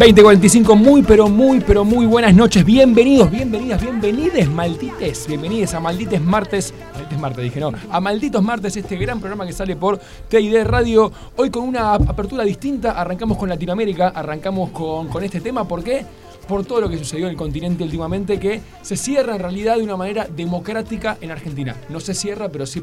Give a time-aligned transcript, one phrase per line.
[0.00, 2.64] 2045, muy pero muy pero muy buenas noches.
[2.64, 5.26] Bienvenidos, bienvenidas, bienvenides, maldites.
[5.28, 6.72] Bienvenidos a Maldites Martes.
[6.94, 7.70] Maldites Martes, dije no.
[7.90, 11.12] A Malditos Martes, este gran programa que sale por TID Radio.
[11.36, 12.92] Hoy con una apertura distinta.
[12.92, 15.68] Arrancamos con Latinoamérica, arrancamos con, con este tema.
[15.68, 16.06] ¿Por qué?
[16.48, 19.82] Por todo lo que sucedió en el continente últimamente, que se cierra en realidad de
[19.82, 21.76] una manera democrática en Argentina.
[21.90, 22.80] No se cierra, pero sí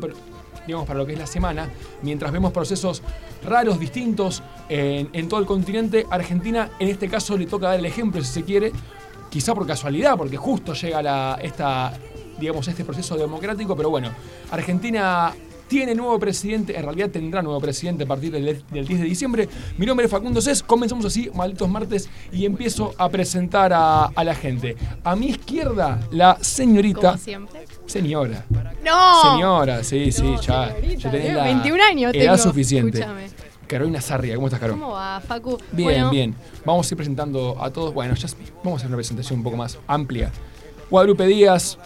[0.68, 1.70] digamos, para lo que es la semana,
[2.04, 3.02] mientras vemos procesos
[3.44, 8.22] raros, distintos en, todo el continente, Argentina en este caso le toca dar el ejemplo,
[8.22, 8.72] si se quiere,
[9.30, 11.94] quizá por casualidad, porque justo llega la, esta,
[12.40, 14.12] digamos, este proceso democrático, pero bueno,
[14.52, 15.34] Argentina
[15.68, 19.50] tiene nuevo presidente, en realidad tendrá nuevo presidente a partir del, del 10 de diciembre.
[19.78, 24.36] Mi nombre es Facundo Cés, comenzamos así, malditos martes, y empiezo a presentar a, la
[24.36, 24.76] gente.
[25.04, 27.18] A mi izquierda, la señorita...
[27.88, 28.46] Señora.
[28.86, 29.22] ¡No!
[29.34, 32.38] Señora, sí, sí, ya, tenés la 21 años edad tengo.
[32.38, 33.00] suficiente.
[33.00, 33.28] Escúchame.
[33.66, 34.74] Carolina Sarria, ¿cómo estás, Caro?
[34.74, 35.58] ¿Cómo va, Facu?
[35.72, 36.36] Bien, Bueno, bien.
[36.64, 37.94] Vamos a ir presentando a todos.
[37.94, 38.28] Bueno, ya
[38.64, 40.32] vamos a hacer una presentación un poco más amplia.
[40.90, 41.78] Guadalupe Díaz,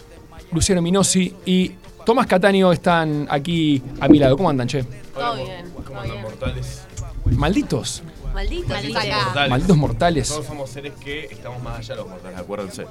[0.52, 1.72] Luciano Minosi y
[2.06, 4.38] Tomás Cataño están aquí a mi lado.
[4.38, 4.84] ¿Cómo andan, che?
[5.14, 5.72] Todo bien.
[5.86, 6.84] ¿Cómo andan mortales?
[7.26, 8.04] Malditos.
[8.34, 9.24] Malditos acá.
[9.26, 9.50] mortales.
[9.50, 10.28] Malditos mortales.
[10.30, 12.86] Todos somos seres que estamos más allá de los mortales, acuérdense.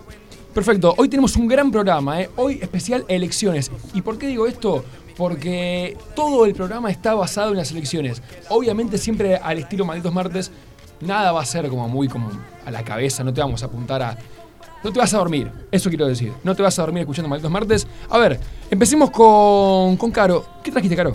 [0.55, 2.31] Perfecto, hoy tenemos un gran programa, ¿eh?
[2.37, 3.71] hoy especial elecciones.
[3.95, 4.85] ¿Y por qué digo esto?
[5.17, 8.23] Porque todo el programa está basado en las elecciones.
[8.49, 10.51] Obviamente siempre al estilo Malditos Martes,
[11.01, 12.31] nada va a ser como muy como
[12.65, 14.19] a la cabeza, no te vamos a apuntar a...
[14.83, 16.33] No te vas a dormir, eso quiero decir.
[16.43, 17.87] No te vas a dormir escuchando Malditos Martes.
[18.09, 18.41] A ver,
[18.71, 20.45] empecemos con, con Caro.
[20.65, 21.15] ¿Qué trajiste, Caro?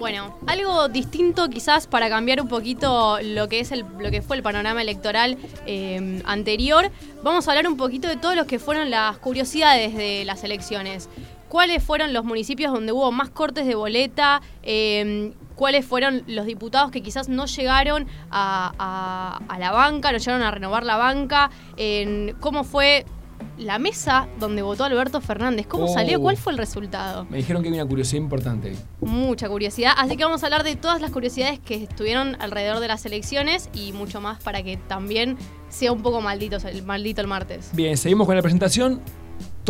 [0.00, 4.38] Bueno, algo distinto quizás para cambiar un poquito lo que es el, lo que fue
[4.38, 6.90] el panorama electoral eh, anterior.
[7.22, 11.10] Vamos a hablar un poquito de todos los que fueron las curiosidades de las elecciones.
[11.50, 14.40] ¿Cuáles fueron los municipios donde hubo más cortes de boleta?
[14.62, 20.50] Eh, ¿Cuáles fueron los diputados que quizás no llegaron a, la banca, no llegaron a
[20.50, 21.50] renovar la banca?
[22.40, 23.04] ¿Cómo fue
[23.58, 25.66] la mesa donde votó Alberto Fernández?
[25.66, 25.94] ¿Cómo Oh.
[25.94, 26.20] salió?
[26.20, 27.26] ¿Cuál fue el resultado?
[27.30, 28.74] Me dijeron que hay una curiosidad importante.
[29.00, 32.88] Mucha curiosidad, así que vamos a hablar de todas las curiosidades que estuvieron alrededor de
[32.88, 35.36] las elecciones y mucho más para que también
[35.68, 37.70] sea un poco maldito el, maldito el martes.
[37.72, 39.00] Bien, seguimos con la presentación.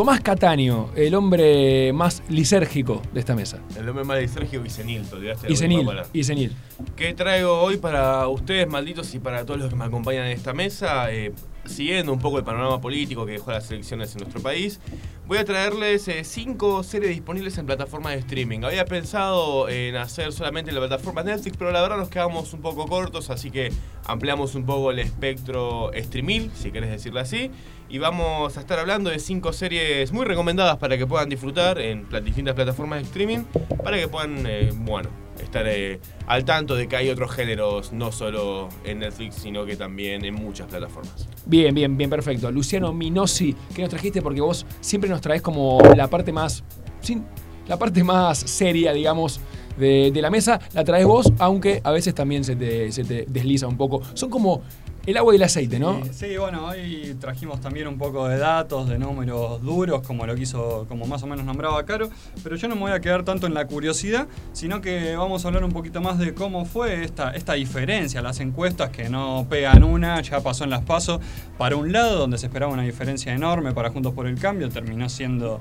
[0.00, 3.58] Tomás Cataño, el hombre más lisérgico de esta mesa.
[3.76, 6.10] El nombre más de Sergio y senil, te olvidaste de Y la senil, última palabra.
[6.14, 6.56] y senil.
[6.96, 10.54] ¿Qué traigo hoy para ustedes, malditos, y para todos los que me acompañan en esta
[10.54, 11.12] mesa?
[11.12, 11.34] Eh,
[11.66, 14.80] siguiendo un poco el panorama político que dejó las elecciones en nuestro país,
[15.26, 18.60] voy a traerles eh, cinco series disponibles en plataformas de streaming.
[18.64, 22.86] Había pensado en hacer solamente la plataforma Netflix, pero la verdad nos quedamos un poco
[22.86, 23.70] cortos, así que
[24.06, 27.50] ampliamos un poco el espectro streamil, si querés decirlo así.
[27.90, 32.06] Y vamos a estar hablando de cinco series muy recomendadas para que puedan disfrutar en
[32.24, 33.38] distintas plataformas de streaming,
[33.82, 35.08] para que puedan, eh, bueno,
[35.42, 35.98] estar eh,
[36.28, 40.34] al tanto de que hay otros géneros, no solo en Netflix, sino que también en
[40.34, 41.28] muchas plataformas.
[41.46, 42.48] Bien, bien, bien, perfecto.
[42.52, 44.22] Luciano Minosi, ¿qué nos trajiste?
[44.22, 46.62] Porque vos siempre nos traes como la parte más.
[47.00, 47.24] sin-
[47.66, 49.40] la parte más seria, digamos,
[49.78, 50.60] de, de la mesa.
[50.74, 54.00] La traes vos, aunque a veces también se te, se te desliza un poco.
[54.14, 54.62] Son como
[55.10, 56.04] el agua y el aceite, ¿no?
[56.04, 60.34] Sí, sí, bueno, hoy trajimos también un poco de datos, de números duros, como lo
[60.34, 62.10] quiso, como más o menos nombraba Caro,
[62.42, 65.48] pero yo no me voy a quedar tanto en la curiosidad, sino que vamos a
[65.48, 69.84] hablar un poquito más de cómo fue esta, esta diferencia, las encuestas que no pegan
[69.84, 71.20] una, ya pasó en las pasos,
[71.58, 75.08] para un lado, donde se esperaba una diferencia enorme para Juntos por el Cambio, terminó
[75.08, 75.60] siendo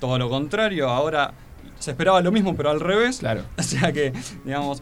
[0.00, 1.34] todo lo contrario, ahora
[1.78, 3.18] se esperaba lo mismo, pero al revés.
[3.18, 3.42] Claro.
[3.58, 4.12] O sea que,
[4.44, 4.80] digamos,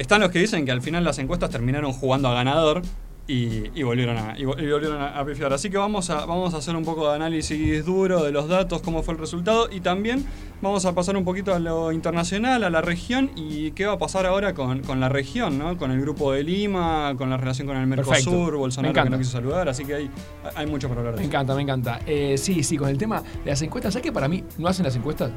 [0.00, 2.82] están los que dicen que al final las encuestas terminaron jugando a ganador
[3.28, 5.52] y, y volvieron, a, y, volvieron a, a pifiar.
[5.52, 8.82] Así que vamos a, vamos a hacer un poco de análisis duro de los datos,
[8.82, 10.24] cómo fue el resultado y también
[10.60, 13.98] vamos a pasar un poquito a lo internacional, a la región y qué va a
[13.98, 15.76] pasar ahora con, con la región, ¿no?
[15.76, 18.30] con el grupo de Lima, con la relación con el Perfecto.
[18.32, 20.10] Mercosur, Me Bolsonaro que no quiso saludar, así que hay,
[20.56, 21.30] hay mucho para hablar de Me eso.
[21.30, 22.00] encanta, me encanta.
[22.06, 24.84] Eh, sí, sí, con el tema de las encuestas, ¿sabes que para mí no hacen
[24.84, 25.30] las encuestas?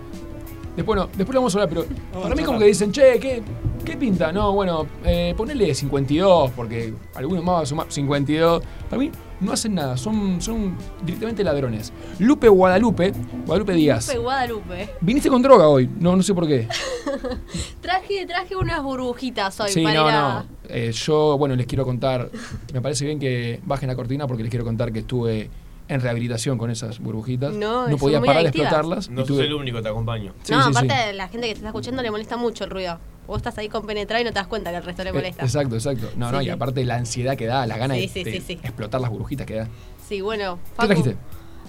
[0.76, 3.44] Después no, después lo vamos a hablar, pero para mí como que dicen, che, ¿qué,
[3.86, 4.32] qué pinta?
[4.32, 8.64] No, bueno, eh, ponele 52, porque algunos más van a sumar 52.
[8.90, 10.76] Para mí no hacen nada, son, son
[11.06, 11.94] directamente ladrones.
[12.18, 13.14] Lupe Guadalupe,
[13.46, 14.08] Guadalupe Díaz.
[14.08, 14.90] Lupe Guadalupe.
[15.02, 16.68] Viniste con droga hoy, no, no sé por qué.
[17.82, 20.46] Traje, traje unas burbujitas hoy Sí, para no, ir a- no.
[20.70, 22.30] Eh, yo, bueno, les quiero contar,
[22.74, 25.50] me parece bien que bajen la cortina porque les quiero contar que estuve
[25.94, 27.54] en rehabilitación con esas burbujitas.
[27.54, 29.10] No, no podía parar de explotarlas.
[29.10, 30.34] No y sos tuve- el único, te acompaño.
[30.44, 31.08] Sí, no, sí, aparte sí.
[31.08, 33.00] de la gente que te está escuchando le molesta mucho el ruido.
[33.28, 35.44] Vos estás ahí compenetrado y no te das cuenta que al resto le Eh, molesta.
[35.44, 36.10] exacto, exacto.
[36.18, 38.42] No, no, y aparte la ansiedad que da, la gana Sí, de, sí, de sí,
[38.42, 38.54] sí.
[38.64, 39.68] explotar las burbujitas que da.
[40.08, 40.60] Sí, bueno.
[40.80, 41.16] ¿Qué trajiste?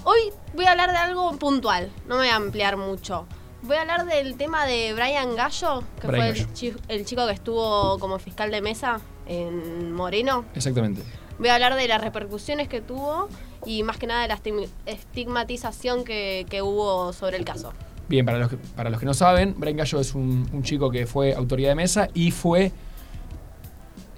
[0.03, 0.19] Hoy
[0.53, 3.25] voy a hablar de algo puntual, no me voy a ampliar mucho.
[3.63, 6.43] Voy a hablar del tema de Brian Gallo, que Brian fue Gallo.
[6.49, 10.45] el, chi- el chico que estuvo como fiscal de mesa en Moreno.
[10.53, 11.01] Exactamente.
[11.39, 13.27] Voy a hablar de las repercusiones que tuvo
[13.65, 14.39] y más que nada de la
[14.85, 17.73] estigmatización que, que hubo sobre el caso.
[18.07, 20.91] Bien, para los que, para los que no saben, Brian Gallo es un, un chico
[20.91, 22.71] que fue autoridad de mesa y fue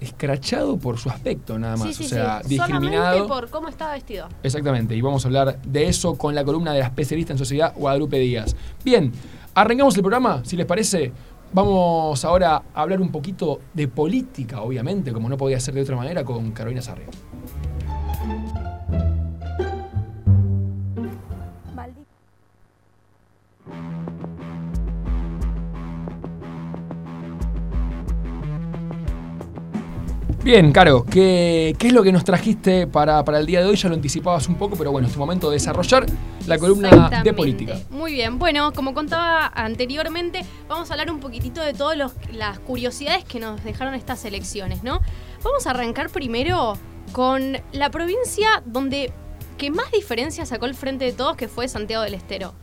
[0.00, 1.88] escrachado por su aspecto nada más.
[1.88, 2.50] sí, sí, o sea, sí.
[2.50, 3.04] discriminado.
[3.04, 4.28] Solamente por cómo estaba vestido.
[4.42, 7.72] Exactamente, y vamos a hablar de eso con la columna de la especialista en sociedad,
[7.76, 8.54] Guadalupe Díaz.
[8.84, 9.12] Bien,
[9.54, 11.12] arrancamos el programa, si les parece.
[11.50, 15.96] Vamos ahora a hablar un poquito de política, obviamente, como no podía ser de otra
[15.96, 17.04] manera, con Carolina Sarri.
[30.48, 33.76] Bien, Caro, ¿qué, qué es lo que nos trajiste para, para el día de hoy?
[33.76, 36.06] Ya lo anticipabas un poco, pero bueno, es tu momento de desarrollar
[36.46, 37.78] la columna de política.
[37.90, 41.98] Muy bien, bueno, como contaba anteriormente, vamos a hablar un poquitito de todas
[42.32, 45.02] las curiosidades que nos dejaron estas elecciones, ¿no?
[45.44, 46.78] Vamos a arrancar primero
[47.12, 49.12] con la provincia donde
[49.58, 52.54] que más diferencia sacó el frente de todos, que fue Santiago del Estero.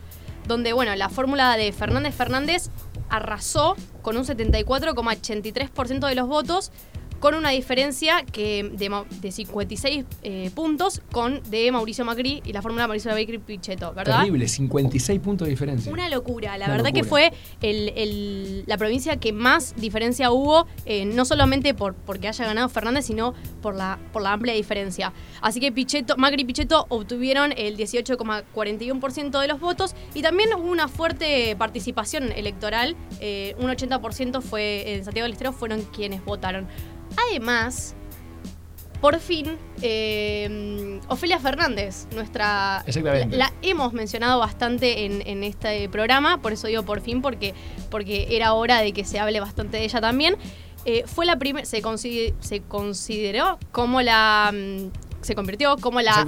[0.48, 2.72] Donde, bueno, la fórmula de Fernández Fernández
[3.10, 6.72] arrasó con un 74,83% de los votos,
[7.25, 12.54] con una diferencia que de, Ma- de 56 eh, puntos con de Mauricio Macri y
[12.54, 14.19] la fórmula Mauricio Macri Pichetto, ¿verdad?
[14.19, 15.92] Terrible, 56 puntos de diferencia.
[15.92, 17.33] Una locura, la Una verdad que fue
[17.63, 22.69] el- el- la provincia que más diferencia hubo, eh, no solamente por porque haya ganado
[22.69, 25.12] Fernández, sino por la, por la amplia diferencia.
[25.42, 30.69] Así que Pichetto, Macri y Pichetto obtuvieron el 18,41% de los votos y también hubo
[30.69, 36.68] una fuerte participación electoral, eh, un 80% fue en Santiago del Estero fueron quienes votaron.
[37.17, 37.95] Además,
[39.01, 42.83] por fin, eh, Ofelia Fernández, nuestra...
[42.88, 43.38] Exactamente.
[43.38, 47.53] La, hemos mencionado bastante en, en este programa, por eso digo por fin, porque,
[47.91, 50.38] porque era hora de que se hable bastante de ella también.
[50.85, 51.81] Eh, fue la primera, se,
[52.39, 54.53] se consideró como la...
[55.25, 56.25] se convirtió como la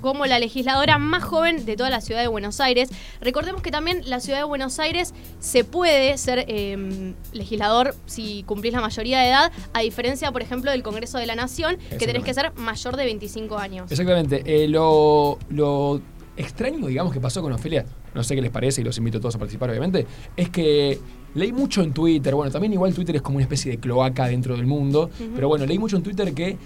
[0.00, 2.88] como la legisladora más joven de toda la ciudad de Buenos Aires.
[3.20, 8.72] Recordemos que también la ciudad de Buenos Aires se puede ser eh, legislador si cumplís
[8.72, 12.24] la mayoría de edad, a diferencia, por ejemplo, del Congreso de la Nación, que tenés
[12.24, 13.90] que ser mayor de 25 años.
[13.90, 14.42] Exactamente.
[14.46, 16.00] Eh, lo, lo
[16.36, 19.20] extraño, digamos, que pasó con Ofelia, no sé qué les parece y los invito a
[19.20, 20.06] todos a participar, obviamente,
[20.36, 20.98] es que
[21.34, 24.56] leí mucho en Twitter, bueno, también igual Twitter es como una especie de cloaca dentro
[24.56, 26.56] del mundo, pero bueno, leí mucho en Twitter que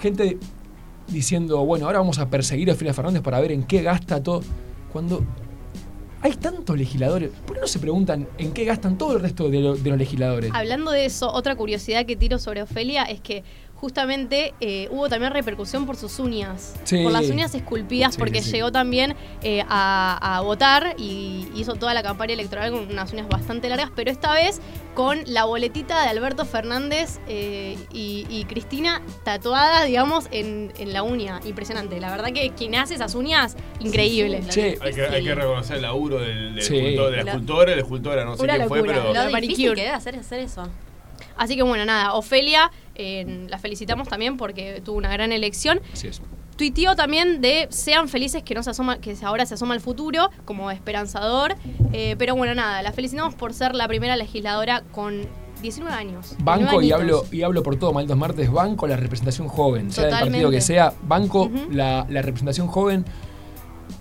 [0.00, 0.38] gente
[1.12, 4.42] diciendo, bueno, ahora vamos a perseguir a Ofelia Fernández para ver en qué gasta todo,
[4.92, 5.24] cuando...
[6.24, 7.30] Hay tantos legisladores.
[7.44, 10.52] ¿Por qué no se preguntan en qué gastan todo el resto de, de los legisladores?
[10.54, 13.42] Hablando de eso, otra curiosidad que tiro sobre Ofelia es que
[13.82, 16.72] justamente eh, hubo también repercusión por sus uñas.
[16.84, 17.02] Sí.
[17.02, 21.74] Por las uñas esculpidas, Sí, porque sí, llegó también eh, a, a votar y hizo
[21.74, 24.60] toda la campaña electoral con unas uñas bastante largas, pero esta vez
[24.94, 31.02] con la boletita de Alberto Fernández eh, y, y Cristina tatuada, digamos, en, en la
[31.02, 31.40] uña.
[31.44, 31.98] Impresionante.
[31.98, 34.42] La verdad que quien hace esas uñas, increíble.
[34.48, 36.76] Che, Hay que, hay que reconocer el laburo del, del Sí.
[36.78, 39.12] escultor, de la La- escultora, la escultora, no sé quién fue, pero.
[39.12, 40.68] Lo difícil que debe hacer hacer eso.
[41.36, 45.80] Así que bueno, nada, Ofelia, eh, la felicitamos también porque tuvo una gran elección.
[45.92, 46.20] así es.
[46.56, 50.30] Tuiteó también de sean felices que no se asoma, que ahora se asoma el futuro
[50.44, 51.56] como esperanzador.
[51.92, 55.26] Eh, pero bueno, nada, la felicitamos por ser la primera legisladora con
[55.62, 56.36] 19 años.
[56.40, 60.04] Banco 19 y hablo, y hablo por todo, malditos martes, banco la representación joven, sea
[60.06, 63.04] del partido que sea, banco la, la representación joven,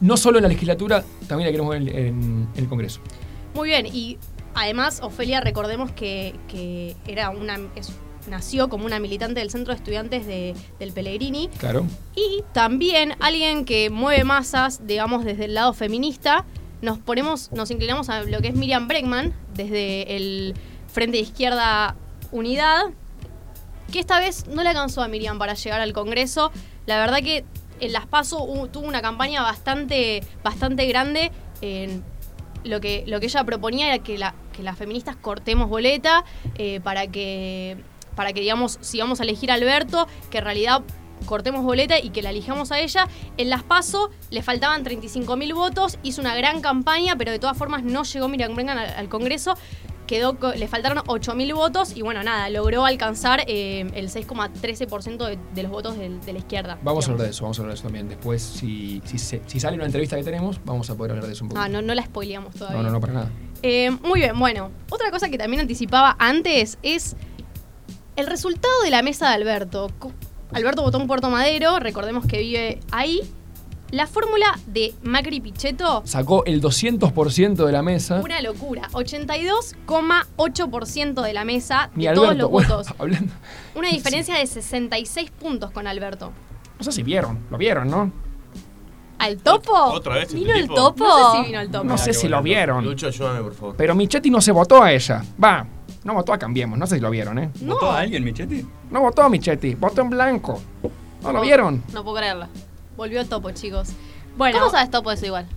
[0.02, 3.00] no solo en la legislatura, también la queremos ver en, en- en el Congreso.
[3.56, 4.18] Muy bien, y
[4.56, 7.94] además Ofelia, recordemos que, que era una, es
[8.28, 11.50] nació como una militante del centro de estudiantes de- del Pellegrini.
[11.58, 11.86] Claro.
[12.16, 16.46] Y también alguien que mueve masas, digamos, desde el lado feminista,
[16.82, 20.56] nos ponemos, nos inclinamos a lo que es Miriam Bregman, desde el
[20.88, 21.96] Frente de Izquierda
[22.32, 22.86] Unidad,
[23.92, 26.52] que esta vez no le alcanzó a Miriam para llegar al Congreso.
[26.86, 27.44] La verdad que
[27.80, 28.38] en Las Paso
[28.72, 31.32] tuvo una campaña bastante, bastante grande.
[31.62, 32.04] En
[32.64, 36.24] lo que, lo que ella proponía era que, la- que las feministas cortemos boleta
[36.56, 37.78] eh, para que,
[38.16, 40.82] para que, digamos, si vamos a elegir a Alberto, que en realidad
[41.26, 43.08] cortemos boleta y que la elijamos a ella.
[43.38, 47.56] En Las Paso le faltaban 35 mil votos, hizo una gran campaña, pero de todas
[47.58, 49.56] formas no llegó Miriam Bregman al, al Congreso.
[50.08, 55.38] Quedó, le faltaron 8 mil votos y bueno, nada, logró alcanzar eh, el 6,13% de,
[55.54, 56.78] de los votos de, la izquierda.
[56.84, 58.10] Vamos a hablar de eso, vamos a hablar de eso también.
[58.10, 61.34] Después, si, si, se- si sale una entrevista que tenemos, vamos a poder hablar de
[61.34, 61.62] eso un poco.
[61.62, 62.78] Ah, no, no la spoileamos todavía.
[62.82, 63.30] no, no, no, para nada.
[63.64, 67.16] Eh, muy bien, bueno, otra cosa que también anticipaba antes es
[68.22, 69.90] el resultado de la mesa de Alberto.
[70.54, 73.22] Alberto votó en Puerto Madero, recordemos que vive ahí.
[73.92, 78.22] La fórmula de Macri Pichetto, Sacó el 200% de la mesa.
[78.24, 78.88] una locura.
[78.94, 82.88] 82,8% de la mesa de todos los bueno, votos.
[83.00, 83.34] hablando.
[83.76, 86.32] Una diferencia de 66 puntos con Alberto.
[86.78, 88.14] No sé si vieron, lo vieron, ¿no?
[89.20, 89.74] ¿Al topo?
[89.76, 90.76] ¿Otra vez este ¿Vino el tipo?
[90.76, 91.06] topo?
[91.06, 91.84] No sé si vino al topo.
[91.84, 92.86] No sé si lo vieron.
[92.86, 93.76] Lucho, ayúdame, por favor.
[93.78, 95.22] Pero Michetti no se votó a ella.
[95.44, 95.68] Va,
[96.04, 97.50] no votó a Cambiemos, no sé si lo vieron, ¿eh?
[97.62, 97.74] No.
[97.76, 98.66] ¿Votó a alguien, Michetti?
[98.90, 100.60] No votó a Michetti, votó en blanco.
[101.22, 101.84] ¿No lo vieron?
[101.94, 102.50] No puedo creerla.
[102.98, 103.90] Volvió topo, chicos.
[104.38, 105.48] Bueno, ¿Cómo sabes topo eso igual?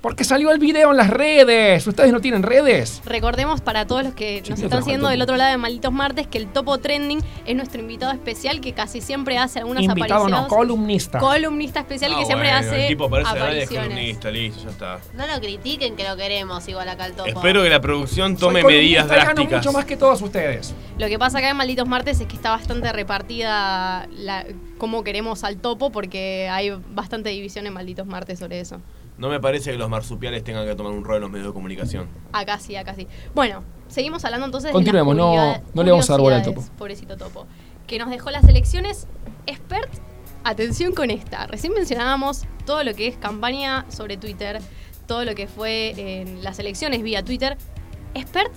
[0.00, 1.84] Porque salió el video en las redes.
[1.84, 3.02] ¿Ustedes no tienen redes?
[3.04, 5.92] Recordemos para todos los que Sí, nos están siguiendo en del otro lado de Malditos
[5.92, 10.28] Martes que el Topo Trending es nuestro invitado especial que casi siempre hace algunas Invitado
[10.28, 10.48] no, apariciones.
[10.48, 11.18] columnista.
[11.18, 13.88] columnista especial Ah, que siempre bueno, hace El tipo parece de apariciones.
[13.88, 14.98] columnista, listo, ya está.
[15.14, 17.28] No lo critiquen que lo queremos igual acá al topo.
[17.28, 19.66] Espero que la producción tome medidas drásticas.
[19.66, 20.74] mucho más que todos ustedes.
[20.96, 24.46] Lo que pasa acá en Malditos Martes es que está bastante repartida la,
[24.78, 28.80] cómo queremos al Topo porque hay bastante división en Malditos Martes sobre eso.
[29.18, 31.52] No me parece que los marsupiales tengan que tomar un rol en los medios de
[31.52, 32.08] comunicación.
[32.32, 33.06] Acá sí, acá sí.
[33.34, 36.42] Bueno, seguimos hablando entonces Continuemos, de las no- no le vamos a dar bola al
[36.44, 36.64] Topo.
[36.78, 37.46] Pobrecito Topo.
[37.86, 39.06] Que nos dejó las elecciones.
[39.46, 39.90] Expert,
[40.44, 41.46] atención con esta.
[41.48, 44.60] Recién mencionábamos todo lo que es campaña sobre Twitter,
[45.06, 47.56] todo lo que fue en las elecciones vía Twitter.
[48.14, 48.52] Expert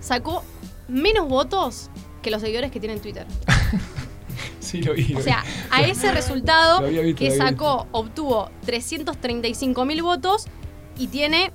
[0.00, 0.42] sacó
[0.88, 1.88] menos votos
[2.20, 3.26] que los seguidores que tienen Twitter.
[4.60, 5.08] Sí, lo vi.
[5.08, 5.24] lo O vi.
[5.24, 10.46] sea, a ese resultado visto, que sacó, obtuvo 335 mil votos
[10.98, 11.52] y tiene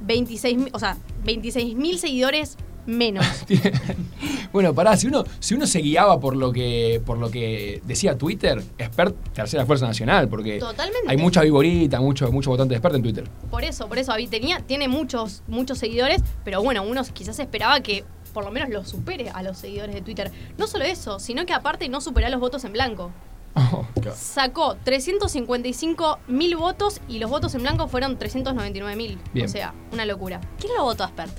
[0.00, 3.24] 26 mil, o sea, 26 mil seguidores menos.
[4.52, 8.16] bueno, pará, si uno, si uno se guiaba por lo que por lo que decía
[8.16, 11.08] Twitter, expert tercera fuerza nacional, porque Totalmente.
[11.08, 13.24] hay mucha viborita, mucho, mucho votante expert en Twitter.
[13.50, 18.04] Por eso, por eso, tenía, tiene muchos, muchos seguidores, pero bueno, uno quizás esperaba que
[18.34, 20.30] por lo menos lo supere a los seguidores de Twitter.
[20.58, 23.10] No solo eso, sino que aparte no supera los votos en blanco.
[23.56, 29.18] Oh, Sacó 355 mil votos y los votos en blanco fueron 399 mil.
[29.42, 30.40] O sea, una locura.
[30.58, 31.32] ¿Quién lo votó a Expert?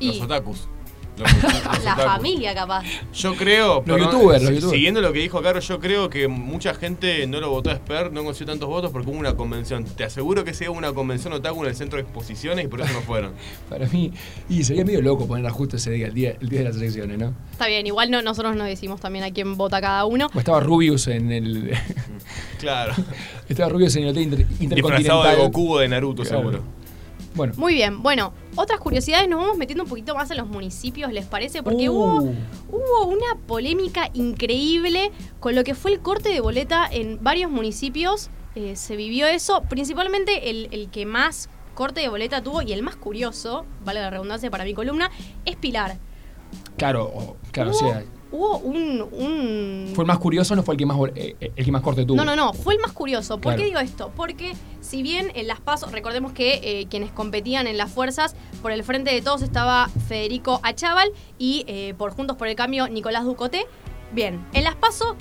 [0.00, 0.68] Los Y otakus.
[1.18, 2.84] Los- los La familia, capaz.
[3.14, 3.82] Yo creo.
[3.86, 4.70] Los youtubers, los youtubers.
[4.72, 8.12] Siguiendo lo que dijo Caro, yo creo que mucha gente no lo votó a Expert,
[8.12, 9.84] no consiguió tantos votos porque hubo una convención.
[9.84, 12.92] Te aseguro que sea una convención otaku en el centro de exposiciones y por eso
[12.92, 13.32] no fueron.
[13.68, 14.12] Para mí,
[14.48, 17.18] y sería medio loco ponerla justo ese día, el día, el día de las elecciones,
[17.18, 17.34] ¿no?
[17.52, 20.28] está bien, igual no, nosotros no decimos también a quién vota cada uno.
[20.34, 21.72] O estaba Rubius en el.
[22.58, 22.92] Claro.
[23.48, 25.36] estaba Rubius en el hotel inter- Disfrazado intercontinental.
[25.36, 26.38] de Goku o de Naruto, Claro.
[26.38, 26.62] seguro.
[27.38, 27.54] Bueno.
[27.56, 31.24] Muy bien, bueno, otras curiosidades, nos vamos metiendo un poquito más en los municipios, ¿les
[31.24, 31.62] parece?
[31.62, 31.92] Porque Uh.
[31.94, 32.34] hubo,
[32.70, 38.28] hubo una polémica increíble con lo que fue el corte de boleta en varios municipios.
[38.54, 42.82] eh, se vivió eso, principalmente el, el que más corte de boleta tuvo y el
[42.82, 45.10] más curioso, vale la redundancia para mi columna,
[45.44, 45.96] es Pilar.
[46.76, 50.86] Claro, claro, hubo, sea, hubo un, un- fue el más curioso, no fue el que
[50.86, 52.16] más, eh, eh, el que más corte tuvo.
[52.16, 53.34] No, no, no, fue el más curioso.
[53.36, 53.58] ¿Por Claro.
[53.58, 54.12] qué digo esto?
[54.16, 58.72] Porque si bien en las pasos, recordemos que eh, quienes competían en las fuerzas, por
[58.72, 63.24] el frente de todos estaba Federico Achával y eh, por Juntos por el Cambio Nicolás
[63.24, 63.66] Ducoté.
[64.12, 65.14] Bien, en las pasos,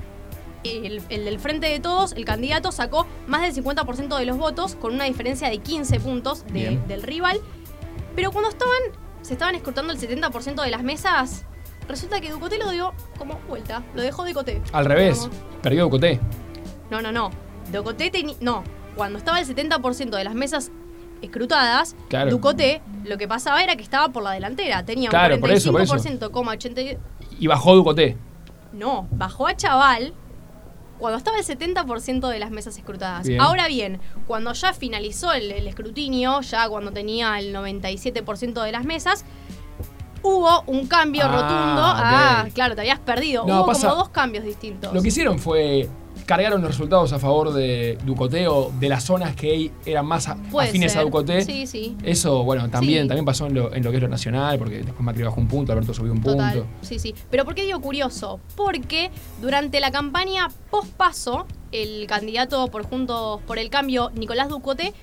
[0.63, 4.75] el, el del frente de todos, el candidato sacó más del 50% de los votos
[4.75, 7.39] con una diferencia de 15 puntos de- del rival.
[8.15, 8.73] Pero cuando estaban,
[9.21, 11.45] se estaban escrutando el 70% de las mesas,
[11.87, 14.61] resulta que Ducoté lo dio como vuelta, lo dejó Ducoté.
[14.73, 15.37] Al revés, Digamos.
[15.61, 16.19] perdió Ducoté.
[16.89, 17.31] No, no, no.
[17.71, 18.63] Ducoté teni- No,
[18.95, 20.71] cuando estaba el 70% de las mesas
[21.21, 22.29] escrutadas, Claro.
[22.31, 24.83] Ducoté lo que pasaba era que estaba por la delantera.
[24.85, 25.93] Tenía Claro, un por eso, por eso.
[25.95, 26.97] 45,80.
[27.39, 28.17] Y bajó Ducoté.
[28.73, 30.13] No, bajó a Chaval
[30.99, 33.27] cuando estaba el 70% de las mesas escrutadas.
[33.27, 33.39] Bien.
[33.41, 38.83] Ahora bien, cuando ya finalizó el, el escrutinio, ya cuando tenía el 97% de las
[38.85, 39.23] mesas,
[40.23, 41.81] hubo un cambio Ah, rotundo.
[41.83, 43.45] Ah, claro, te habías perdido.
[43.45, 44.93] No, hubo pasa- como dos cambios distintos.
[44.93, 45.87] Lo que hicieron fue
[46.25, 50.35] cargaron los resultados a favor de Ducoté o de las zonas que eran más a-
[50.35, 51.01] Puede afines a.
[51.01, 51.41] Ducoté.
[51.43, 51.95] Sí, sí.
[52.03, 53.07] Eso, bueno, también, Sí.
[53.07, 55.47] también pasó en lo, en lo que es lo nacional, porque después Macri bajó un
[55.47, 56.67] punto, Alberto subió un Total, punto.
[56.81, 57.15] sí, sí.
[57.29, 58.41] Pero ¿por qué digo curioso?
[58.57, 59.09] Porque
[59.41, 64.93] durante la campaña post-paso, el candidato por Juntos por el Cambio, Nicolás Ducote,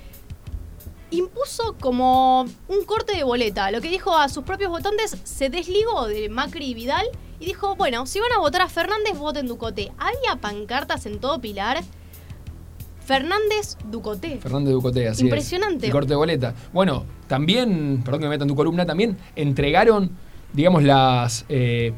[1.19, 3.71] impuso como un corte de boleta.
[3.71, 7.07] Lo que dijo a sus propios votantes, se desligó de Macri y Vidal
[7.41, 9.93] y dijo, bueno, si van a votar a Fernández, voten Ducote.
[9.99, 11.83] Había pancartas en todo Pilar.
[13.05, 14.39] Fernández Ducote.
[14.39, 15.25] Fernández Ducoté, así es.
[15.25, 15.87] Impresionante.
[15.87, 16.55] El corte de boleta.
[16.73, 20.11] Bueno, también, perdón que me meta en tu columna, también entregaron,
[20.53, 21.93] digamos, las, eh,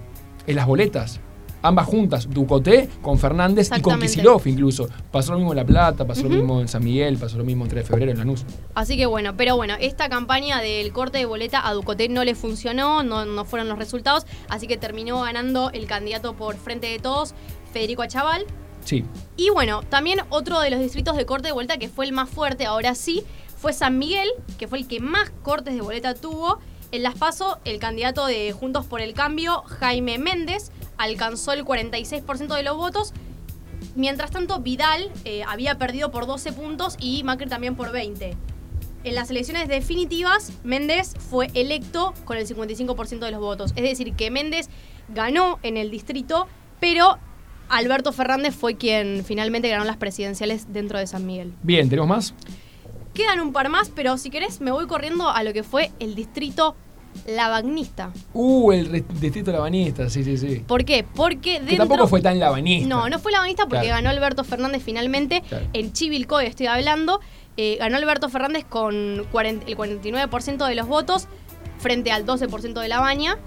[0.47, 1.21] las boletas.
[1.67, 3.99] Ambas juntas, Ducoté con Fernández y con.
[3.99, 4.89] Kisilov incluso.
[5.11, 7.65] Pasó lo mismo en La Plata, pasó lo mismo en San Miguel, pasó lo mismo
[7.65, 8.45] en 3 de febrero en Lanús.
[8.75, 12.37] Así que bueno, pero bueno, esta campaña del corte de boleta a Ducoté no le
[12.37, 17.01] funcionó, no, no fueron los resultados, así que terminó ganando el candidato por frente de
[17.01, 17.35] todos,
[17.73, 18.45] Federico Achaval.
[18.85, 19.05] Sí.
[19.37, 22.31] Y bueno, también otro de los distritos de corte de boleta que fue el más
[22.31, 23.25] fuerte, ahora sí,
[23.57, 26.61] fue San Miguel, que fue el que más cortes de boleta tuvo.
[26.93, 32.55] En Las Paso, el candidato de Juntos por el Cambio, Jaime Méndez, alcanzó el 46%
[32.55, 33.13] de los votos.
[33.95, 38.37] Mientras tanto, Vidal eh, había perdido por 12 puntos y Macri también por 20.
[39.05, 43.73] En las elecciones definitivas, Méndez fue electo con el 55% de los votos.
[43.77, 44.69] Es decir, que Méndez
[45.09, 46.49] ganó en el distrito,
[46.81, 47.19] pero
[47.69, 51.53] Alberto Fernández fue quien finalmente ganó las presidenciales dentro de San Miguel.
[51.63, 52.35] Bien, ¿tenemos más?
[53.15, 56.15] Quedan un par más, pero si querés me voy corriendo a lo que fue el
[56.15, 56.77] distrito
[57.27, 58.11] Lavagnista.
[58.35, 60.63] Uh, el distrito labanista, sí, sí, sí.
[60.67, 61.05] ¿Por qué?
[61.15, 61.77] Porque Que dentro...
[61.87, 62.89] tampoco fue tan labanista.
[62.89, 63.97] No, no fue Lavagnista porque Claro.
[64.03, 65.43] ganó Alberto Fernández finalmente.
[65.49, 65.67] Claro.
[65.73, 67.21] En Chivilcoy estoy hablando.
[67.59, 71.27] eh, ganó Alberto Fernández con 40 el 49% de los votos
[71.79, 73.39] frente al 12% de la baña.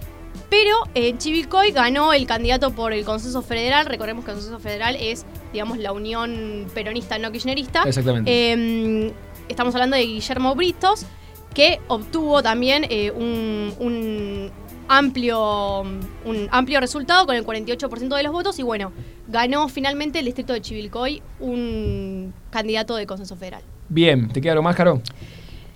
[0.50, 3.86] Pero en Chivilcoy ganó el candidato por el Consenso Federal.
[3.86, 7.84] Recordemos que el Consenso Federal es, digamos, la unión peronista no kirchnerista.
[7.84, 8.32] Exactamente.
[8.54, 9.14] Eh,
[9.48, 11.06] estamos hablando de Guillermo Bristos,
[11.54, 14.52] que obtuvo también eh, un, un
[14.88, 18.92] amplio, un amplio resultado con el 48% de los votos y bueno,
[19.28, 23.62] ganó finalmente el distrito de Chivilcoy un candidato de consenso federal.
[23.88, 25.02] Bien, ¿te queda algo más, Caro?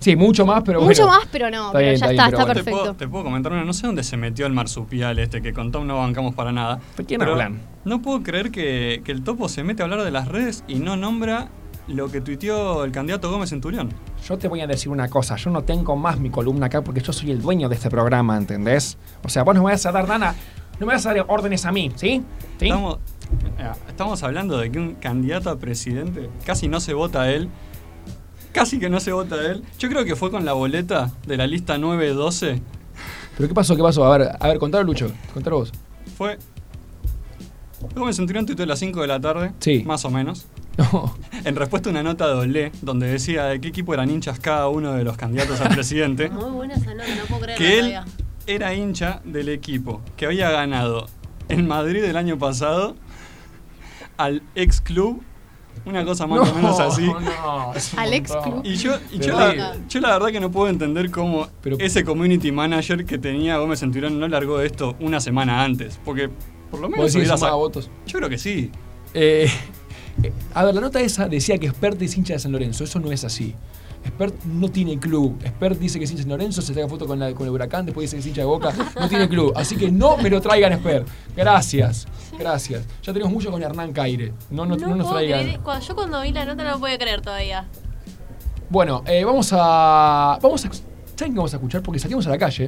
[0.00, 1.18] Sí, mucho más, pero Mucho bueno.
[1.18, 2.54] más, pero no, Está pero bien, ya está está, bien, pero está bueno.
[2.54, 2.98] Te puedo, perfecto.
[2.98, 5.86] te puedo comentar una, no sé dónde se metió el marsupial este, que con Tom
[5.86, 6.78] no bancamos para nada.
[6.98, 7.62] ¿De quién Pero hablan?
[7.86, 10.74] No puedo creer que, que el topo se mete a hablar de las redes y
[10.74, 11.48] no nombra
[11.88, 13.90] lo que tuiteó el candidato Gómez Centurión.
[14.26, 17.00] Yo te voy a decir una cosa, yo no tengo más mi columna acá porque
[17.00, 18.96] yo soy el dueño de este programa, ¿entendés?
[19.22, 20.34] O sea, vos no me vas a dar, Dana,
[20.78, 22.22] no me vas a dar órdenes a mí, ¿sí?
[22.58, 22.66] ¿Sí?
[22.66, 22.98] Estamos,
[23.56, 27.48] mira, estamos hablando de que un candidato a presidente casi no se vota a él.
[28.52, 29.64] Casi que no se vota a él.
[29.78, 32.62] Yo creo que fue con la boleta de la lista 912.
[33.36, 33.74] ¿Pero qué pasó?
[33.74, 34.04] ¿Qué pasó?
[34.04, 35.10] A ver, a ver, contalo, Lucho.
[35.32, 35.72] Contalo vos.
[36.16, 36.38] Fue.
[37.96, 39.52] Gómez Centurión tuiteó a las 5 de la tarde.
[39.58, 39.82] Sí.
[39.84, 40.46] Más o menos.
[40.78, 41.14] No.
[41.44, 44.68] En respuesta a una nota de Olé, donde decía de qué equipo eran hinchas cada
[44.68, 46.30] uno de los candidatos a presidente.
[46.30, 48.04] Muy buena esa nota, no puedo creerla que él todavía.
[48.46, 51.06] era hincha del equipo que había ganado
[51.50, 52.96] en Madrid el año pasado
[54.16, 55.22] al ex club,
[55.84, 57.10] una cosa más o menos así.
[57.98, 58.60] Al ex club.
[58.64, 62.04] Y yo, y yo, la, yo la verdad que no puedo entender cómo Pero- ese
[62.04, 65.98] community manager que tenía Gómez Centurión no largó esto una semana antes.
[66.04, 66.30] Porque
[66.70, 67.90] por lo menos ¿Vos decís que hubiera sumaba sa- votos?
[68.06, 68.70] Yo creo que sí.
[69.12, 69.50] Eh,
[70.54, 72.84] a ver, la nota esa decía que Spert es hincha de San Lorenzo.
[72.84, 73.54] Eso no es así.
[74.06, 75.38] Spert no tiene club.
[75.46, 77.52] Spert dice que es hincha de San Lorenzo, se saca foto con, la- con el
[77.52, 78.72] huracán, después dice que es hincha de Boca.
[79.00, 79.52] No tiene club.
[79.56, 81.08] Así que no me lo traigan, Spert.
[81.36, 82.06] Gracias.
[82.38, 82.82] Gracias.
[83.02, 84.32] Ya tenemos mucho con Hernán Caire.
[84.50, 85.40] No, no, no nos traigan.
[85.60, 87.66] creer- yo cuando vi la nota no lo podía creer todavía.
[88.70, 90.38] Bueno, eh, vamos a.
[90.42, 90.70] Vamos a.
[91.16, 91.82] ¿Saben qué vamos a escuchar?
[91.82, 92.66] Porque salimos a la calle.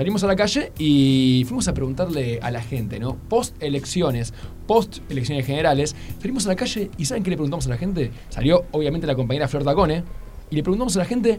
[0.00, 3.18] Salimos a la calle y fuimos a preguntarle a la gente, ¿no?
[3.28, 4.32] Post elecciones,
[4.66, 5.94] post elecciones generales.
[6.18, 8.10] Salimos a la calle y ¿saben qué le preguntamos a la gente?
[8.30, 10.02] Salió, obviamente, la compañera Flor Tacone.
[10.48, 11.38] Y le preguntamos a la gente,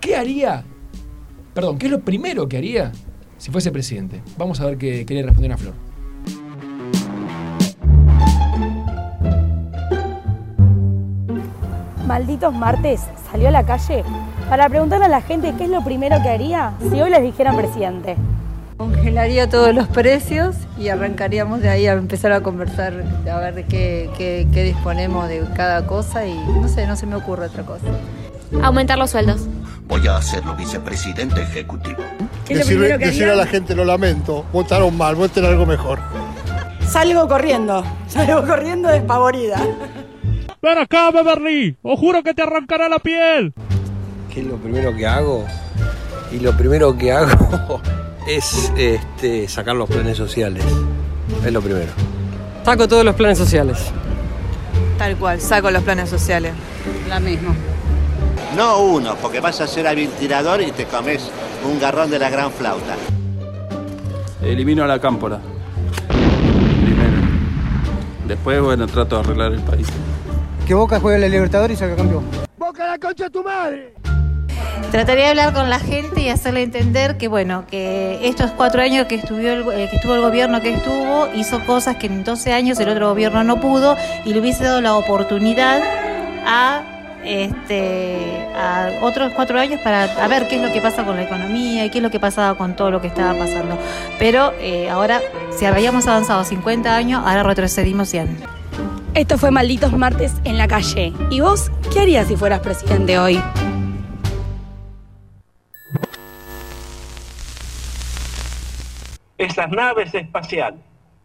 [0.00, 0.64] ¿qué haría?
[1.52, 2.90] Perdón, ¿qué es lo primero que haría
[3.36, 4.22] si fuese presidente?
[4.38, 5.74] Vamos a ver qué, qué le respondieron a Flor.
[12.06, 14.04] Malditos martes salió a la calle
[14.48, 17.56] para preguntarle a la gente qué es lo primero que haría si hoy les dijeran
[17.56, 18.16] presidente.
[18.76, 22.92] Congelaría todos los precios y arrancaríamos de ahí a empezar a conversar,
[23.30, 27.06] a ver de qué, qué- qué disponemos de cada cosa y no sé, no se
[27.06, 27.86] me ocurre otra cosa.
[28.62, 29.46] Aumentar los sueldos.
[29.86, 32.02] Voy a hacerlo vicepresidente ejecutivo.
[32.46, 36.00] ¿Qué es lo Decir, a la gente lo lamento, votaron mal, voten algo mejor.
[36.86, 39.60] Salgo corriendo, salgo corriendo despavorida.
[40.62, 43.52] Ven acá, Beverly, os juro que te arrancará la piel.
[44.34, 45.46] ¿Qué es lo primero que hago?
[46.32, 47.80] Y lo primero que hago
[48.26, 50.64] es este, sacar los planes sociales.
[51.46, 51.92] Es lo primero.
[52.64, 53.78] Saco todos los planes sociales.
[54.98, 56.52] Tal cual, saco los planes sociales.
[57.08, 57.54] La misma.
[58.56, 59.86] No uno, porque vas a ser
[60.18, 61.30] tirador y te comes
[61.64, 62.96] un garrón de la gran flauta.
[64.42, 65.38] Elimino a la cámpora.
[66.08, 67.28] Primero.
[68.26, 69.86] Después, bueno, trato de arreglar el país.
[70.66, 72.24] Que Boca juegue la Libertadores y salga campeón.
[72.58, 74.03] ¡Boca la concha de tu madre!
[74.90, 79.06] Trataría de hablar con la gente y hacerle entender que, bueno, que estos cuatro años
[79.06, 82.52] que estuvo, el, eh, que estuvo el gobierno que estuvo, hizo cosas que en 12
[82.52, 85.82] años el otro gobierno no pudo y le hubiese dado la oportunidad
[86.46, 86.82] a
[87.24, 91.22] este a otros cuatro años para a ver qué es lo que pasa con la
[91.22, 93.78] economía y qué es lo que pasaba con todo lo que estaba pasando.
[94.18, 95.20] Pero eh, ahora,
[95.56, 98.36] si habíamos avanzado 50 años, ahora retrocedimos 100.
[99.14, 101.12] Esto fue Malditos Martes en la calle.
[101.30, 103.40] ¿Y vos qué harías si fueras presidente hoy?
[109.44, 110.80] Esas naves espaciales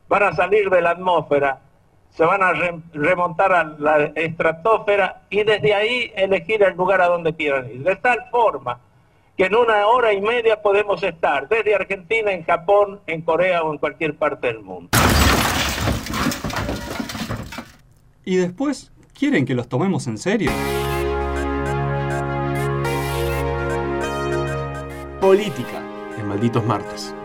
[0.10, 1.62] van a salir de la atmósfera,
[2.10, 7.08] se van a re- remontar a la estratosfera y desde ahí elegir el lugar a
[7.08, 7.82] donde quieran ir.
[7.82, 8.78] De tal forma
[9.38, 13.72] que en una hora y media podemos estar desde Argentina, en Japón, en Corea o
[13.72, 14.90] en cualquier parte del mundo.
[18.26, 20.52] Y después, ¿quieren que los tomemos en serio?
[25.22, 25.82] Política
[26.18, 27.16] en Malditos Martes.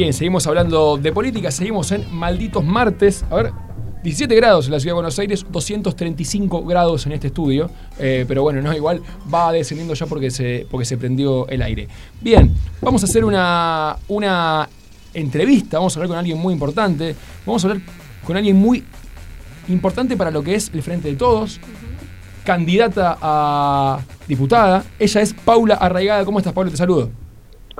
[0.00, 3.22] Bien, seguimos hablando de política, seguimos en Malditos Martes.
[3.28, 3.52] A ver,
[4.02, 7.70] 17 grados en la ciudad de Buenos Aires, 235 grados en este estudio.
[7.98, 11.86] Eh, pero bueno, no, igual va descendiendo ya porque se, porque se prendió el aire.
[12.18, 14.70] Bien, vamos a hacer una, una
[15.12, 17.14] entrevista, vamos a hablar con alguien muy importante.
[17.44, 17.82] Vamos a hablar
[18.24, 18.82] con alguien muy
[19.68, 21.60] importante para lo que es el Frente de Todos.
[22.42, 24.82] Candidata a diputada.
[24.98, 26.24] Ella es Paula Arraigada.
[26.24, 26.70] ¿Cómo estás, Paula?
[26.70, 27.10] Te saludo.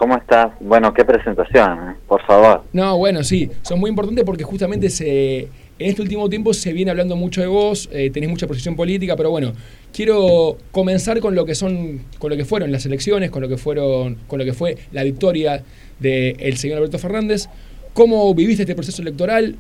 [0.01, 0.53] ¿Cómo estás?
[0.61, 1.95] Bueno, qué presentación, ¿eh?
[2.09, 2.63] por favor.
[2.73, 6.91] No, bueno, sí, son muy importantes porque justamente se, en este último tiempo se viene
[6.91, 9.53] hablando mucho de vos, eh, tenés mucha posición política, pero bueno,
[9.93, 13.59] quiero comenzar con lo que son, con lo que fueron las elecciones, con lo que
[13.59, 15.63] fueron, con lo que fue la victoria
[15.99, 17.51] del señor Alberto Fernández.
[17.93, 19.57] ¿Cómo viviste este proceso electoral?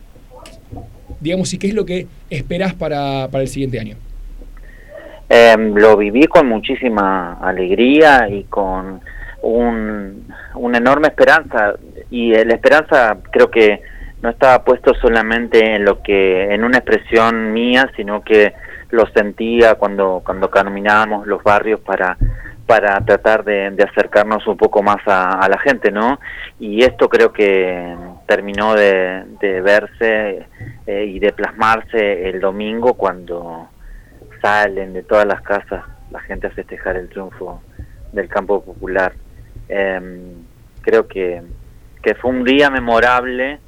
[1.20, 3.96] Digamos, y qué es lo que esperás para, para el siguiente año.
[5.28, 9.02] Eh, lo viví con muchísima alegría y con
[9.42, 11.74] un, una enorme esperanza
[12.10, 13.82] y eh, la esperanza creo que
[14.22, 18.54] no estaba puesto solamente en lo que en una expresión mía sino que
[18.90, 22.18] lo sentía cuando cuando caminábamos los barrios para
[22.66, 26.20] para tratar de, de acercarnos un poco más a, la gente no
[26.58, 30.46] y esto creo que terminó de, de verse
[30.86, 33.68] eh, y de plasmarse el domingo cuando
[34.42, 37.62] salen de todas las casas la gente a festejar el triunfo
[38.12, 39.12] del campo popular
[39.70, 40.34] eh,
[40.82, 41.42] creo que,
[42.02, 43.60] que fue un día memorable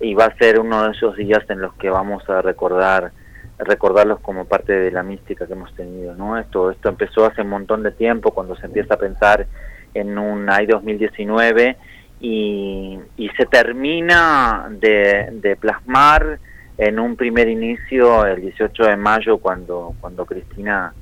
[0.00, 3.12] y va a ser uno de esos días en los que vamos a recordar
[3.58, 7.48] recordarlos como parte de la mística que hemos tenido no esto esto empezó hace un
[7.48, 9.46] montón de tiempo cuando se empieza a pensar
[9.94, 11.76] en un AI 2019
[12.20, 16.38] y, y se termina de, de plasmar
[16.76, 20.92] en un primer inicio el 18 de mayo cuando cuando Cristina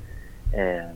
[0.53, 0.87] eh,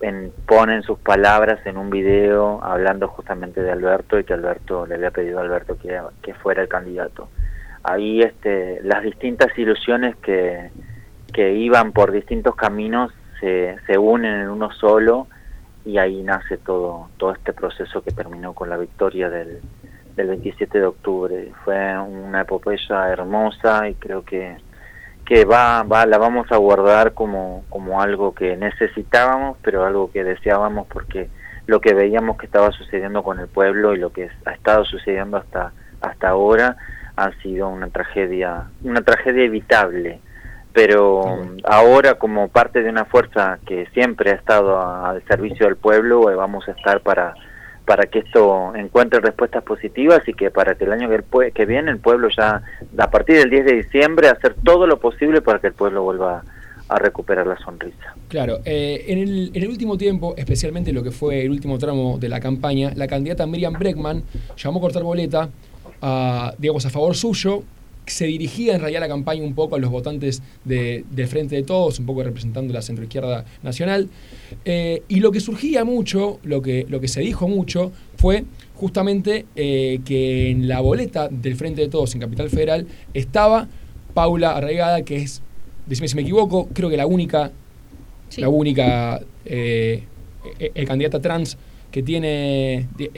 [0.00, 4.96] en, ponen sus palabras en un video hablando justamente de Alberto y que Alberto le
[4.96, 7.28] había pedido a Alberto que, que fuera el candidato.
[7.82, 10.70] Ahí este, las distintas ilusiones que,
[11.32, 15.26] que iban por distintos caminos se, se unen en uno solo
[15.84, 19.60] y ahí nace todo, todo este proceso que terminó con la victoria del,
[20.16, 21.52] del 27 de octubre.
[21.64, 24.56] Fue una epopeya hermosa y creo que
[25.28, 30.24] que va, va la vamos a guardar como, como algo que necesitábamos, pero algo que
[30.24, 31.28] deseábamos porque
[31.66, 35.36] lo que veíamos que estaba sucediendo con el pueblo y lo que ha estado sucediendo
[35.36, 36.78] hasta hasta ahora
[37.14, 40.20] ha sido una tragedia, una tragedia evitable.
[40.72, 41.22] Pero
[41.64, 46.36] ahora como parte de una fuerza que siempre ha estado al servicio del pueblo, eh,
[46.36, 47.34] vamos a estar para
[47.88, 51.90] para que esto encuentre respuestas positivas y que para que el año que, que viene
[51.90, 52.62] el pueblo ya,
[52.98, 56.42] a partir del 10 de diciembre, hacer todo lo posible para que el pueblo vuelva
[56.86, 58.14] a recuperar la sonrisa.
[58.28, 62.18] Claro, eh, en, el, en el último tiempo, especialmente lo que fue el último tramo
[62.18, 64.22] de la campaña, la candidata Miriam Breckman
[64.54, 65.48] llamó a cortar boleta
[66.02, 67.62] a, digamos, a favor suyo.
[68.08, 71.62] Se dirigía en realidad la campaña un poco a los votantes de, del Frente de
[71.62, 74.08] Todos, un poco representando la centroizquierda nacional.
[74.64, 78.44] Eh, y lo que surgía mucho, lo que, lo que se dijo mucho, fue
[78.74, 83.68] justamente eh, que en la boleta del Frente de Todos en Capital Federal estaba
[84.14, 85.42] Paula Arraigada, que es,
[85.86, 87.52] decime si me equivoco, creo que la única,
[88.30, 88.40] Sí.
[88.42, 90.02] la única eh,
[90.86, 91.56] candidata trans
[91.90, 93.08] que tiene, di-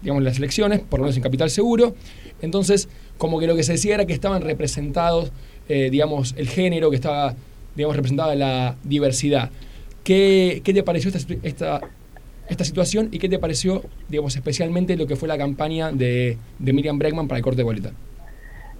[0.00, 1.94] digamos, las elecciones, por lo menos en Capital Seguro.
[2.40, 2.88] Entonces,
[3.20, 5.30] como que lo que se decía era que estaban representados,
[5.68, 7.34] eh, digamos, el género, que estaba,
[7.76, 9.50] digamos, representada la diversidad.
[10.02, 11.80] ¿Qué, qué te pareció esta, esta,
[12.48, 16.72] esta situación y qué te pareció, digamos, especialmente lo que fue la campaña de, de
[16.72, 17.90] Miriam Bregman para el corte de boleta?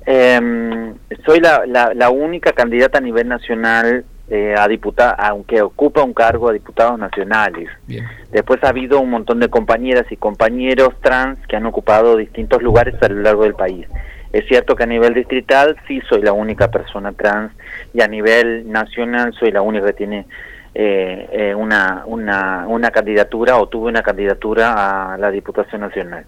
[0.06, 0.94] Em,
[1.26, 6.14] soy la, la, la única candidata a nivel nacional eh, a diputada, aunque ocupa un
[6.14, 7.68] cargo a diputados nacionales.
[7.86, 8.06] Bien.
[8.32, 12.94] Después ha habido un montón de compañeras y compañeros trans que han ocupado distintos lugares
[13.02, 13.86] a lo largo del país.
[14.32, 17.52] Es cierto que a nivel distrital sí soy la única persona trans
[17.92, 20.26] y a nivel nacional soy la única que tiene
[20.72, 26.24] eh, eh, una, una, una candidatura o tuve una candidatura a la Diputación Nacional.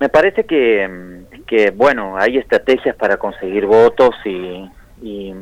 [0.00, 4.68] Me parece que, que bueno, hay estrategias para conseguir votos y,
[5.00, 5.34] y,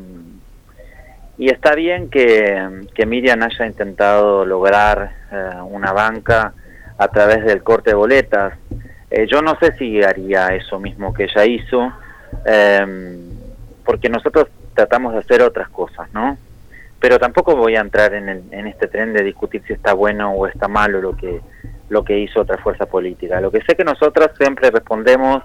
[1.39, 6.53] y está bien que, que Miriam haya intentado lograr eh, una banca
[6.97, 8.53] a través del corte de boletas.
[9.11, 11.91] Eh, yo no sé si haría eso mismo que ella hizo,
[12.45, 13.17] eh,
[13.85, 16.37] porque nosotros tratamos de hacer otras cosas, ¿no?
[16.99, 20.31] Pero tampoco voy a entrar en, el- en este tren de discutir si está bueno
[20.33, 21.41] o está malo lo que
[21.89, 23.41] lo que hizo otra fuerza política.
[23.41, 25.41] Lo que sé que nosotros siempre respondemos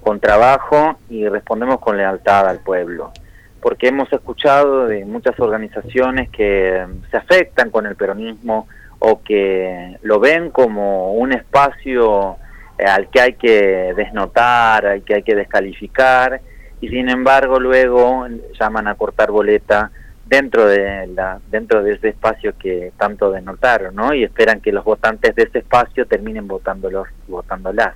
[0.00, 3.12] con trabajo y respondemos con lealtad al pueblo,
[3.60, 8.68] porque hemos escuchado de muchas organizaciones que eh, se afectan con el peronismo
[9.00, 12.38] o que lo ven como un espacio
[12.84, 16.40] al que hay que desnotar, al que hay que descalificar,
[16.80, 18.26] y sin embargo luego
[18.58, 19.90] llaman a cortar boleta
[20.26, 24.14] dentro de la dentro de ese espacio que tanto denotaron, ¿no?
[24.14, 27.94] Y esperan que los votantes de ese espacio terminen votándolos votándolas.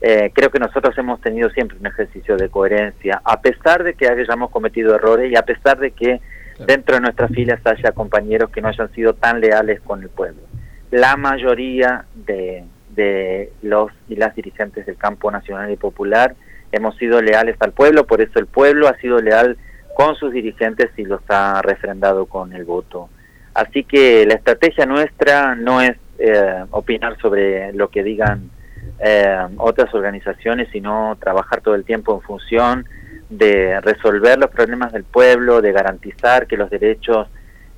[0.00, 4.08] Eh, creo que nosotros hemos tenido siempre un ejercicio de coherencia, a pesar de que
[4.08, 6.20] hayamos cometido errores y a pesar de que
[6.66, 10.42] dentro de nuestras filas haya compañeros que no hayan sido tan leales con el pueblo.
[10.90, 16.34] La mayoría de, de los y las dirigentes del campo nacional y popular
[16.72, 19.56] hemos sido leales al pueblo, por eso el pueblo ha sido leal
[19.94, 23.08] con sus dirigentes y los ha refrendado con el voto.
[23.54, 28.50] Así que la estrategia nuestra no es eh, opinar sobre lo que digan
[28.98, 32.84] eh, otras organizaciones, sino trabajar todo el tiempo en función
[33.30, 37.28] de resolver los problemas del pueblo, de garantizar que los derechos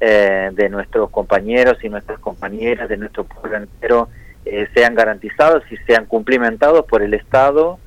[0.00, 4.08] eh, de nuestros compañeros y nuestras compañeras, de nuestro pueblo entero,
[4.46, 7.80] eh, sean garantizados y sean cumplimentados por el Estado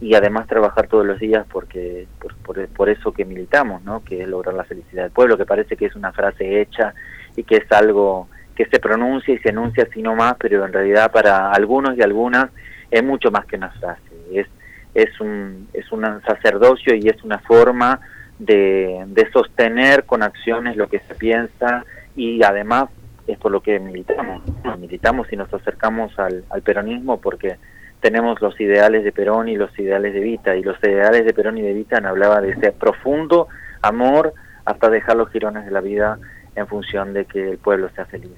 [0.00, 4.02] y además trabajar todos los días porque por, por, por eso que militamos, ¿no?
[4.02, 6.94] que es lograr la felicidad del pueblo, que parece que es una frase hecha
[7.36, 11.12] y que es algo que se pronuncia y se enuncia así nomás, pero en realidad
[11.12, 12.46] para algunos y algunas
[12.90, 14.00] es mucho más que una frase,
[14.32, 14.46] es,
[14.94, 18.00] es, un, es un sacerdocio y es una forma
[18.38, 21.84] de, de sostener con acciones lo que se piensa
[22.16, 22.86] y además
[23.26, 24.42] es por lo que militamos,
[24.78, 27.56] militamos y nos acercamos al, al peronismo porque
[28.00, 31.58] tenemos los ideales de Perón y los ideales de Vita, y los ideales de Perón
[31.58, 33.48] y de Vita hablaba de ese profundo
[33.82, 34.32] amor
[34.64, 36.18] hasta dejar los girones de la vida
[36.54, 38.30] en función de que el pueblo sea feliz.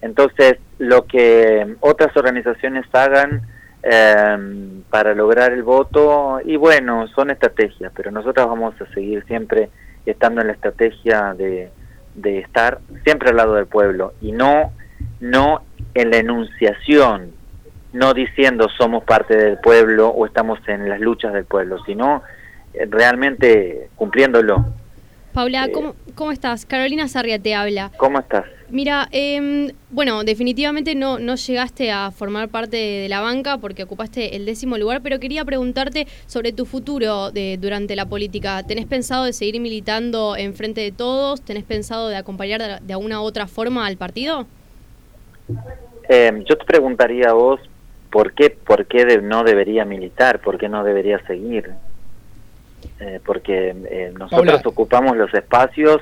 [0.00, 3.42] Entonces, lo que otras organizaciones hagan
[3.82, 9.70] eh, para lograr el voto, y bueno, son estrategias, pero nosotros vamos a seguir siempre
[10.04, 11.70] estando en la estrategia de,
[12.16, 14.72] de estar siempre al lado del pueblo y no,
[15.20, 15.62] no
[15.94, 17.36] en la enunciación
[17.96, 22.22] no diciendo somos parte del pueblo o estamos en las luchas del pueblo, sino
[22.74, 24.66] eh, realmente cumpliéndolo.
[25.32, 26.66] Paula, ¿cómo, ¿cómo estás?
[26.66, 27.90] Carolina Sarria te habla.
[27.96, 28.44] ¿Cómo estás?
[28.68, 33.84] Mira, eh, bueno, definitivamente no, no llegaste a formar parte de, de la banca porque
[33.84, 38.64] ocupaste el décimo lugar, pero quería preguntarte sobre tu futuro de, durante la política.
[38.64, 41.42] ¿Tenés pensado de seguir militando en frente de todos?
[41.42, 44.46] ¿Tenés pensado de acompañar de, de alguna otra forma al partido?
[46.08, 47.60] Eh, yo te preguntaría a vos,
[48.10, 50.40] ¿por qué, por qué de- no debería militar?
[50.40, 51.70] ¿Por qué no debería seguir?
[52.98, 55.98] Eh, porque eh, nosotros ocupamos los espacios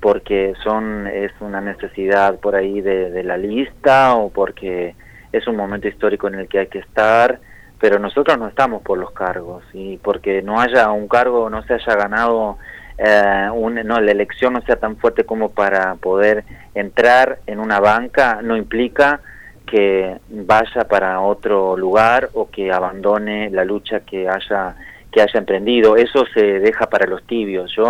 [0.00, 4.94] porque son es una necesidad por ahí de, la lista o porque
[5.32, 7.40] es un momento histórico en el que hay que estar,
[7.80, 11.74] pero nosotros no estamos por los cargos y porque no haya un cargo, no se
[11.74, 12.58] haya ganado,
[12.96, 17.80] eh, un, no, la elección no sea tan fuerte como para poder entrar en una
[17.80, 19.20] banca, no implica
[19.66, 24.76] que vaya para otro lugar o que abandone la lucha que haya
[25.10, 25.96] que haya emprendido.
[25.96, 27.74] Eso se deja para los tibios.
[27.74, 27.86] Yo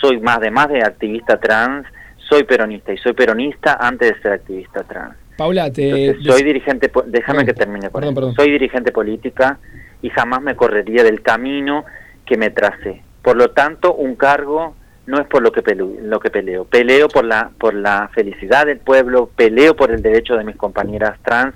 [0.00, 1.86] soy más de más de activista trans,
[2.16, 5.16] soy peronista y soy peronista antes de ser activista trans.
[5.36, 6.06] Paula, te.
[6.06, 8.34] Entonces, soy dirigente, déjame que termine con perdón.
[8.34, 9.58] Soy dirigente política
[10.02, 11.84] y jamás me correría del camino
[12.26, 13.02] que me tracé.
[13.22, 14.74] Por lo tanto, un cargo
[15.06, 16.64] no es por lo que peleo, lo que peleo.
[16.64, 21.18] Peleo por la por la felicidad del pueblo, peleo por el derecho de mis compañeras
[21.24, 21.54] trans,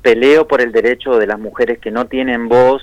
[0.00, 2.82] peleo por el derecho de las mujeres que no tienen voz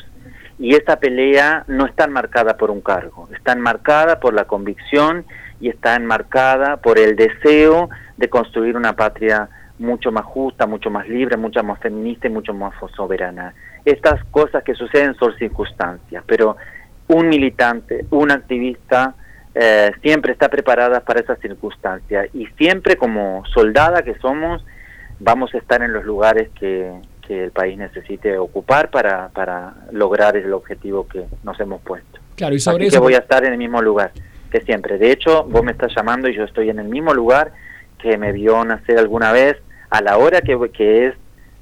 [0.61, 5.25] y esta pelea no está enmarcada por un cargo, está enmarcada por la convicción
[5.59, 11.09] y está enmarcada por el deseo de construir una patria mucho más justa, mucho más
[11.09, 13.55] libre, mucho más feminista y mucho más soberana.
[13.85, 16.57] Estas cosas que suceden son circunstancias, pero
[17.07, 19.15] un militante, un activista,
[19.55, 24.63] eh, siempre está preparada para esas circunstancias y siempre como soldada que somos
[25.19, 26.91] vamos a estar en los lugares que,
[27.31, 32.19] que el país necesite ocupar para, para lograr el objetivo que nos hemos puesto.
[32.35, 32.97] Claro, y sobre Así eso...
[32.97, 34.11] que voy a estar en el mismo lugar
[34.51, 34.97] que siempre.
[34.97, 37.53] De hecho, vos me estás llamando y yo estoy en el mismo lugar
[37.99, 39.55] que me vio nacer alguna vez,
[39.89, 41.15] a la hora que, que es,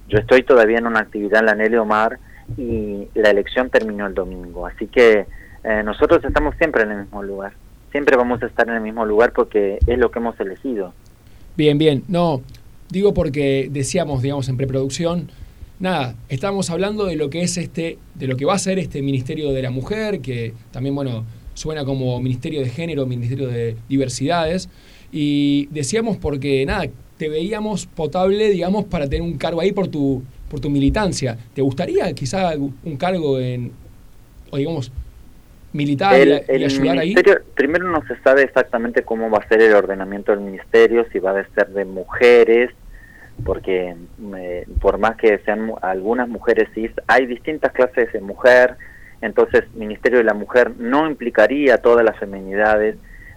[0.08, 2.18] yo estoy todavía en una actividad en la Nelly Omar
[2.58, 4.66] y la elección terminó el domingo.
[4.66, 5.28] Así que
[5.64, 7.54] eh, nosotros estamos siempre en el mismo lugar.
[7.92, 10.96] Siempre vamos a estar en el mismo lugar porque es lo que hemos elegido.
[11.56, 12.06] Bien, bien.
[12.08, 12.42] No,
[12.90, 15.30] digo porque decíamos, digamos, en preproducción,
[15.80, 19.02] nada, estamos hablando de lo que es este, de lo que va a ser este
[19.02, 24.70] Ministerio de la Mujer, que también, bueno, suena como Ministerio de Género, Ministerio de Diversidades,
[25.12, 26.86] y decíamos porque, nada,
[27.18, 31.38] te veíamos potable, digamos, para tener un cargo ahí por tu, por tu militancia.
[31.54, 33.72] ¿Te gustaría quizá un cargo en,
[34.52, 34.92] o digamos,
[35.74, 37.10] militar el, y, ayudar ahí?
[37.10, 41.20] ministerio, Primero no se sabe exactamente cómo va a ser el ordenamiento del ministerio, si
[41.20, 42.72] va a ser de mujeres,
[43.46, 43.96] porque
[44.38, 48.76] eh, por más que sean algunas mujeres cis, hay distintas clases de mujer,
[49.22, 52.96] entonces Ministerio de la Mujer no implicaría todas las feminidades.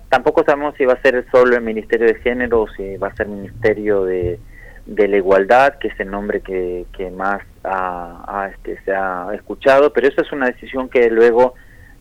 [0.09, 3.17] Tampoco sabemos si va a ser solo el Ministerio de Género o si va a
[3.17, 4.39] ser Ministerio de,
[4.87, 9.93] la Igualdad, que es el nombre que, que más ha, ha, este, se ha escuchado,
[9.93, 11.55] pero eso es una decisión que luego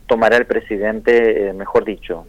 [0.06, 2.26] tomará el presidente, eh, mejor dicho,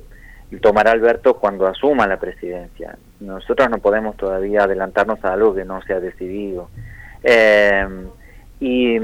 [0.61, 2.97] tomará Alberto cuando asuma la presidencia.
[3.19, 6.69] Nosotros no podemos todavía adelantarnos a algo que no se ha decidido.
[7.23, 7.87] Eh,
[8.59, 8.97] y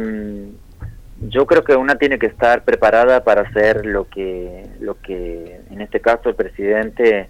[1.22, 5.82] yo creo que una tiene que estar preparada para hacer lo que, lo que en
[5.82, 7.30] este caso el presidente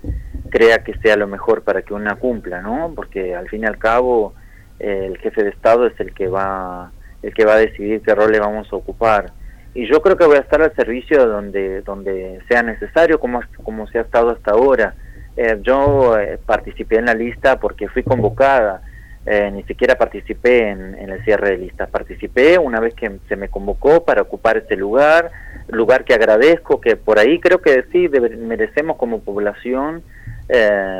[0.49, 2.93] crea que sea lo mejor para que una cumpla, ¿no?
[2.95, 4.33] Porque al fin y al cabo
[4.79, 8.15] eh, el jefe de Estado es el que va el que va a decidir qué
[8.15, 9.33] rol le vamos a ocupar
[9.73, 13.87] y yo creo que voy a estar al servicio donde donde sea necesario como como
[13.87, 14.95] se ha estado hasta ahora.
[15.37, 18.81] Eh, yo eh, participé en la lista porque fui convocada.
[19.25, 23.49] Eh, ni siquiera participé en, el cierre de listas participé una vez que se me
[23.49, 25.29] convocó para ocupar ese lugar
[25.67, 30.03] lugar que agradezco que por ahí creo que sí debe, merecemos como población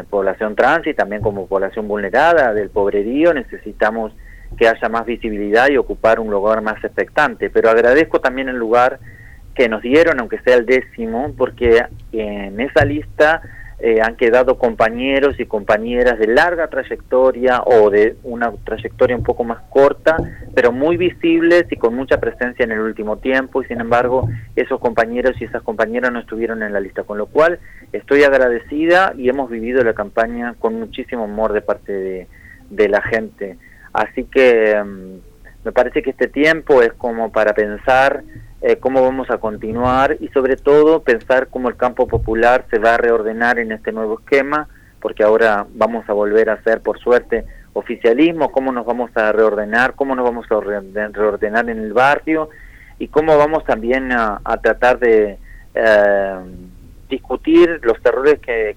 [0.10, 4.12] población trans y también como población vulnerada del pobrerío necesitamos
[4.58, 7.50] que haya más visibilidad y ocupar un lugar más expectante.
[7.50, 9.00] Pero agradezco también el lugar
[9.56, 13.42] que nos dieron, aunque sea el décimo, porque en esa lista
[13.82, 19.46] eh, han quedado compañeros y compañeras de larga trayectoria o de una trayectoria un poco
[19.46, 20.18] más corta,
[20.54, 24.82] pero muy visibles y con mucha presencia en el último tiempo, y sin embargo esos
[24.82, 27.60] compañeros y esas compañeras no estuvieron en la lista, con lo cual
[27.94, 32.28] estoy agradecida y hemos vivido la campaña con muchísimo amor de parte de,
[32.70, 33.58] de la gente.
[33.94, 35.20] Así que um,
[35.64, 38.24] me parece que este tiempo es como para pensar
[38.62, 42.96] eh, cómo vamos a continuar y sobre todo pensar cómo el campo popular se va
[42.96, 44.68] a reordenar en este nuevo esquema,
[45.02, 49.96] porque ahora vamos a volver a hacer, por suerte, oficialismo, cómo nos vamos a reordenar,
[49.96, 52.50] cómo nos vamos a reordenar en el barrio
[52.98, 55.38] y cómo vamos también a, a tratar de
[55.74, 56.36] eh,
[57.10, 58.76] discutir los errores que,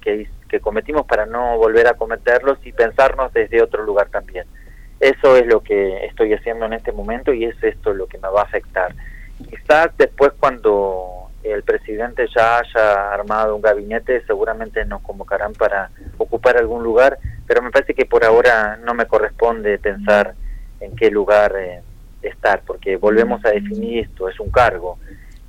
[0.49, 4.47] que cometimos para no volver a cometerlos y pensarnos desde otro lugar también.
[5.03, 8.29] Eso es lo que estoy haciendo en este momento y es esto lo que me
[8.29, 8.95] va a afectar.
[9.51, 16.57] Quizás después cuando el presidente ya haya armado un gabinete, seguramente nos convocarán para ocupar
[16.57, 20.37] algún lugar, pero me parece que por ahora no me corresponde pensar
[20.79, 21.83] en qué lugar eh,
[22.23, 24.99] estar, porque volvemos a definir esto, es un cargo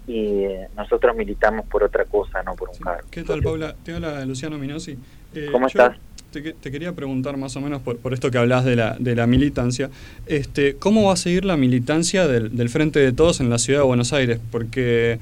[0.07, 2.83] y eh, nosotros militamos por otra cosa, no por un sí.
[2.83, 3.07] cargo.
[3.11, 3.75] ¿Qué tal, Paula?
[3.83, 4.97] Te habla Luciano Minosi.
[5.35, 5.95] Eh, ¿Cómo estás?
[6.33, 9.15] Te, te, quería preguntar más o menos por, por esto que hablas de la, de
[9.15, 9.91] la militancia,
[10.25, 13.81] este, ¿cómo va a seguir la militancia del, del, Frente de Todos en la ciudad
[13.81, 14.39] de Buenos Aires?
[14.51, 15.19] Porque,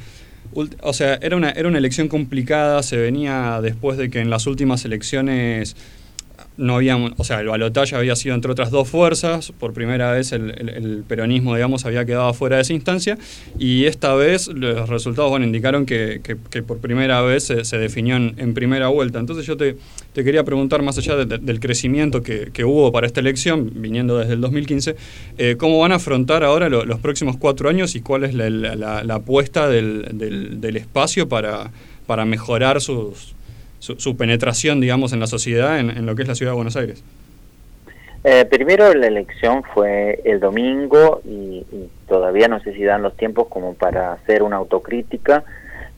[0.53, 4.47] o sea, era una, era una elección complicada, se venía después de que en las
[4.47, 5.75] últimas elecciones
[6.57, 10.31] no había, o sea, el balotaje había sido entre otras dos fuerzas, por primera vez
[10.31, 13.17] el, peronismo, digamos, había quedado fuera de esa instancia,
[13.57, 17.77] y esta vez los resultados, bueno, indicaron que, que, que por primera vez se, se
[17.77, 19.19] definió en, primera vuelta.
[19.19, 19.77] Entonces yo te,
[20.13, 23.71] te quería preguntar, más allá de, de, del crecimiento que, que, hubo para esta elección,
[23.75, 24.95] viniendo desde el 2015,
[25.37, 29.15] eh, ¿cómo van a afrontar ahora lo, los próximos cuatro años y cuál es la
[29.15, 31.71] apuesta del, del, del espacio para
[32.11, 33.35] para mejorar sus,
[33.81, 36.77] su, su penetración, digamos, en la sociedad, en, lo que es la ciudad de Buenos
[36.77, 37.03] Aires?
[38.23, 41.65] Eh, primero la elección fue el domingo y,
[42.07, 45.43] todavía no sé si dan los tiempos como para hacer una autocrítica,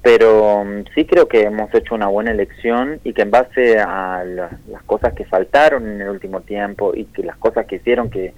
[0.01, 4.23] pero mm, sí creo que hemos hecho una buena elección y que en base a
[4.23, 8.09] la- las cosas que faltaron en el último tiempo y que las cosas que hicieron
[8.09, 8.33] que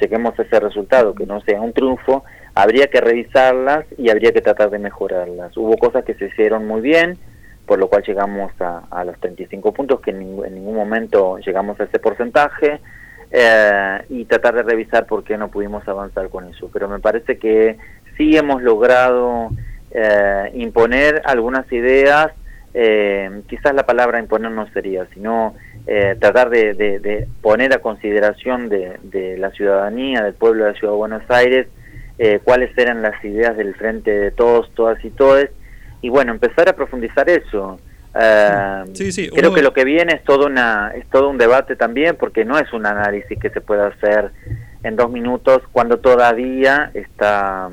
[0.00, 2.24] lleguemos a ese resultado, que no sea un triunfo,
[2.54, 5.54] habría que revisarlas y habría que tratar de mejorarlas.
[5.56, 7.18] Hubo cosas que se hicieron muy bien,
[7.66, 11.38] por lo cual llegamos a, a los 35 puntos, que en, ningún- en ningún momento
[11.38, 12.80] llegamos a ese porcentaje,
[13.30, 16.70] eh, y tratar de revisar por qué no pudimos avanzar con eso.
[16.72, 17.76] Pero me parece que
[18.16, 19.50] sí hemos logrado
[19.90, 22.28] eh, imponer algunas ideas,
[22.74, 25.54] eh, quizás la palabra imponer no sería, sino
[25.86, 30.92] eh, tratar de poner a consideración de, de la ciudadanía, del pueblo de la Ciudad
[30.92, 31.66] de Buenos Aires,
[32.18, 35.50] eh, cuáles eran las ideas del frente de todos, todas y todes,
[36.06, 37.80] y bueno, empezar a profundizar eso.
[38.14, 41.36] Eh, Sí, sí, creo uno- que lo que viene es todo una es todo un
[41.36, 44.30] debate también porque no es un análisis que se pueda hacer
[44.84, 47.68] en dos minutos cuando todavía está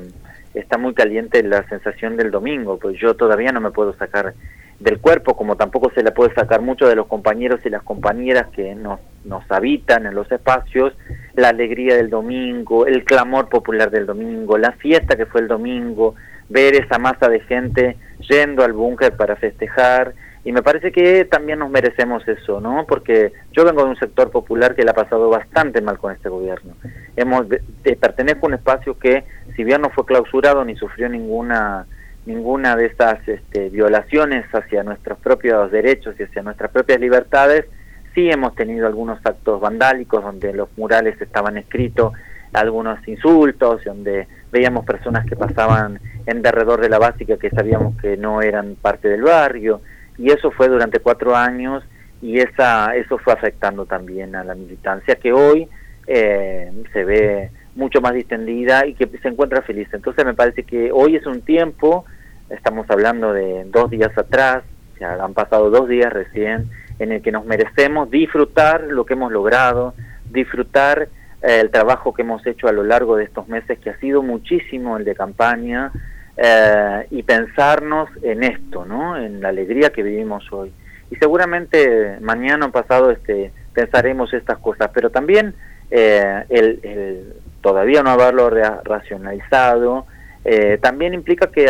[0.52, 4.34] está muy caliente la sensación del domingo pues yo todavía no me puedo sacar
[4.80, 8.48] del cuerpo como tampoco se le puede sacar mucho de los compañeros y las compañeras
[8.54, 10.92] que nos nos habitan en los espacios
[11.36, 16.16] la alegría del domingo el clamor popular del domingo la fiesta que fue el domingo
[16.48, 17.96] ver esa masa de gente
[18.28, 20.14] yendo al búnker para festejar
[20.44, 22.84] y me parece que también nos merecemos eso, ¿no?
[22.86, 26.28] Porque yo vengo de un sector popular que le ha pasado bastante mal con este
[26.28, 26.74] gobierno.
[27.16, 27.62] Hemos de-
[27.98, 29.24] pertenezco a un espacio que,
[29.56, 31.86] si bien no fue clausurado ni sufrió ninguna
[32.26, 37.66] ninguna de estas este, violaciones hacia nuestros propios derechos y hacia nuestras propias libertades,
[38.14, 42.12] sí hemos tenido algunos actos vandálicos donde los murales estaban escritos
[42.54, 48.16] algunos insultos, donde veíamos personas que pasaban en derredor de la básica que sabíamos que
[48.16, 49.80] no eran parte del barrio,
[50.18, 51.84] y eso fue durante cuatro años
[52.22, 55.68] y esa eso fue afectando también a la militancia que hoy
[56.06, 59.88] eh, se ve mucho más distendida y que se encuentra feliz.
[59.92, 62.04] Entonces me parece que hoy es un tiempo,
[62.48, 64.62] estamos hablando de dos días atrás,
[65.00, 69.32] ya han pasado dos días recién, en el que nos merecemos disfrutar lo que hemos
[69.32, 69.94] logrado,
[70.30, 71.08] disfrutar
[71.42, 74.22] eh, el trabajo que hemos hecho a lo largo de estos meses, que ha sido
[74.22, 75.90] muchísimo el de campaña,
[76.36, 79.16] eh, y pensarnos en esto, ¿no?
[79.16, 80.72] En la alegría que vivimos hoy.
[81.10, 85.54] Y seguramente mañana o pasado este, pensaremos estas cosas, pero también
[85.90, 90.06] eh, el, el todavía no haberlo ra- racionalizado
[90.44, 91.66] eh, también implica que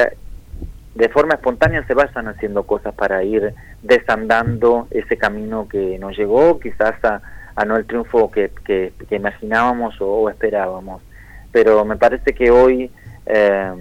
[0.94, 3.52] de forma espontánea se vayan haciendo cosas para ir
[3.82, 7.20] desandando ese camino que nos llegó, quizás a,
[7.56, 11.02] a no el triunfo que, que, que imaginábamos o, o esperábamos.
[11.50, 12.90] Pero me parece que hoy,
[13.26, 13.72] eh,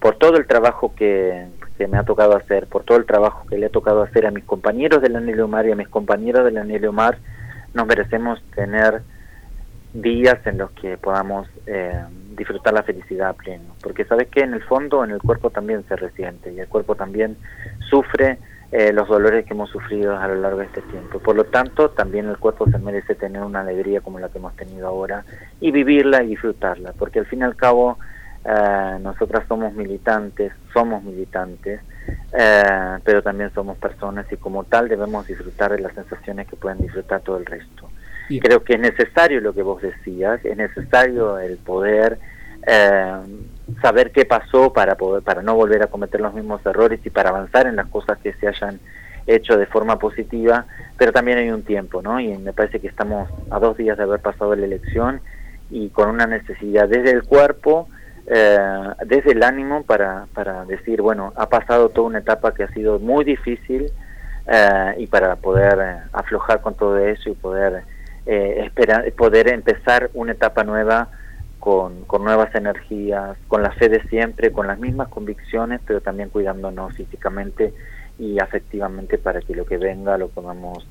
[0.00, 1.46] por todo el trabajo que,
[1.78, 4.30] que me ha tocado hacer, por todo el trabajo que le ha tocado hacer a
[4.30, 7.18] mis compañeros del Anilio Mar y a mis compañeros del Anilio Mar,
[7.74, 9.02] nos merecemos tener
[9.92, 12.00] días en los que podamos eh,
[12.36, 13.74] disfrutar la felicidad a pleno.
[13.82, 16.94] Porque sabes que en el fondo, en el cuerpo también se resiente y el cuerpo
[16.94, 17.36] también
[17.88, 18.38] sufre
[18.72, 21.18] eh, los dolores que hemos sufrido a lo largo de este tiempo.
[21.18, 24.54] Por lo tanto, también el cuerpo se merece tener una alegría como la que hemos
[24.54, 25.24] tenido ahora
[25.60, 26.92] y vivirla y disfrutarla.
[26.96, 27.98] Porque al fin y al cabo,
[28.44, 31.80] eh, nosotras somos militantes, somos militantes,
[32.32, 36.78] eh, pero también somos personas y como tal debemos disfrutar de las sensaciones que pueden
[36.78, 37.88] disfrutar todo el resto.
[38.28, 38.42] Bien.
[38.42, 42.18] Creo que es necesario lo que vos decías, es necesario el poder
[42.66, 43.12] eh,
[43.82, 47.30] saber qué pasó para poder para no volver a cometer los mismos errores y para
[47.30, 48.80] avanzar en las cosas que se hayan
[49.26, 50.66] hecho de forma positiva,
[50.96, 52.20] pero también hay un tiempo, ¿no?
[52.20, 55.20] Y me parece que estamos a dos días de haber pasado la elección
[55.70, 57.88] y con una necesidad desde el cuerpo,
[58.26, 58.58] eh,
[59.06, 62.98] desde el ánimo para, para decir, bueno, ha pasado toda una etapa que ha sido
[62.98, 63.92] muy difícil
[64.46, 67.84] eh, y para poder eh, aflojar con todo eso y poder
[68.26, 71.08] eh, esperar, poder empezar una etapa nueva
[71.58, 76.30] con, con nuevas energías, con la fe de siempre, con las mismas convicciones, pero también
[76.30, 77.74] cuidándonos físicamente
[78.18, 80.86] y afectivamente para que lo que venga lo podamos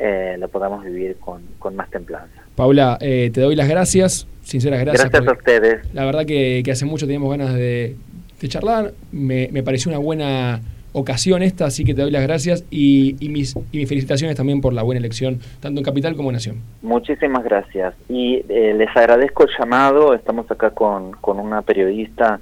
[0.00, 2.42] eh, lo podamos vivir con, con más templanza.
[2.56, 5.10] Paula, eh, te doy las gracias, sinceras gracias.
[5.10, 5.94] Gracias a ustedes.
[5.94, 7.96] La verdad que, que hace mucho teníamos ganas de,
[8.40, 8.92] de charlar.
[9.12, 10.60] Me, me pareció una buena
[10.92, 14.60] ocasión esta, así que te doy las gracias y, y mis, y mis felicitaciones también
[14.60, 16.56] por la buena elección, tanto en Capital como en Nación.
[16.82, 17.94] Muchísimas gracias.
[18.08, 20.14] Y eh, les agradezco el llamado.
[20.14, 22.40] Estamos acá con, con una periodista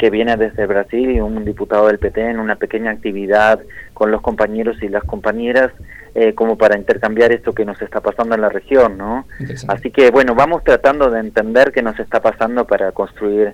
[0.00, 3.60] que viene desde Brasil y un diputado del PT en una pequeña actividad
[3.92, 5.72] con los compañeros y las compañeras
[6.14, 9.26] eh, como para intercambiar esto que nos está pasando en la región, ¿no?
[9.68, 13.52] Así que bueno, vamos tratando de entender qué nos está pasando para construir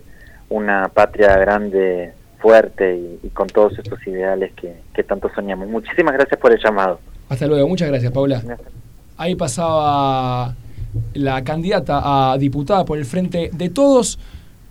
[0.49, 5.67] una patria grande, fuerte y, y con todos estos ideales que, que tanto soñamos.
[5.67, 7.01] Muchísimas gracias por el llamado.
[7.29, 8.41] Hasta luego, muchas gracias, Paula.
[9.17, 10.55] Ahí pasaba
[11.15, 14.21] la candidata a diputada por el frente de todos.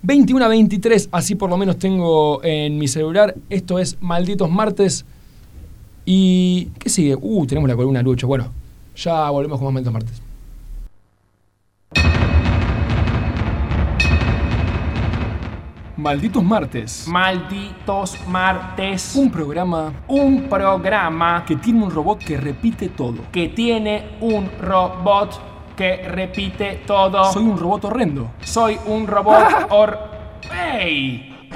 [0.02, 3.34] 21 a 23, así por lo menos tengo en mi celular.
[3.50, 5.04] Esto es Malditos Martes.
[6.04, 7.16] ¿Y qué sigue?
[7.20, 8.26] Uh, tenemos la columna Lucho.
[8.26, 8.52] Bueno,
[8.94, 10.22] ya volvemos con más Malditos Martes.
[15.96, 17.08] Malditos Martes.
[17.08, 19.16] Malditos martes.
[19.16, 23.16] Un programa Un programa que tiene un robot que repite todo.
[23.32, 27.30] que tiene un robot que repite todo.
[27.32, 28.30] Soy un robot horrendo.
[28.42, 29.98] Soy un robot or...
[30.72, 31.48] ¡Ey!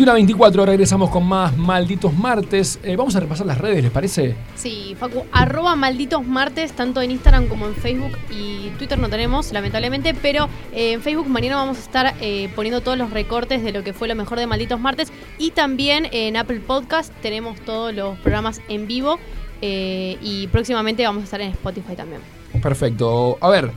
[0.00, 2.80] 21 a 24, regresamos con más Malditos Martes.
[2.82, 4.34] Eh, vamos a repasar las redes, ¿les parece?
[4.56, 9.52] Sí, Facu, arroba malditos martes, tanto en Instagram como en Facebook y Twitter no tenemos,
[9.52, 13.72] lamentablemente, pero eh, en Facebook mañana vamos a estar eh, poniendo todos los recortes de
[13.72, 17.94] lo que fue lo mejor de Malditos Martes y también en Apple Podcast tenemos todos
[17.94, 19.18] los programas en vivo
[19.60, 22.22] y próximamente vamos a estar en Spotify también.
[22.62, 23.36] Perfecto.
[23.38, 23.70] A ver,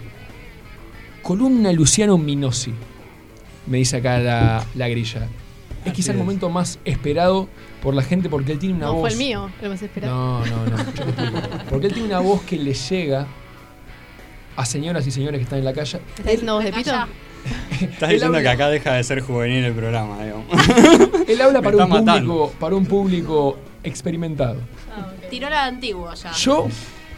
[1.22, 2.74] columna Luciano Minosi,
[3.68, 5.28] me dice acá la, la grilla.
[5.86, 7.48] Es quizá el momento más esperado
[7.82, 9.02] por la gente porque él tiene una no voz.
[9.02, 10.16] fue el mío, el más esperado.
[10.16, 10.78] No, no, no.
[10.94, 11.04] yo.
[11.70, 13.28] Porque él tiene una voz que le llega
[14.56, 16.00] a señoras y señores que están en la calle.
[16.10, 16.92] ¿Estás diciendo voz de pito?
[17.82, 20.46] Estás diciendo habla- que acá deja de ser juvenil el programa, digamos.
[21.28, 22.14] Él habla para un, matando.
[22.14, 24.58] público, para un público experimentado.
[25.30, 26.32] Tiró la antigua ya.
[26.32, 26.68] Yo,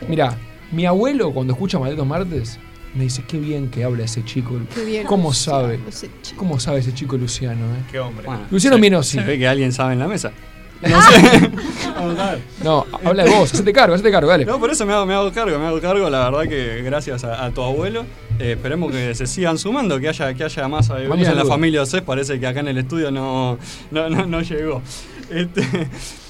[0.07, 0.36] mira,
[0.72, 2.59] mi abuelo cuando escucha Malditos Martes
[2.96, 4.60] me dice, qué bien que habla ese chico.
[4.74, 5.06] Qué bien.
[5.06, 5.80] ¿Cómo Luciano, sabe?
[5.88, 6.38] ese chico.
[6.39, 7.66] ¿Cómo sabe ese chico Luciano?
[7.66, 7.84] eh?
[7.91, 8.26] Qué hombre.
[8.26, 9.18] Bueno, Luciano Minosi.
[9.20, 10.32] Se ve que alguien sabe en la mesa.
[10.82, 11.50] No sé.
[12.64, 14.46] No, habla de vos, hacete cargo, hacete cargo, dale.
[14.46, 16.10] No, por eso me hago, me hago cargo, me hago cargo.
[16.10, 18.06] La verdad que gracias a, a tu abuelo.
[18.39, 21.82] eh, esperemos que se sigan sumando, que haya, que haya más sabiduría en la familia
[21.82, 22.02] Océs.
[22.02, 23.58] Parece que acá en el estudio no,
[23.91, 24.82] no, no, no llegó.
[25.30, 25.62] Este,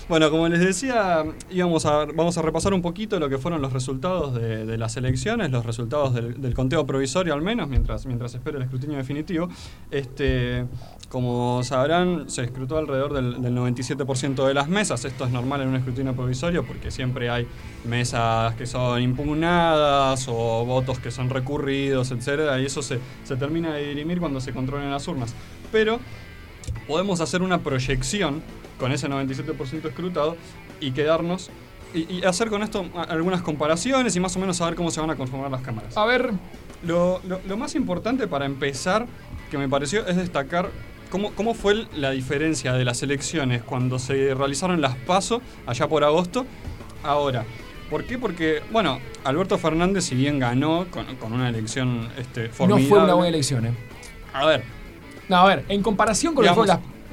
[0.07, 3.73] bueno, como les decía, íbamos a, vamos a repasar un poquito lo que fueron los
[3.73, 8.63] resultados de, las elecciones, los resultados del, conteo provisorio al menos, mientras, mientras espera el
[8.63, 9.49] escrutinio definitivo.
[9.89, 10.65] Este,
[11.09, 15.05] como sabrán, se escrutó alrededor del, del 97% de las mesas.
[15.05, 17.47] Esto es normal en un escrutinio provisorio porque siempre hay
[17.85, 23.73] mesas que son impugnadas o votos que son recurridos, etcétera, y eso se, se termina
[23.73, 25.33] de dirimir cuando se controlen las urnas.
[25.71, 25.99] Pero
[26.87, 28.43] podemos hacer una proyección
[28.79, 30.35] con ese 97% escrutado
[30.79, 31.49] y quedarnos
[31.93, 35.09] y, y hacer con esto algunas comparaciones y más o menos saber cómo se van
[35.11, 35.95] a conformar las cámaras.
[35.97, 36.31] A ver,
[36.83, 39.07] Lo, lo- lo más importante para empezar,
[39.49, 40.69] que me pareció, es destacar
[41.09, 46.03] cómo, cómo fue la diferencia de las elecciones cuando se realizaron las PASO allá por
[46.03, 46.45] agosto,
[47.03, 47.45] ahora.
[47.89, 48.17] ¿Por qué?
[48.17, 52.87] Porque, bueno, Alberto Fernández, si bien ganó con, con una elección este, no formidable...
[52.89, 53.73] fue una buena elección, eh.
[54.33, 54.63] A ver,
[55.29, 56.67] No, a ver, en comparación con lo que fue.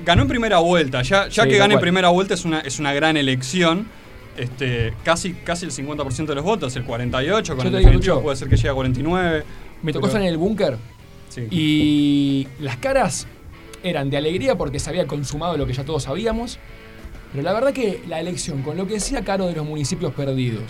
[0.05, 1.03] Ganó en primera vuelta.
[1.03, 3.87] Ya, ya Sí, que gane en primera vuelta es una, es una gran elección.
[4.37, 8.23] Este, casi, casi el 50% de los votos, el 48, con Yo el digo, definitivo
[8.23, 9.45] puede ser que llegue a 49.
[9.83, 10.79] Me tocó pero- estar en el búnker
[11.29, 11.47] Sí.
[11.51, 13.27] y las caras
[13.83, 16.59] eran de alegría porque se había consumado lo que ya todos sabíamos.
[17.33, 20.65] Pero la verdad que la elección, con lo que decía Caro de los municipios perdidos,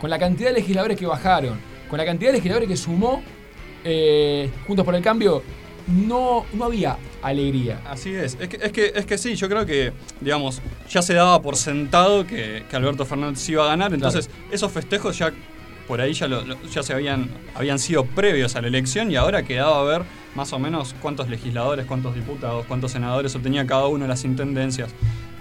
[0.00, 1.58] con la cantidad de legisladores que bajaron,
[1.88, 3.22] con la cantidad de legisladores que sumó
[3.84, 5.42] eh, Juntos por el Cambio,
[5.86, 7.80] no, no había alegría.
[7.88, 8.36] Así es.
[8.40, 10.60] Es que, es, que, es que sí, yo creo que, digamos,
[10.90, 13.92] ya se daba por sentado que, que Alberto Fernández iba a ganar.
[13.94, 15.32] Entonces, esos festejos ya
[15.88, 19.42] por ahí ya, lo- ya se habían, habían sido previos a la elección y ahora
[19.42, 20.02] quedaba ver
[20.34, 24.90] más o menos cuántos legisladores, cuántos diputados, cuántos senadores obtenía cada uno de las intendencias.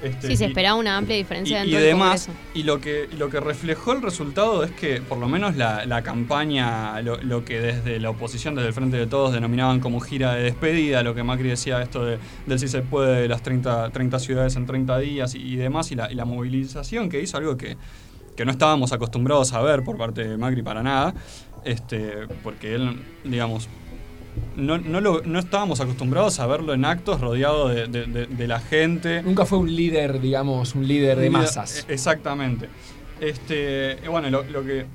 [0.04, 2.30] Este, Sí, se y- esperaba una amplia diferencia y, dentro y demás.
[2.54, 5.86] Y lo que, y lo que reflejó el resultado es que, por lo menos, la,
[5.86, 10.00] la campaña, lo, lo que desde la oposición, desde el Frente de Todos, denominaban como
[10.00, 13.44] gira de despedida, lo que Macri decía, esto de, del si se puede, de las
[13.44, 17.22] 30, 30 ciudades en 30 días y, y demás, y la, y la movilización que
[17.22, 17.78] hizo, algo que,
[18.36, 21.14] que no estábamos acostumbrados a ver por parte de Macri para nada,
[21.64, 23.70] este, porque él, digamos,
[24.58, 28.48] no, no, lo- no estábamos acostumbrados a verlo en actos rodeado de, de- de- de
[28.48, 29.22] la gente.
[29.24, 31.86] Nunca fue un líder, digamos, un líder de masas.
[31.88, 32.68] e- Exactamente.
[33.20, 34.86] Este, bueno, lo, lo que,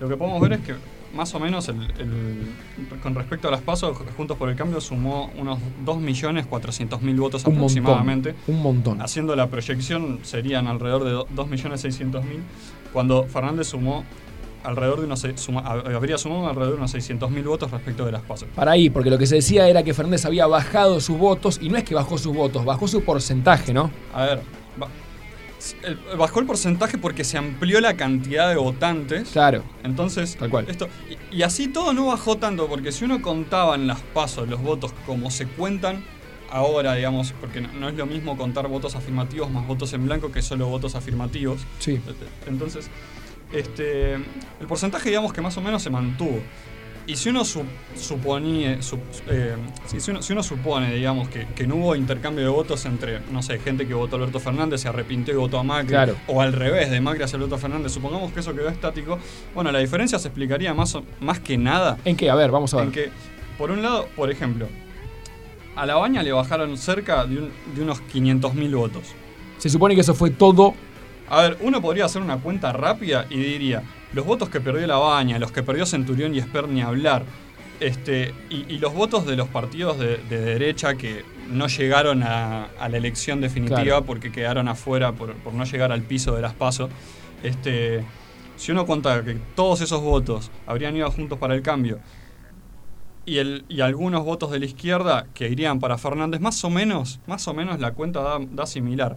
[0.00, 0.74] lo que podemos ver es que
[1.14, 5.30] más o menos, el, el- con respecto a las pasos, Juntos por el Cambio sumó
[5.38, 7.56] unos 2.400.000 votos Un montón.
[7.56, 8.34] aproximadamente.
[8.48, 9.00] Un montón.
[9.00, 12.22] Haciendo la proyección serían alrededor de do- 2.600.000,
[12.92, 14.04] cuando Fernández sumó
[14.66, 18.48] alrededor de unos, suma- habría sumado alrededor de unos 600.000 votos respecto de las pasos.
[18.54, 21.68] Para ahí, porque lo que se decía era que Fernández había bajado sus votos, y
[21.68, 23.90] no es que bajó sus votos, bajó su porcentaje, ¿no?
[24.14, 24.40] A ver,
[25.82, 29.30] el- bajó el porcentaje porque se amplió la cantidad de votantes.
[29.30, 29.62] Claro.
[29.82, 30.66] Entonces, Tal cual.
[30.68, 30.88] Esto,
[31.32, 34.60] y, y así todo no bajó tanto, porque si uno contaba en las pasos los
[34.62, 36.04] votos como se cuentan
[36.50, 40.30] ahora, digamos, porque no, no es lo mismo contar votos afirmativos más votos en blanco
[40.30, 41.62] que solo votos afirmativos.
[41.80, 42.00] Sí.
[42.46, 42.88] Entonces,
[43.52, 46.40] este, el porcentaje, digamos que más o menos se mantuvo.
[47.08, 47.62] Y si uno su-
[47.94, 49.54] suponía, su- eh,
[49.86, 53.20] si, si uno, si uno supone, digamos, que, que no hubo intercambio de votos entre,
[53.30, 56.16] no sé, gente que votó a Alberto Fernández, se arrepintió y votó a Macri, Claro.
[56.26, 59.20] o al revés, de Macri hacia Alberto Fernández, supongamos que eso quedó estático,
[59.54, 62.28] bueno, la diferencia se explicaría más, o- más que nada ¿En qué?
[62.28, 62.86] A ver, vamos a ver.
[62.86, 63.10] en que,
[63.56, 64.66] por un lado, por ejemplo,
[65.76, 69.04] a La Baña le bajaron cerca de, un- de unos 500.000 votos.
[69.58, 70.74] Se supone que eso fue todo.
[71.28, 74.96] A ver, uno podría hacer una cuenta rápida y diría, los votos que perdió La
[74.96, 77.24] Baña, los que perdió Centurión y Esper ni hablar,
[77.80, 82.64] este, y, y los votos de los partidos de, de derecha que no llegaron a,
[82.78, 84.04] a la elección definitiva Claro.
[84.04, 86.88] porque quedaron afuera por, por no llegar al piso de las PASO,
[87.42, 88.02] este,
[88.56, 91.98] si uno cuenta que todos esos votos habrían ido juntos para el cambio
[93.26, 97.20] y, el, y algunos votos de la izquierda que irían para Fernández, más o menos,
[97.26, 99.16] más o menos la cuenta da, da similar.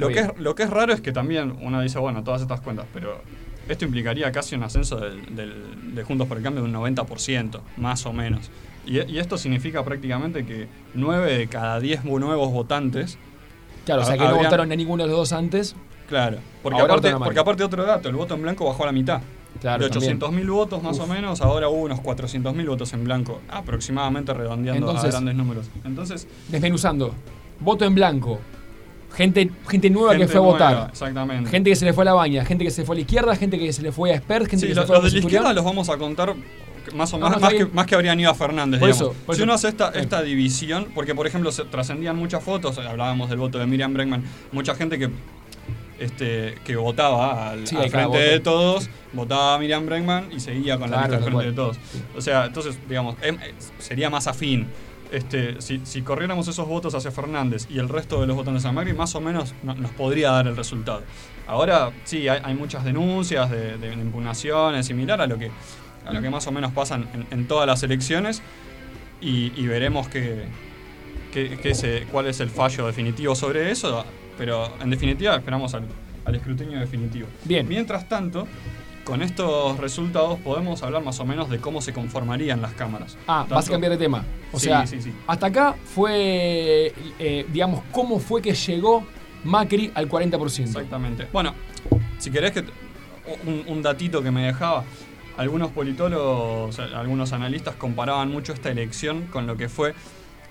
[0.00, 2.60] Lo que, es, lo que es raro es que también uno dice, bueno, todas estas
[2.60, 3.20] cuentas, pero
[3.68, 7.60] esto implicaría casi un ascenso del, del- de Juntos por el Cambio de un 90%,
[7.76, 8.50] más o menos.
[8.86, 13.18] Y, y esto significa prácticamente que 9 de cada 10 nuevos votantes...
[13.84, 15.74] Claro, o sea que no votaron a ninguno de los dos antes.
[16.08, 19.20] Claro, porque aparte, porque aparte otro dato, el voto en blanco bajó a la mitad.
[19.60, 20.18] Claro, de también.
[20.20, 21.04] 800.000 votos más Uf.
[21.04, 25.70] o menos, ahora hubo unos 400.000 votos en blanco, aproximadamente redondeando Entonces- a grandes números.
[25.84, 27.14] Entonces, Desmenuzando.
[27.60, 28.38] Voto en blanco.
[29.14, 30.90] Gente, gente nueva Gente que fue a nueva, votar.
[30.90, 31.50] exactamente.
[31.50, 33.36] Gente que se le fue a la baña, gente que se fue a la izquierda,
[33.36, 35.08] gente que se le fue a Spert, gente sí, que lo- se fue los a
[35.08, 36.34] de la izquierda los vamos a contar
[36.94, 37.70] más o No, menos, no, más, que, bien.
[37.74, 39.12] más que habrían ido a Fernández, Por digamos.
[39.14, 39.44] eso, por si eso.
[39.44, 43.58] uno hace esta, esta división, porque por ejemplo se trascendían muchas fotos, hablábamos del voto
[43.58, 45.10] de Miriam Bregman, mucha gente que
[45.98, 48.18] este, que votaba al, Sí, frente voto.
[48.18, 51.76] de todos, votaba a Miriam Bregman y seguía con la lista al frente de todos.
[52.16, 54.66] O sea, entonces, digamos, em- eh, sería más afín.
[55.12, 58.72] Este, si, si corriéramos esos votos hacia Fernández y el resto de los votantes a
[58.72, 61.02] Macri, más o menos no- nos podría dar el resultado.
[61.48, 65.50] Ahora sí, hay, hay muchas denuncias de, de impugnaciones, similar a lo que,
[66.06, 68.40] a lo que más o menos pasan en, en todas las elecciones
[69.20, 70.44] y, y veremos que,
[71.32, 74.04] que- que se- cuál es el fallo definitivo sobre eso,
[74.38, 75.86] pero en definitiva esperamos al,
[76.24, 77.26] al escrutinio definitivo.
[77.44, 77.66] Bien.
[77.68, 78.46] Mientras tanto,
[79.10, 83.18] con estos resultados podemos hablar más o menos de cómo se conformarían las cámaras.
[83.26, 84.24] Ah, vas a cambiar de tema.
[84.52, 85.12] O Sí, sea, sí, sí.
[85.26, 89.04] hasta acá fue, eh, digamos, cómo fue que llegó
[89.42, 90.60] Macri al 40%.
[90.62, 91.26] Exactamente.
[91.32, 91.54] Bueno,
[92.18, 92.64] si querés que.
[93.46, 94.84] Un, un datito que me dejaba.
[95.36, 99.92] Algunos politólogos, algunos analistas comparaban mucho esta elección con lo que fue.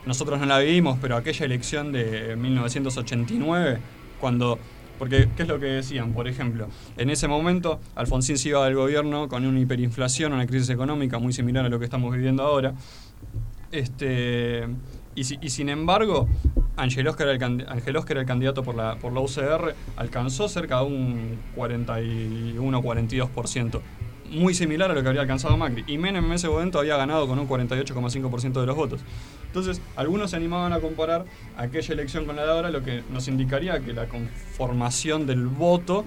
[0.05, 3.79] Nosotros no la vivimos, pero aquella elección de 1989,
[4.19, 4.59] cuando.
[4.99, 6.13] Porque, ¿qué es lo que decían?
[6.13, 10.69] Por ejemplo, en ese momento Alfonsín se iba del gobierno con una hiperinflación, una crisis
[10.69, 12.73] económica muy similar a lo que estamos viviendo ahora.
[13.71, 14.67] Este,
[15.15, 16.27] y, y sin embargo,
[16.79, 20.47] Angelos, que era el, Angelos, que era el candidato por la, por la UCR, alcanzó
[20.47, 23.81] cerca de un 41-42%.
[24.31, 25.83] Muy similar a lo que habría alcanzado Macri.
[25.87, 29.01] Y Menem en ese momento había ganado con un 48,5% de los votos.
[29.47, 31.25] Entonces, algunos se animaban a comparar
[31.57, 36.05] aquella elección con la de ahora, lo que nos indicaría que la conformación del voto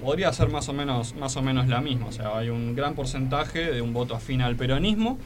[0.00, 2.06] podría ser más o menos, más o menos la misma.
[2.06, 5.18] O sea, hay un gran porcentaje de un voto afín al peronismo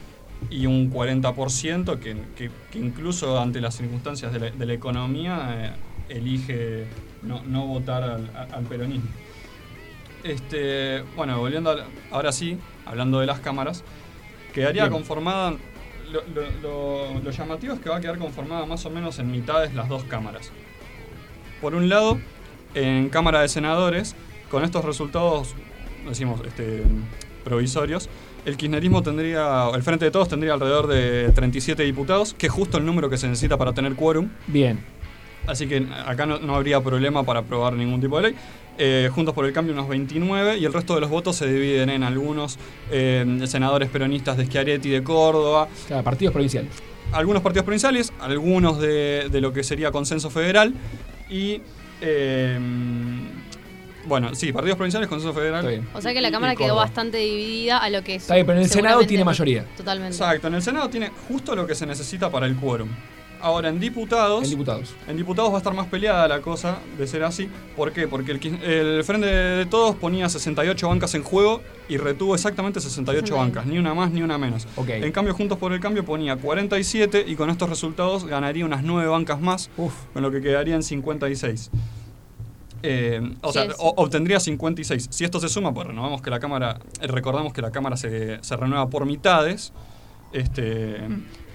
[0.49, 5.73] y un 40% que, incluso ante las circunstancias de la, de economía
[6.09, 6.85] eh, elige
[7.21, 9.09] no, votar al peronismo.
[10.23, 13.83] Este, bueno, volviendo al- ahora sí, hablando de las cámaras,
[14.53, 14.93] quedaría Bien.
[14.93, 15.55] conformada,
[16.11, 19.31] lo, lo- lo- lo llamativo es que va a quedar conformada más o menos en
[19.31, 20.51] mitades las dos cámaras.
[21.61, 22.19] Por un lado,
[22.75, 24.15] en Cámara de Senadores,
[24.49, 25.55] con estos resultados,
[26.07, 26.83] decimos, este,
[27.43, 28.09] provisorios,
[28.45, 32.77] el kirchnerismo tendría, el Frente de Todos tendría alrededor de 37 diputados, que es justo
[32.77, 34.29] el número que se necesita para tener quórum.
[34.47, 34.83] Bien.
[35.47, 38.35] Así que acá no, no habría problema para aprobar ningún tipo de ley.
[38.77, 41.89] Eh, Juntos por el Cambio unos 29 y el resto de los votos se dividen
[41.89, 42.57] en algunos
[42.91, 45.67] eh, senadores peronistas de Schiaretti de Córdoba.
[45.87, 46.71] Claro, partidos provinciales.
[47.11, 50.73] Algunos partidos provinciales, algunos de, de lo que sería consenso federal
[51.29, 51.61] y
[52.01, 52.57] eh,
[54.05, 55.83] Bueno, sí, partidos provinciales, Consejo Federal.
[55.93, 58.23] O sea que la y- Cámara y quedó bastante dividida a lo que es.
[58.23, 59.65] Está bien, pero en el Senado tiene mayoría.
[59.77, 60.15] Totalmente.
[60.15, 62.89] Exacto, en el Senado tiene justo lo que se necesita para el quórum.
[63.43, 64.45] Ahora, en diputados.
[64.45, 64.95] En diputados.
[65.05, 67.49] En diputados va a estar más peleada la cosa de ser así.
[67.75, 68.07] ¿Por qué?
[68.07, 73.65] Porque el, Frente de Todos ponía 68 bancas en juego y retuvo exactamente 68 bancas,
[73.65, 74.65] ni una más ni una menos.
[74.77, 74.87] Ok.
[74.89, 79.09] En cambio, Juntos por el Cambio ponía 47 y con estos resultados ganaría unas 9
[79.09, 81.69] bancas más, con lo que quedarían 56.
[82.81, 85.07] Eh, o Sí, sea, o- obtendría 56.
[85.09, 88.43] Si esto se suma, pues renovamos que la Cámara, eh, recordamos que la Cámara se,
[88.43, 89.73] se renueva por mitades.
[90.33, 90.97] Este,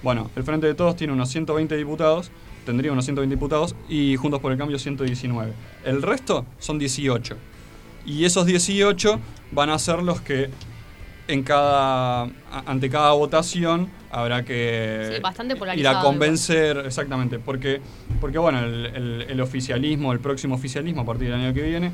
[0.01, 2.31] Bueno, el Frente de Todos tiene unos 120 diputados,
[2.65, 5.53] tendría unos 120 diputados, y Juntos por el Cambio 119.
[5.83, 7.35] El resto son 18.
[8.05, 9.19] Y esos 18
[9.51, 10.49] van a ser los que
[11.29, 12.23] en cada
[12.65, 17.79] ante cada votación habrá que Sí, bastante ir a convencer exactamente porque
[18.19, 21.91] porque bueno el, el- el oficialismo el próximo oficialismo a partir del año que viene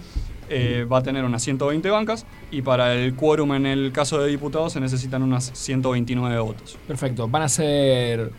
[0.49, 4.29] eh, va a tener unas 120 bancas y para el quórum en el caso de
[4.29, 7.27] diputados se necesitan unas 129 votos Perfecto.
[7.27, 8.31] Van a ser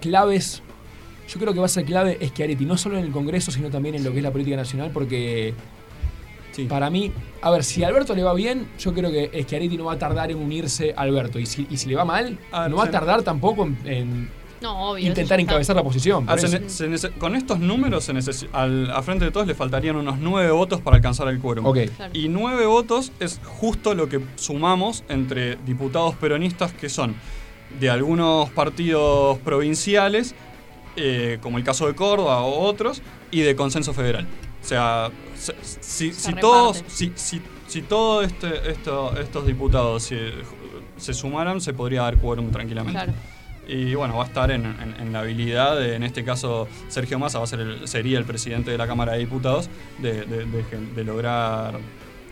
[0.00, 0.62] claves.
[1.28, 3.94] Yo creo que va a ser clave Schiaretti, no solo en el Congreso, sino también
[3.94, 5.54] en lo que es la política nacional, porque
[6.68, 9.84] para mí, a ver, si a Alberto le va bien, yo creo que Schiaretti no
[9.84, 11.38] va a tardar en unirse a Alberto.
[11.38, 12.38] Y si, y si le va mal,
[12.68, 14.28] no va a tardar tampoco en, en
[14.60, 15.06] No, obvio.
[15.06, 16.24] intentar encabezar la posición.
[16.28, 18.12] Ah, se se con estos números se
[18.52, 21.64] al, a frente de todos le faltarían unos nueve votos para alcanzar el quórum.
[21.64, 21.78] Ok.
[21.96, 22.12] Claro.
[22.14, 27.14] Y nueve votos es justo lo que sumamos entre diputados peronistas que son
[27.78, 30.34] de algunos partidos provinciales,
[30.96, 34.26] eh, como el caso de Córdoba o otros, y de consenso federal.
[34.62, 40.30] O sea, se- si, si todos, si, si, si todos este, esto- estos diputados se,
[40.96, 42.92] se sumaran, se podría dar quórum tranquilamente.
[42.98, 43.12] Claro.
[43.68, 47.18] Y bueno, va a estar en, en- en la habilidad, de, en este caso Sergio
[47.18, 50.44] Massa va a ser el- sería el presidente de la Cámara de Diputados, de, de-
[50.44, 51.78] de gen- de lograr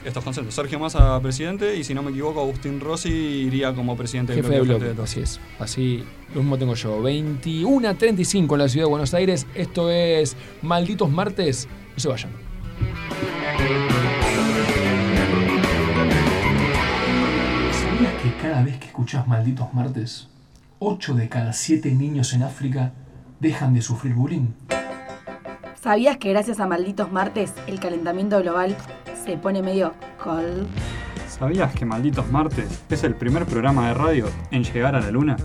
[0.04, 0.54] estos consensos.
[0.54, 4.54] Sergio Massa presidente y si no me equivoco Agustín Rossi iría como presidente del Jefe
[4.54, 5.10] de bloque bloque, de Todos.
[5.10, 5.40] así es.
[5.58, 6.04] Así
[6.34, 7.02] lo mismo tengo yo.
[7.02, 9.46] 21 a 35 en la ciudad de Buenos Aires.
[9.54, 11.68] Esto es Malditos Martes.
[11.94, 12.47] No se vayan.
[17.72, 20.28] ¿Sabías que cada vez que escuchás Malditos Martes,
[20.78, 22.92] 8 de cada 7 niños en África
[23.40, 24.48] dejan de sufrir bullying?
[25.80, 28.76] ¿Sabías que gracias a Malditos Martes el calentamiento global
[29.24, 30.66] se pone medio cold?
[31.28, 35.36] ¿Sabías que Malditos Martes es el primer programa de radio en llegar a la luna?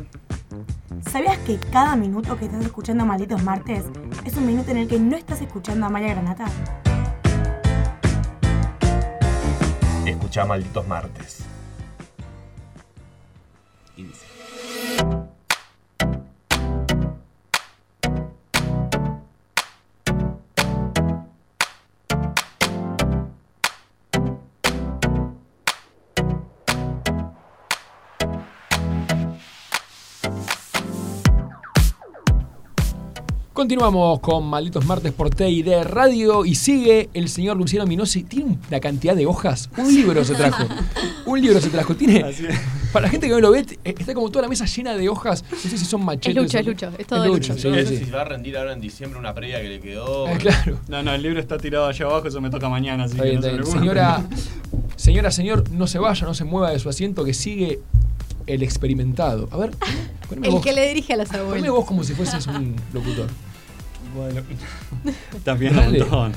[1.10, 3.86] ¿Sabías que cada minuto que estás escuchando Malditos Martes
[4.26, 6.46] es un minuto en el que no estás escuchando a Maya Granata?
[10.06, 11.53] Escucha Malditos Martes.
[33.64, 38.24] Continuamos con Malditos Martes por TID Radio y sigue el señor Luciano Minosi.
[38.24, 39.70] Tiene una cantidad de hojas.
[39.78, 40.66] Un libro se trajo.
[41.26, 41.96] Un libro se trajo.
[41.96, 42.26] Tiene.
[42.92, 45.08] Para la gente que no lo ve, t- está como toda la mesa llena de
[45.08, 45.46] hojas.
[45.50, 46.36] No sé si son machetes.
[46.36, 47.62] lucha, o- es lucha, es todo Es lucha, lucha.
[47.62, 47.98] sí, no sé sí.
[48.00, 50.28] si se va a rendir ahora en diciembre una previa que le quedó.
[50.28, 50.78] Ah, claro.
[50.90, 53.42] No, no, el libro está tirado allá abajo, eso me toca mañana, así que no
[53.42, 53.72] se.
[53.72, 54.26] Señora,
[54.98, 57.80] señora, señor, no se vaya, no se mueva de su asiento, que sigue
[58.46, 59.48] el experimentado.
[59.54, 59.72] A ver,
[60.32, 61.70] El vos, que le dirige a los poneme abuelos.
[61.72, 63.28] vos como si fueses un locutor.
[64.16, 64.42] Bueno,
[65.44, 66.34] también un montón.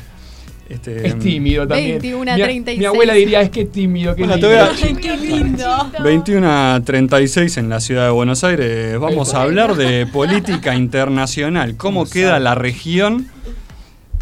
[0.69, 2.01] Este, Es tímido también.
[2.01, 2.79] 21 a Mi- 36.
[2.81, 4.49] Mi abuela diría, es que es tímido, que Bueno, lindo.
[4.49, 5.91] te voy a- Ay, qué lindo.
[6.03, 8.99] 21 a 36 en la ciudad de Buenos Aires.
[8.99, 11.77] Vamos a hablar de política internacional.
[11.77, 13.29] ¿Cómo queda la región?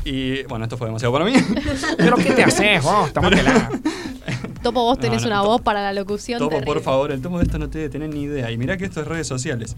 [0.05, 1.33] Y bueno, esto fue demasiado para mí.
[1.97, 3.11] Pero ¿qué te haces vos?
[3.15, 3.71] Tomátela.
[4.63, 6.39] Topo, vos tenés No, no, una to- voz para la locución.
[6.39, 6.67] Topo, terrible.
[6.75, 8.51] por favor, el tomo de esto no te debe tener ni idea.
[8.51, 9.77] Y mirá que esto es redes sociales.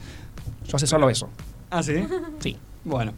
[0.67, 1.29] Yo sé solo eso.
[1.71, 1.95] ¿Ah, sí?
[2.41, 2.57] Sí.
[2.87, 3.13] Bueno,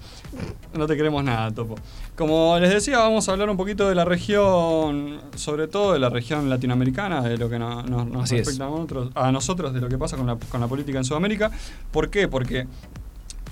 [0.74, 1.74] no te queremos nada, Topo.
[2.16, 6.08] Como les decía, vamos a hablar un poquito de la región, sobre todo de la
[6.08, 9.88] región latinoamericana, de lo que no- no- nos respecta a nosotros, a nosotros, de lo
[9.88, 11.50] que pasa con la, con la política en Sudamérica.
[11.92, 12.28] ¿Por qué?
[12.28, 12.66] Porque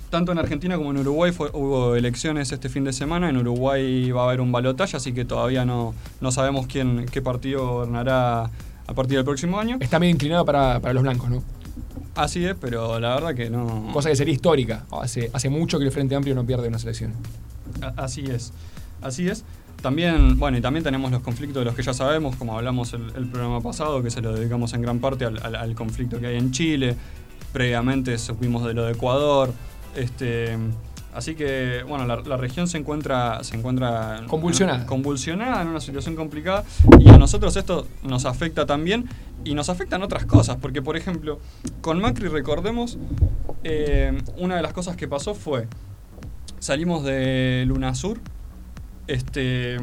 [0.09, 3.29] tanto en Argentina como en Uruguay fue- hubo elecciones este fin de semana.
[3.29, 7.21] En Uruguay va a haber un balotaje, así que todavía no, no sabemos quién, qué
[7.21, 8.45] partido gobernará
[8.87, 9.77] a partir del próximo año.
[9.81, 11.43] Está medio inclinado para, para los blancos, ¿no?
[12.17, 13.89] Así es, pero la verdad que no.
[13.93, 14.85] Cosa que sería histórica.
[14.91, 17.13] Hace, hace mucho que el Frente Amplio no pierde una selección.
[17.81, 18.51] A- Así es,
[19.01, 19.43] así es.
[19.81, 23.13] También, bueno, y también tenemos los conflictos de los que ya sabemos, como hablamos el,
[23.15, 26.25] el programa pasado, que se lo dedicamos en gran parte al, al- al conflicto que
[26.27, 26.95] hay en Chile.
[27.53, 29.53] Previamente supimos de lo de Ecuador.
[29.95, 30.57] Este,
[31.17, 34.85] Así que, bueno, la, la región se encuentra, se encuentra en- Convulsionada.
[34.85, 36.63] convulsionada, en una situación complicada.
[36.99, 39.09] Y a nosotros esto nos afecta también.
[39.43, 40.57] Y nos afectan otras cosas.
[40.61, 41.39] Porque, por ejemplo,
[41.81, 42.99] con Macri, recordemos,
[43.63, 45.67] eh, una de las cosas que pasó fue.
[46.59, 48.19] Salimos de Lunasur.
[49.07, 49.77] Este,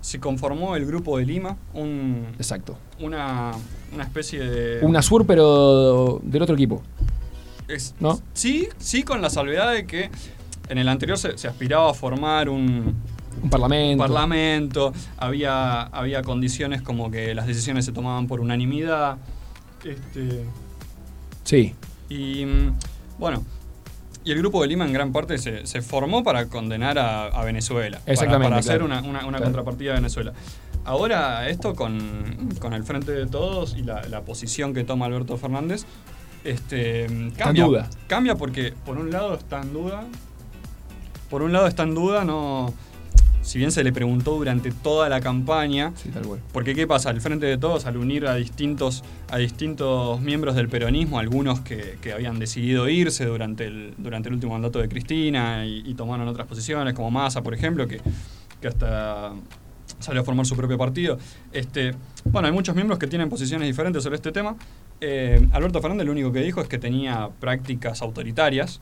[0.00, 1.56] se conformó el grupo de Lima.
[1.74, 2.76] Un, Exacto.
[3.00, 3.52] Una,
[3.94, 4.84] una especie de.
[4.84, 6.82] Un Azur, pero del otro equipo.
[7.68, 8.20] Es- ¿No?
[8.34, 10.10] Sí, sí, con la salvedad de que
[10.68, 12.94] en el anterior se, se aspiraba a formar un,
[13.42, 14.02] Un parlamento.
[14.02, 19.18] parlamento, había, había condiciones como que las decisiones se tomaban por unanimidad.
[19.84, 20.44] Este,
[21.44, 21.74] Sí.
[22.08, 22.72] y mm,
[23.18, 23.44] bueno,
[24.24, 27.44] y el grupo de Lima en gran parte se, se formó para condenar a, a
[27.44, 28.00] Venezuela.
[28.06, 28.86] Exactamente, Para, hacer claro.
[28.86, 29.44] una, una- una Claro.
[29.44, 30.32] contrapartida a Venezuela.
[30.86, 35.36] Ahora esto con, con el Frente de Todos y la, la posición que toma Alberto
[35.36, 35.84] Fernández,
[36.44, 37.06] este,
[37.36, 37.64] cambia.
[37.64, 37.90] duda.
[38.06, 40.04] Cambia porque por un lado está en duda.
[41.30, 42.72] Por un lado está en duda, no.
[43.42, 46.40] Si bien se le preguntó durante toda la campaña, Sí, tal cual.
[46.52, 50.70] porque qué pasa, el Frente de Todos al unir a distintos, a distintos miembros del
[50.70, 55.66] peronismo, algunos que, que habían decidido irse durante el, durante el último mandato de Cristina
[55.66, 58.00] y, y tomaron otras posiciones, como Massa, por ejemplo, que,
[58.62, 59.32] que hasta
[59.98, 61.18] salió a formar su propio partido.
[61.52, 61.94] Este,
[62.24, 64.56] bueno, hay muchos miembros que tienen posiciones diferentes sobre este tema.
[65.02, 68.80] Eh, Alberto Fernández lo único que dijo es que tenía prácticas autoritarias,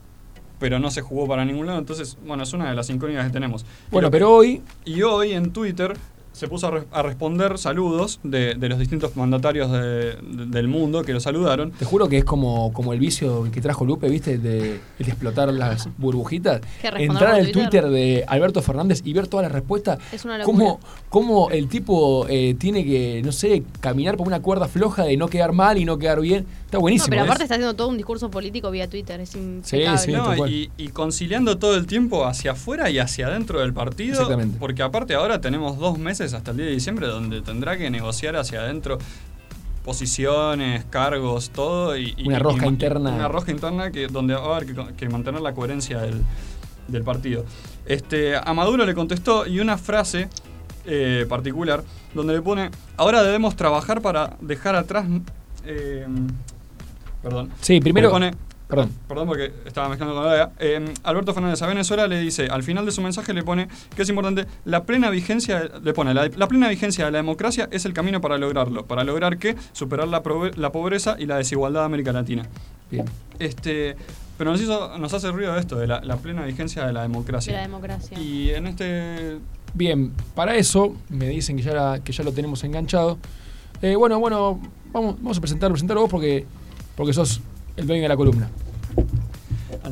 [0.59, 1.79] pero no se jugó para ningún lado.
[1.79, 3.65] Entonces, bueno, es una de las incógnitas que tenemos.
[3.91, 5.95] Bueno, pero hoy y hoy en Twitter
[6.33, 10.67] se puso a, re- a responder saludos de, de los distintos mandatarios de- de- del
[10.67, 11.71] mundo que lo saludaron.
[11.71, 14.37] Te juro que es como, como el vicio que trajo Lupe, ¿viste?
[14.37, 16.61] De, el de explotar las burbujitas.
[16.83, 17.53] Entrar al Twitter.
[17.69, 19.99] Twitter de Alberto Fernández y ver todas las respuestas.
[20.11, 20.57] Es una locura.
[20.57, 20.79] Cómo,
[21.09, 25.27] cómo el tipo eh, tiene que, no sé, caminar por una cuerda floja de no
[25.27, 26.45] quedar mal y no quedar bien.
[26.65, 27.09] Está No, buenísimo.
[27.11, 27.25] pero ¿eh?
[27.25, 29.19] aparte está haciendo todo un discurso político vía Twitter.
[29.21, 29.97] Es impecable.
[29.99, 30.51] sí, No, cual.
[30.51, 34.13] y, y conciliando todo el tiempo hacia afuera y hacia adentro del partido.
[34.13, 34.57] Exactamente.
[34.59, 38.37] Porque aparte ahora tenemos dos meses hasta el 10 de diciembre donde tendrá que negociar
[38.37, 38.99] hacia adentro
[39.83, 41.97] posiciones, cargos, todo.
[41.97, 43.11] Y, y- Una rosca y- interna.
[43.11, 46.21] Una rosca interna que, donde va a haber que, que mantener la coherencia del,
[46.87, 47.43] del partido.
[47.85, 50.29] Este, a Maduro le contestó y una frase
[50.85, 55.05] eh, particular donde le pone, ahora debemos trabajar para dejar atrás...
[55.65, 56.05] eh,
[57.21, 57.49] perdón.
[57.61, 58.31] Sí, primero- Le pone,
[58.75, 58.91] Perdón.
[59.07, 60.51] Perdón porque estaba mezclando con la idea.
[60.59, 64.01] Eh, Alberto Fernández a Venezuela le dice, al final de su mensaje le pone que
[64.01, 67.85] es importante, la plena vigencia, le pone, la, la plena vigencia de la democracia es
[67.85, 68.85] el camino para lograrlo.
[68.85, 69.55] ¿Para lograr qué?
[69.73, 70.23] Superar la,
[70.55, 72.47] la pobreza y la desigualdad de América Latina.
[72.89, 73.05] Bien.
[73.39, 73.95] Este,
[74.37, 77.53] pero nos, hizo, nos hace ruido esto, de la, la plena vigencia de la democracia.
[77.53, 78.19] De la democracia.
[78.19, 79.37] Y en este...
[79.75, 83.17] Bien, para eso me dicen que ya, la- que ya lo tenemos enganchado.
[83.81, 84.59] Eh, bueno, bueno,
[84.91, 86.45] vamos, vamos a presentarlo, presentarlo vos porque,
[86.95, 87.41] porque sos
[87.75, 88.49] el dueño de la columna.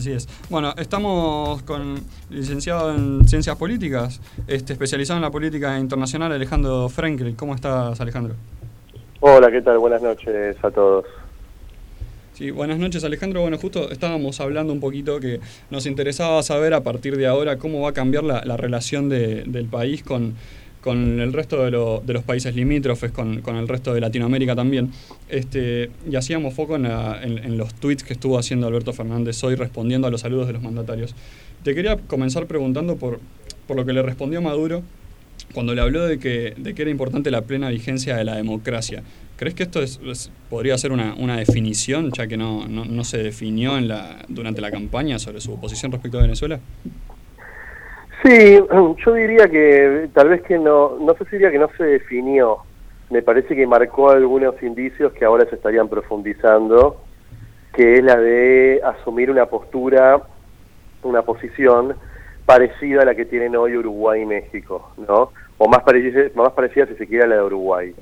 [0.01, 0.27] Así es.
[0.49, 1.99] Bueno, estamos con
[2.31, 7.35] licenciado en Ciencias Políticas, este, especializado en la política internacional, Alejandro Frenkel.
[7.35, 8.33] ¿Cómo estás, Alejandro?
[9.19, 9.77] Hola, ¿qué tal?
[9.77, 11.05] Buenas noches a todos.
[12.33, 13.41] Sí, buenas noches Alejandro.
[13.41, 15.39] Bueno, justo estábamos hablando un poquito que
[15.69, 19.43] nos interesaba saber a partir de ahora cómo va a cambiar la, la relación de-
[19.45, 20.33] del país con,
[20.81, 24.55] con el resto de, lo- de los países limítrofes, con, con el resto de Latinoamérica
[24.55, 24.91] también.
[25.29, 29.43] Este, y hacíamos foco en, la- en- en los tweets que estuvo haciendo Alberto Fernández
[29.43, 31.15] hoy respondiendo a los saludos de los mandatarios.
[31.63, 33.19] Te quería comenzar preguntando por,
[33.67, 34.81] por lo que le respondió Maduro
[35.53, 39.03] cuando le habló de que, de que era importante la plena vigencia de la democracia.
[39.37, 43.03] ¿Crees que esto es- es- podría ser una, una definición, ya que no, no, no
[43.03, 46.59] se definió en la, durante la campaña sobre su posición respecto a Venezuela?
[48.23, 48.59] Sí,
[49.05, 52.59] yo diría que tal vez que no, no sé si diría que no se definió.
[53.09, 57.01] Me parece que marcó algunos indicios que ahora se estarían profundizando,
[57.73, 60.21] que es la de asumir una postura,
[61.03, 61.95] una posición
[62.45, 65.31] parecida a la que tienen hoy Uruguay y México, ¿no?
[65.57, 67.93] O más parecida, más parecida si se quiere a la de Uruguay.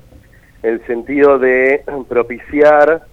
[0.62, 3.06] El sentido de propiciar,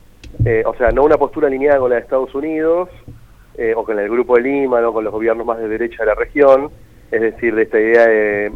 [0.46, 2.90] eh, o sea, no una postura alineada con la de Estados Unidos,
[3.58, 4.94] eh, o con el Grupo de Lima, ¿no?
[4.94, 6.70] con los gobiernos más de derecha de la región,
[7.12, 8.52] es decir, de esta idea de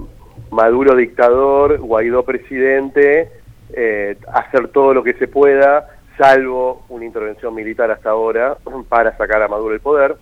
[0.52, 3.30] Maduro dictador, Guaidó presidente,
[3.74, 5.88] eh, hacer todo lo que se pueda,
[6.18, 8.58] salvo una intervención militar hasta ahora,
[8.90, 10.16] para sacar a Maduro del poder.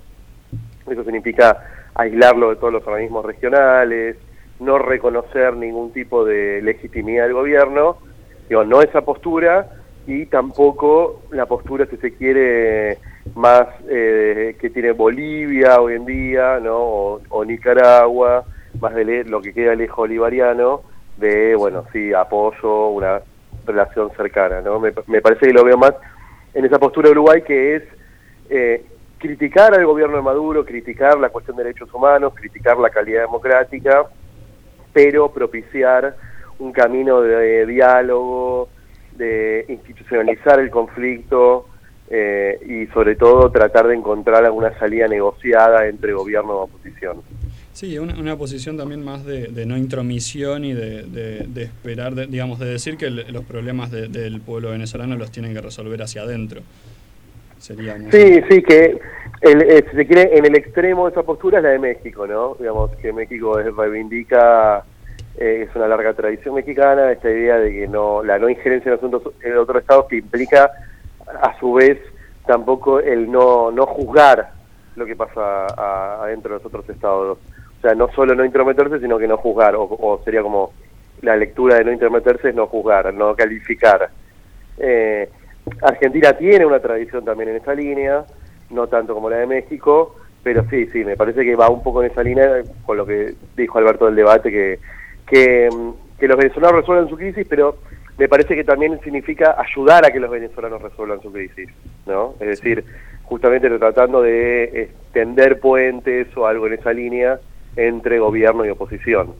[0.87, 1.63] Eso significa
[1.95, 4.17] aislarlo de todos los organismos regionales,
[4.59, 7.97] no reconocer ningún tipo de legitimidad del gobierno,
[8.47, 9.67] digo, no esa postura
[10.05, 12.97] y tampoco la postura, si se quiere,
[13.35, 16.77] más eh, que tiene Bolivia hoy en día, ¿no?
[16.77, 18.45] O, o Nicaragua,
[18.79, 20.81] más de lo que queda lejos bolivariano,
[21.17, 23.21] de, bueno, sí, apoyo, una
[23.65, 24.79] relación cercana, ¿no?
[24.79, 25.93] Me, me parece que lo veo más
[26.53, 27.83] en esa postura de Uruguay que es
[28.49, 28.83] eh,
[29.17, 34.05] criticar al gobierno de Maduro, criticar la cuestión de derechos humanos, criticar la calidad democrática,
[34.93, 36.15] pero propiciar
[36.57, 38.69] un camino de diálogo,
[39.15, 41.67] de institucionalizar el conflicto
[42.09, 47.17] eh, y sobre todo tratar de encontrar alguna salida negociada entre gobierno y oposición.
[47.73, 52.13] Sí, una, una posición también más de, de no intromisión y de, de- de esperar,
[52.15, 55.61] de- digamos, de decir que el- los problemas de- del pueblo venezolano los tienen que
[55.61, 56.61] resolver hacia adentro.
[57.59, 58.99] Sería Sí, sí, que
[59.41, 62.25] el, eh, si se quiere, en el extremo de esa postura es la de México,
[62.25, 62.55] ¿no?
[62.59, 64.83] Digamos que México es- reivindica,
[65.37, 68.97] eh, es una larga tradición mexicana, esta idea de que no la no injerencia en
[68.97, 70.71] asuntos de otros estados que implica
[71.41, 71.99] a su vez
[72.45, 74.51] tampoco el no, no juzgar
[74.95, 75.67] lo que pasa
[76.23, 77.37] adentro de los otros estados.
[77.77, 80.73] O sea, no solo no intrometerse, sino que no juzgar, o, sería como
[81.21, 84.09] la lectura de no intrometerse es no juzgar, no calificar.
[84.77, 85.29] Eh,
[85.81, 88.25] Argentina tiene una tradición también en esa línea,
[88.69, 92.03] no tanto como la de México, pero sí, sí, me parece que va un poco
[92.03, 94.79] en esa línea con lo que dijo Alberto del debate, que,
[95.27, 95.69] que,
[96.27, 97.77] los venezolanos resuelvan su crisis, pero
[98.19, 101.69] me parece que también significa ayudar a que los venezolanos resuelvan su crisis,
[102.05, 102.35] ¿no?
[102.41, 102.83] Es decir,
[103.23, 107.39] justamente tratando de extender puentes o algo en esa línea
[107.77, 109.35] entre gobierno y oposición.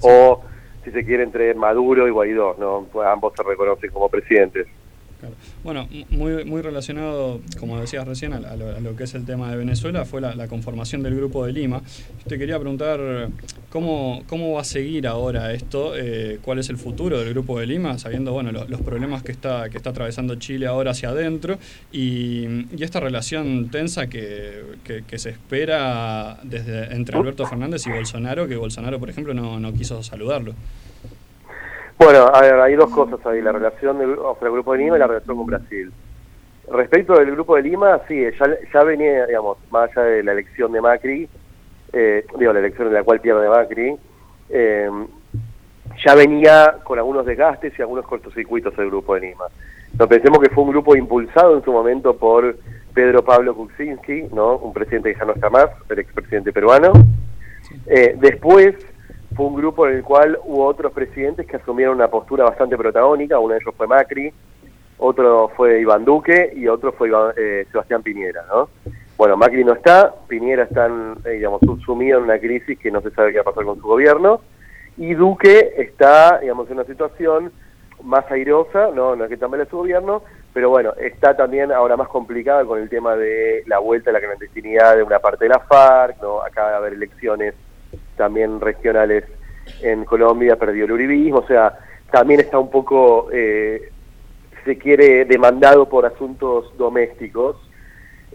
[0.00, 0.42] O,
[0.82, 2.86] si se quiere, entre Maduro y Guaidó, ¿no?
[2.90, 4.66] Pues ambos se reconocen como presidentes.
[5.62, 10.04] Bueno, muy, muy relacionado, como decías recién, a, lo, que es el tema de Venezuela,
[10.04, 11.82] fue la, conformación del Grupo de Lima.
[12.28, 13.28] Te quería preguntar
[13.70, 17.66] cómo, cómo va a seguir ahora esto, eh, cuál es el futuro del Grupo de
[17.66, 21.58] Lima, sabiendo bueno, lo- los problemas que está, que está atravesando Chile ahora hacia adentro
[21.92, 27.90] y, y esta relación tensa que, que- que se espera desde entre Alberto Fernández y
[27.90, 30.54] Bolsonaro, que Bolsonaro, por ejemplo, no, no quiso saludarlo.
[31.98, 34.78] Bueno, a ver, hay dos cosas ahí, la relación del o sea, el Grupo de
[34.78, 35.92] Lima y la relación con Brasil.
[36.70, 40.72] Respecto del Grupo de Lima, sí, ya, ya venía, digamos, más allá de la elección
[40.72, 41.28] de Macri,
[41.92, 43.96] eh, digo, la elección en la cual pierde Macri,
[44.50, 44.90] eh,
[46.04, 49.44] ya venía con algunos desgastes y algunos cortocircuitos el Grupo de Lima.
[49.98, 52.56] No pensemos que fue un grupo impulsado en su momento por
[52.92, 54.56] Pedro Pablo Kuczynski, ¿no?
[54.56, 56.92] un presidente que ya no está más, el expresidente peruano.
[57.86, 58.74] Eh, después
[59.34, 63.38] fue un grupo en el cual hubo otros presidentes que asumieron una postura bastante protagónica,
[63.38, 64.32] uno de ellos fue Macri,
[64.98, 68.68] otro fue Iván Duque y otro fue Iván- eh, Sebastián Piñera, ¿no?
[69.16, 70.86] Bueno, Macri no está, Piñera está,
[71.24, 73.80] eh, digamos, sumido en una crisis que no se sabe qué va a pasar con
[73.80, 74.40] su gobierno,
[74.96, 77.52] y Duque está, digamos, en una situación
[78.02, 80.22] más airosa, no, no es que tambale su gobierno,
[80.52, 84.20] pero bueno, está también ahora más complicada con el tema de la vuelta a la
[84.20, 86.42] clandestinidad de una parte de la FARC, ¿no?
[86.42, 87.54] Acaba de haber elecciones
[88.16, 89.24] también regionales
[89.82, 91.78] en Colombia, perdió el uribismo, o sea,
[92.10, 93.90] también está un poco, eh,
[94.64, 97.56] se quiere, demandado por asuntos domésticos.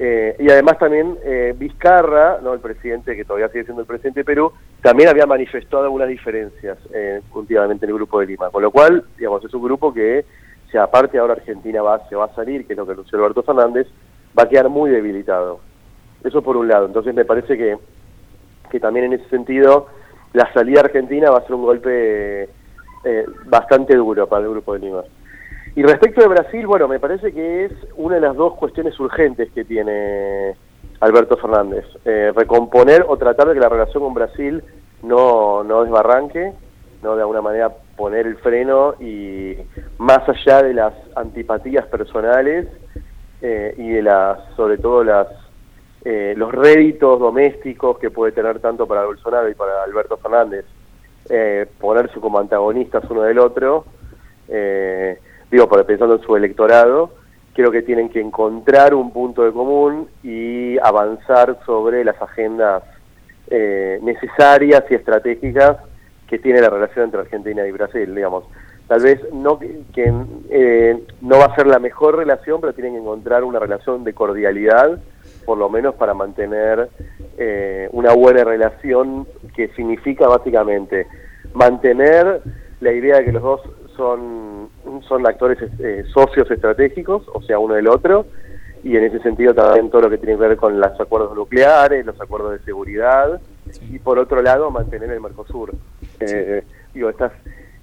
[0.02, 2.54] Eh, y además también eh, Vizcarra, ¿no?
[2.54, 6.78] el presidente que todavía sigue siendo el presidente de Perú, también había manifestado algunas diferencias
[6.94, 8.50] eh, últimamente en el grupo de Lima.
[8.50, 10.24] Con lo cual, digamos, es un grupo que,
[10.72, 13.44] si aparte ahora Argentina va, se va a salir, que es lo que anunció Alberto
[13.44, 13.88] Fernández,
[14.38, 15.60] va a quedar muy debilitado.
[16.24, 16.86] Eso por un lado.
[16.86, 17.78] Entonces me parece que,
[18.70, 19.88] que también en ese sentido
[20.34, 22.44] la salida argentina va a ser un golpe
[23.04, 25.04] eh, bastante duro para el grupo de Lima.
[25.76, 29.52] Y respecto de Brasil, bueno, me parece que es una de las dos cuestiones urgentes
[29.52, 30.56] que tiene
[31.00, 31.86] Alberto Fernández.
[32.06, 34.64] Eh, recomponer o tratar de que la relación con Brasil
[35.04, 36.54] no, no desbarranque,
[37.02, 39.56] no de alguna manera poner el freno y
[39.98, 42.68] más allá de las antipatías personales
[43.42, 45.28] eh, y de las, sobre todo las
[46.06, 50.66] eh, los réditos domésticos que puede tener tanto para Bolsonaro y para Alberto Fernández,
[51.30, 53.86] eh, ponerse como antagonistas uno del otro,
[54.48, 55.20] eh,
[55.52, 57.12] digo, para pensando en su electorado,
[57.54, 62.84] creo que tienen que encontrar un punto de común y avanzar sobre las agendas
[63.50, 65.78] eh, necesarias y estratégicas
[66.28, 68.46] que tiene la relación entre Argentina y Brasil, digamos.
[68.88, 70.14] Tal vez no que, que,
[70.50, 74.14] eh, no va a ser la mejor relación, pero tienen que encontrar una relación de
[74.14, 75.00] cordialidad,
[75.50, 76.90] por lo menos para mantener
[77.36, 79.26] eh, una buena relación
[79.56, 81.08] que significa básicamente
[81.56, 82.42] mantener
[82.82, 83.62] la idea de que los dos
[83.98, 84.70] son,
[85.08, 88.28] son actores eh, socios estratégicos, o sea, uno del otro,
[88.84, 92.06] y en ese sentido también todo lo que tiene que ver con los acuerdos nucleares,
[92.06, 93.42] los acuerdos de seguridad,
[93.90, 95.74] y por otro lado mantener el Mercosur.
[96.20, 97.32] Eh, digo, estas,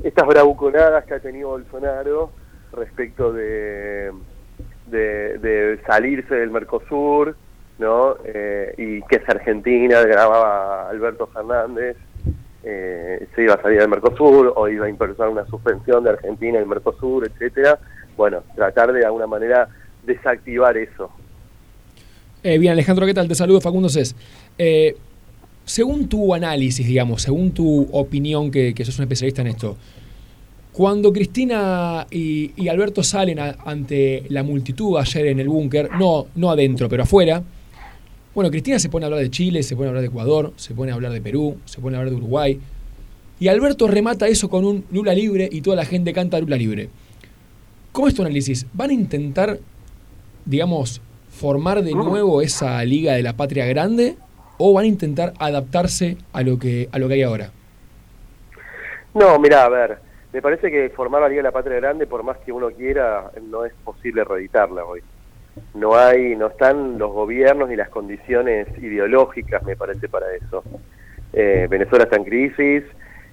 [0.04, 2.30] estas bravuconadas que ha tenido Bolsonaro
[2.72, 4.12] respecto de,
[4.86, 7.34] de, de salirse del Mercosur,
[7.78, 8.16] ¿no?
[8.24, 11.96] Eh, y que es Argentina, grababa Alberto Fernández,
[12.62, 16.58] eh, se iba a salir del Mercosur o iba a impulsar una suspensión de Argentina
[16.58, 17.78] del Mercosur, etcétera.
[18.16, 19.68] Bueno, tratar de alguna manera
[20.04, 21.10] desactivar eso.
[22.42, 23.28] Eh, bien, Alejandro, ¿qué tal?
[23.28, 24.16] Te saludo, Facundo Cés.
[24.58, 24.96] Eh,
[25.64, 29.76] según tu análisis, digamos, según tu opinión, que, que sos un especialista en esto,
[30.76, 36.86] cuando Cristina y, Alberto salen ante la multitud ayer en el búnker, no, no adentro,
[36.86, 37.42] pero afuera,
[38.36, 40.74] bueno, Cristina se pone a hablar de Chile, se pone a hablar de Ecuador, se
[40.74, 42.60] pone a hablar de Perú, se pone a hablar de Uruguay,
[43.40, 46.90] y Alberto remata eso con un Lula libre y toda la gente canta Lula libre.
[47.92, 48.66] ¿Cómo es tu análisis?
[48.74, 49.58] ¿Van a intentar,
[50.44, 54.16] digamos, formar de nuevo esa liga de la patria grande
[54.58, 57.52] o van a intentar adaptarse a lo que, a lo que hay ahora?
[59.14, 59.98] No, mira, a ver,
[60.34, 63.30] me parece que formar la Liga de la Patria Grande, por más que uno quiera,
[63.48, 65.00] no es posible reeditarla hoy.
[65.74, 70.62] No hay, no están los gobiernos ni las condiciones ideológicas, me parece, para eso.
[71.32, 72.84] Eh, Venezuela está en crisis,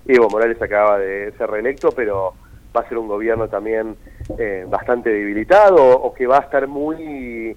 [0.06, 2.34] Evo Morales acaba de ser reelecto, pero
[2.76, 3.96] va a ser un gobierno también
[4.38, 7.56] eh, bastante debilitado o que va a estar muy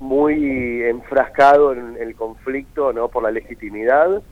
[0.00, 4.22] muy enfrascado en el conflicto no por la legitimidad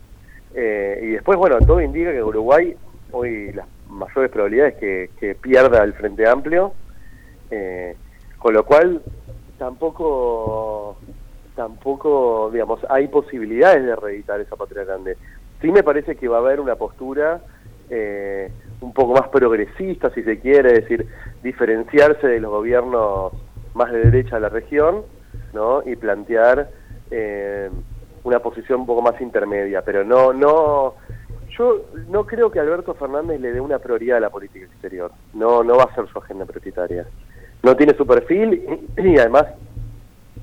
[0.55, 2.74] Eh, y después bueno todo indica que Uruguay
[3.11, 6.72] hoy las mayores probabilidades es que, que pierda el Frente Amplio
[7.51, 7.95] eh,
[8.39, 9.03] con lo cual
[9.59, 10.97] tampoco
[11.55, 15.17] tampoco digamos hay posibilidades de reeditar esa patria grande.
[15.61, 17.41] Sí me parece que va a haber una postura
[17.89, 18.51] eh,
[18.81, 21.07] un poco más progresista si se quiere es decir
[21.43, 23.33] diferenciarse de los gobiernos
[23.75, 25.03] más de derecha de la región
[25.55, 26.69] no y plantear
[27.11, 27.71] eh,
[28.25, 30.95] una posición un poco más intermedia pero no no
[31.57, 35.11] yo no creo que Alberto Fernández le dé una prioridad a la política exterior.
[35.33, 37.07] No no va a ser su agenda prioritaria
[37.63, 38.63] no tiene su perfil
[38.99, 39.47] y, además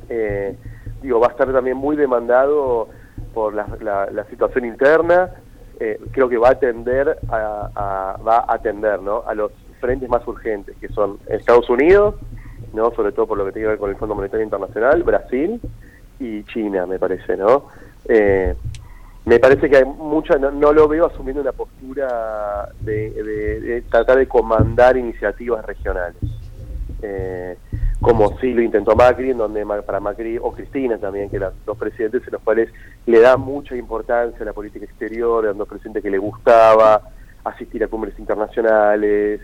[0.09, 0.55] eh,
[1.01, 2.89] digo va a estar también muy demandado
[3.34, 5.30] por la, la- la situación interna.
[5.80, 9.24] Eh, creo que va a atender a, a- va a atender ¿no?
[9.26, 12.16] a los frentes más urgentes que son Estados Unidos
[12.74, 15.59] no sobre todo por lo que tiene que ver con el Fondo Monetario Internacional Brasil
[16.20, 17.66] y China me parece no
[18.07, 18.53] Eh,
[19.26, 23.82] me parece que hay mucha no, no lo veo asumiendo una postura de, de- de
[23.84, 26.16] tratar de comandar iniciativas regionales
[27.04, 27.58] eh,
[28.01, 31.78] como sí lo intentó Macri, en donde para Macri o Cristina también, que eran dos
[31.78, 32.70] presidentes en los cuales
[33.06, 37.01] le da mucha importancia a la política exterior, eran dos presidentes que le gustaba
[37.43, 39.41] asistir a cumbres internacionales.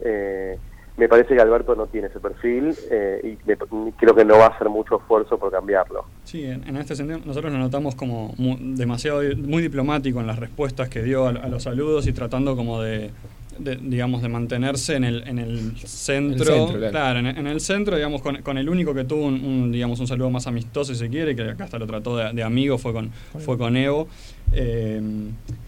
[0.00, 0.58] eh,
[0.98, 3.56] me parece que Alberto no tiene ese perfil eh, y me-
[3.98, 6.06] creo que no va a hacer mucho esfuerzo por cambiarlo.
[6.24, 10.88] Sí, en, este sentido nosotros lo notamos como mu- demasiado, muy diplomático en las respuestas
[10.88, 13.10] que dio a los saludos y tratando como de,
[13.58, 16.68] de, digamos, de mantenerse en el, en el centro.
[16.68, 17.18] centro, claro.
[17.18, 20.06] en, en el centro, digamos, con, con el único que tuvo un, un, digamos, un
[20.06, 22.92] saludo más amistoso, si se quiere, que acá hasta lo trató de, de amigo, fue
[22.92, 24.08] con, fue con Evo,
[24.52, 25.00] eh,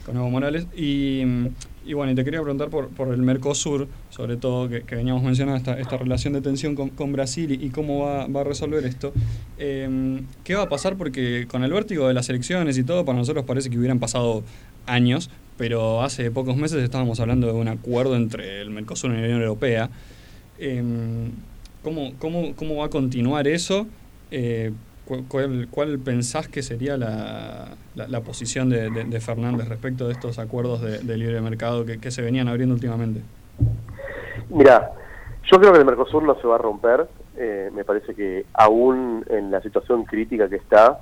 [0.07, 0.66] con Evo Morales.
[0.76, 1.22] Y,
[1.86, 5.22] y bueno, y te quería preguntar por, por el Mercosur, sobre todo, que, que veníamos
[5.22, 8.45] mencionando esta, esta relación de tensión con, con Brasil y, y cómo va, va a
[8.45, 9.12] resolver esto.
[9.59, 10.97] Eh, ¿Qué va a pasar?
[10.97, 14.43] Porque con el vértigo de las elecciones y todo, para nosotros parece que hubieran pasado
[14.86, 19.24] años, pero hace pocos meses estábamos hablando de un acuerdo entre el Mercosur y la
[19.24, 19.90] Unión Europea.
[20.59, 20.82] Eh,
[21.82, 23.86] ¿cómo, cómo, ¿Cómo va a continuar eso?
[24.30, 24.72] Eh,
[25.04, 30.06] cu- ¿Cuál, cuál pensás que sería la, la, la posición de, de- de Fernández respecto
[30.06, 33.20] de estos acuerdos de, de libre mercado que, que se venían abriendo últimamente?
[34.50, 34.92] Mira,
[35.50, 37.06] yo creo que el Mercosur no se va a romper.
[37.36, 41.00] eh, me parece que aún en la situación crítica que está,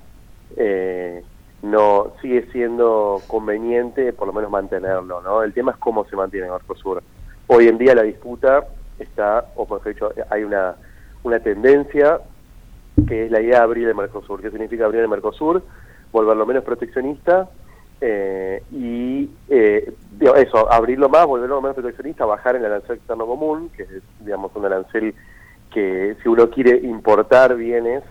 [0.56, 1.22] eh,
[1.62, 5.20] no sigue siendo conveniente por lo menos mantenerlo.
[5.22, 5.42] ¿no?
[5.42, 7.02] El tema es cómo se mantiene Mercosur.
[7.46, 8.66] Hoy en día la disputa
[8.98, 10.76] está, o por ejemplo, hay una,
[11.22, 12.20] una tendencia
[13.06, 14.40] que es la idea de abrir el Mercosur.
[14.40, 15.62] ¿Qué significa abrir el Mercosur?
[16.12, 17.48] Volverlo menos proteccionista
[18.00, 19.92] eh, y eh,
[20.36, 24.66] eso, abrirlo más, volverlo menos proteccionista, bajar el arancel externo común, que es digamos un
[24.66, 25.14] arancel
[25.72, 28.02] que si uno quiere importar bienes,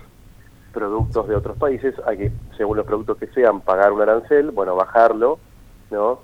[0.76, 4.76] productos de otros países, hay que, según los productos que sean, pagar un arancel, bueno,
[4.76, 5.40] bajarlo,
[5.90, 6.20] ¿no?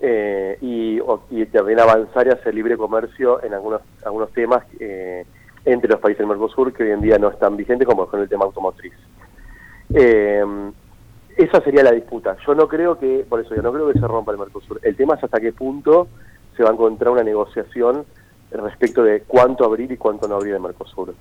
[0.00, 1.00] Eh, y,
[1.46, 5.24] también avanzar hacia el libre comercio en algunos, algunos temas eh,
[5.64, 8.28] entre los países del Mercosur que hoy en día no están vigentes, como con el
[8.28, 8.92] tema automotriz.
[9.92, 10.44] Eh,
[11.36, 12.36] esa sería la disputa.
[12.46, 14.80] Yo no creo que, por eso yo no creo que se rompa el Mercosur.
[14.82, 16.08] El tema es hasta qué punto
[16.56, 18.04] se va a encontrar una negociación
[18.50, 21.14] respecto de cuánto abrir y cuánto no abrir el Mercosur.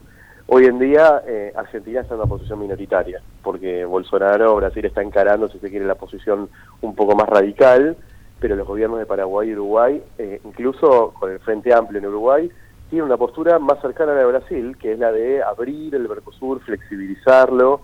[0.47, 5.47] Hoy en día eh, Argentina está en una posición minoritaria, porque Bolsonaro, Brasil está encarando,
[5.47, 6.49] si se quiere, la posición
[6.81, 7.97] un poco más radical,
[8.39, 12.51] pero los gobiernos de Paraguay y Uruguay, eh, incluso con el Frente Amplio en Uruguay,
[12.91, 16.07] tienen una postura más cercana a la de Brasil, que es la de abrir el
[16.07, 17.81] Mercosur, flexibilizarlo.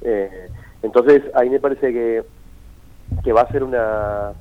[0.00, 0.48] eh,
[0.82, 2.24] entonces, ahí me parece que,
[3.22, 4.32] que va a ser una,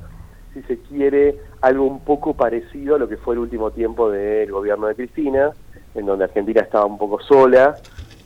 [0.54, 4.52] si se quiere, algo un poco parecido a lo que fue el último tiempo del
[4.52, 5.52] gobierno de Cristina,
[5.96, 7.78] en donde Argentina estaba un poco sola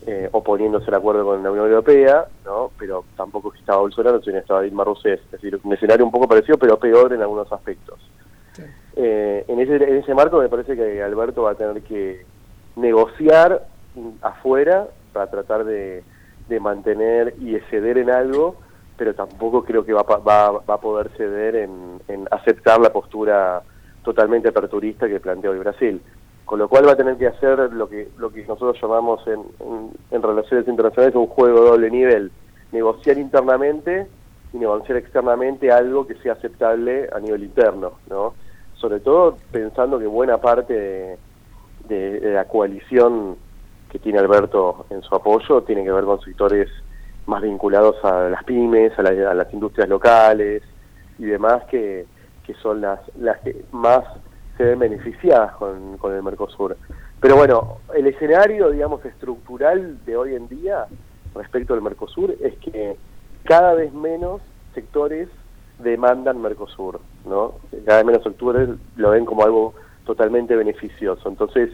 [0.05, 2.71] eh, oponiéndose al acuerdo con la Unión Europea, ¿no?
[2.77, 5.21] pero tampoco estaba Bolsonaro, sino estaba Dilma Rousseff.
[5.25, 7.99] Es decir, un escenario un poco parecido, pero peor en algunos aspectos.
[8.95, 12.25] Eh, en, ese, en ese marco me parece que Alberto va a tener que
[12.75, 13.65] negociar
[14.21, 16.03] afuera para tratar de,
[16.49, 18.55] de mantener y ceder en algo,
[18.97, 21.71] pero tampoco creo que va, a- va, va a poder ceder en,
[22.07, 23.61] en aceptar la postura
[24.03, 26.01] totalmente aperturista que plantea hoy Brasil.
[26.45, 29.43] Con lo cual va a tener que hacer lo que lo que nosotros llamamos en,
[30.11, 32.31] en, relaciones internacionales un juego doble nivel,
[32.71, 34.07] negociar internamente
[34.51, 38.33] y negociar externamente algo que sea aceptable a nivel interno, ¿no?
[38.75, 41.17] Sobre todo pensando que buena parte
[41.87, 43.35] de la coalición
[43.89, 46.69] que tiene Alberto en su apoyo tiene que ver con sectores
[47.25, 50.61] más vinculados a las pymes, a, la- a las industrias locales
[51.19, 52.05] y demás que,
[52.45, 54.03] que son las, las que más
[54.57, 56.77] se ven beneficiadas con, el Mercosur.
[57.19, 60.85] Pero bueno, el escenario, digamos, estructural de hoy en día
[61.33, 62.95] respecto al Mercosur es que
[63.43, 64.41] cada vez menos
[64.73, 65.29] sectores
[65.79, 67.55] demandan Mercosur, ¿no?
[67.85, 69.73] Cada vez menos sectores lo ven como algo
[70.05, 71.27] totalmente beneficioso.
[71.29, 71.71] Entonces,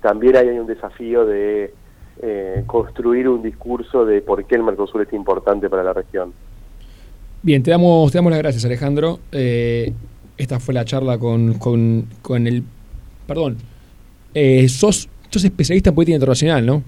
[0.00, 1.74] también hay un desafío de
[2.22, 6.32] eh, construir un discurso de por qué el Mercosur es importante para la región.
[7.42, 9.18] Bien, te damos, te damos las gracias, Alejandro.
[9.32, 9.92] Eh,
[10.40, 12.62] esta fue la charla con, con, con el.
[13.26, 13.56] Perdón.
[14.34, 16.82] Eh, sos, sos especialista en política internacional, ¿no?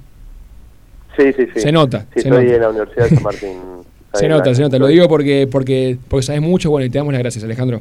[1.17, 1.61] Sí, sí, sí.
[1.61, 2.55] Se nota, Sí, se estoy nota.
[2.57, 3.53] en la Universidad de San Martín.
[4.15, 4.79] Se nota, la- se nota.
[4.79, 6.69] Lo digo porque, porque, porque sabes mucho.
[6.71, 7.81] Bueno, y te damos las gracias, Alejandro.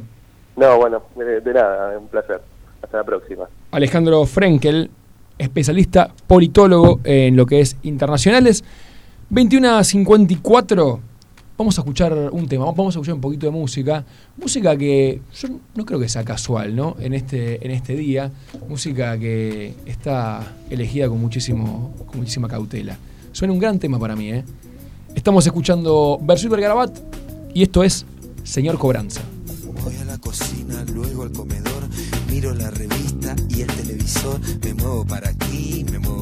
[0.56, 2.40] No, bueno, de, de nada, un placer.
[2.82, 3.44] Hasta la próxima.
[3.70, 4.88] Alejandro Frenkel,
[5.36, 8.64] especialista politólogo en lo que es internacionales.
[9.28, 11.00] 21 a 54.
[11.62, 14.04] Vamos a escuchar un tema, vamos a escuchar un poquito de música.
[14.36, 16.96] Música que yo no creo que sea casual, ¿no?
[16.98, 18.32] En este, en este día.
[18.68, 22.98] Música que está elegida con, muchísimo, muchísima cautela.
[23.30, 24.44] Suena un gran tema para mí, ¿eh?
[25.14, 26.98] Estamos escuchando Versuit Bergarabat
[27.54, 28.06] y esto es
[28.42, 29.20] Señor Cobranza.
[29.84, 31.84] Voy a la cocina, luego al comedor,
[32.28, 36.21] miro la revista y el televisor, me muevo para aquí, me muevo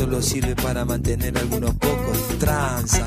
[0.00, 2.38] Solo sirve para mantener algunos pocos.
[2.38, 3.04] Transan,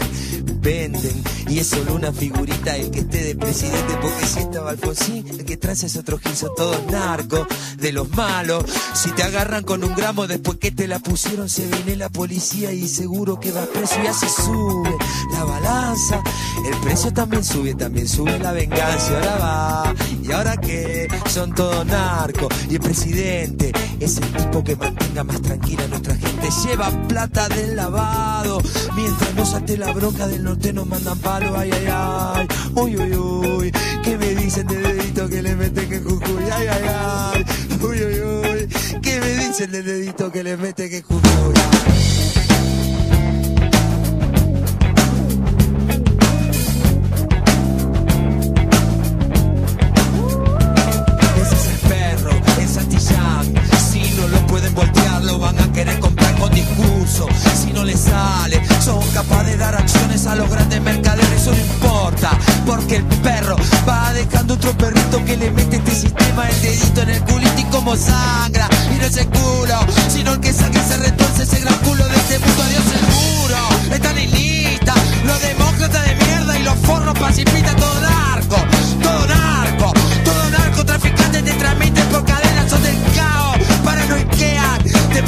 [0.62, 3.96] venden y es solo una figurita el que esté de presidente
[4.26, 7.48] si estaba Alfonsín, el que transa es otro gil, son todos narcos,
[7.78, 8.64] de los malos.
[8.94, 12.72] Si te agarran con un gramo después que te la pusieron se viene la policía
[12.72, 14.96] y seguro que va preso y así sube
[15.32, 16.22] la balanza.
[16.66, 19.94] El precio también sube, también sube la venganza ahora va.
[20.22, 21.08] ¿Y ahora qué?
[21.30, 26.16] Son todos narcos y el presidente es el tipo que mantenga más tranquila a nuestra
[26.16, 26.50] gente.
[26.66, 28.62] Lleva plata del lavado
[28.96, 31.58] mientras no salte la bronca del norte nos mandan palo.
[31.58, 32.48] Ay, ay, ay.
[32.76, 33.72] Uy, uy, uy.
[34.14, 36.44] ¿Qué me dicen de dedito que le meten que Jujuy?
[36.54, 37.46] Ay, ay, ay.
[37.82, 38.70] Uy, uy, uy.
[39.02, 41.04] ¿Qué me dicen de dedito que le meten que el
[52.62, 53.54] el Santillán.
[53.92, 57.28] Si no lo pueden voltear, lo van a querer comprar con discurso.
[57.56, 61.32] Si no les sale, son capaces de dar acciones a los grandes mercaderes.
[61.32, 62.38] Eso no importa,
[62.68, 63.33] porque el perro
[64.66, 68.70] otro perrito que le mete este sistema el dedito en el culito y como sangra.
[68.96, 72.16] Y no es el culo, sino el que saque se retuerce ese gran culo de
[72.16, 72.64] este mundo.
[72.64, 74.94] Adiós el muro, están en lista.
[75.26, 78.13] Los demócratas de mierda y los forros pacifistas, todo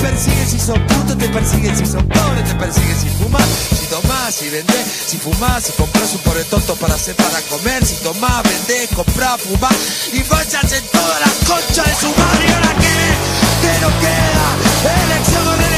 [0.06, 3.48] persiguen si sos puto, te persiguen si sos pobre, te persiguen si fumas,
[3.80, 7.84] si tomás, si vendés, si fumás, si compras un pobre tonto para hacer para comer,
[7.84, 9.76] si tomás, vendés, comprás, fumás,
[10.14, 12.98] y vayas en todas las conchas de su madre, ahora qué,
[13.62, 14.48] que no queda,
[15.06, 15.75] elección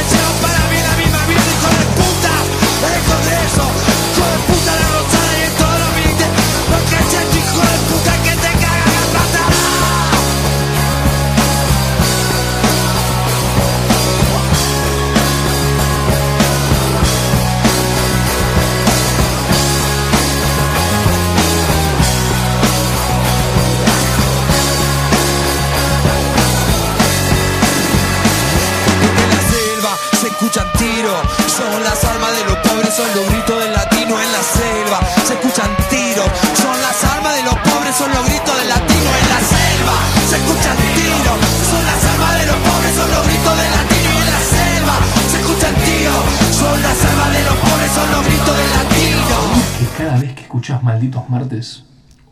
[30.57, 31.21] escuchan tiros.
[31.53, 34.99] Son las almas de los pobres, son los gritos del latino en la selva.
[35.25, 36.29] Se escuchan tiros.
[36.57, 39.95] Son las almas de los pobres, son los gritos del latino en la selva.
[40.29, 41.37] Se escuchan tiros.
[41.69, 44.95] Son las almas de los pobres, son los gritos del latino en la selva.
[45.29, 46.23] Se escuchan tiros.
[46.57, 49.37] Son las almas de los pobres, son los gritos del latino.
[49.77, 51.83] Que cada vez que escuchas malditos martes,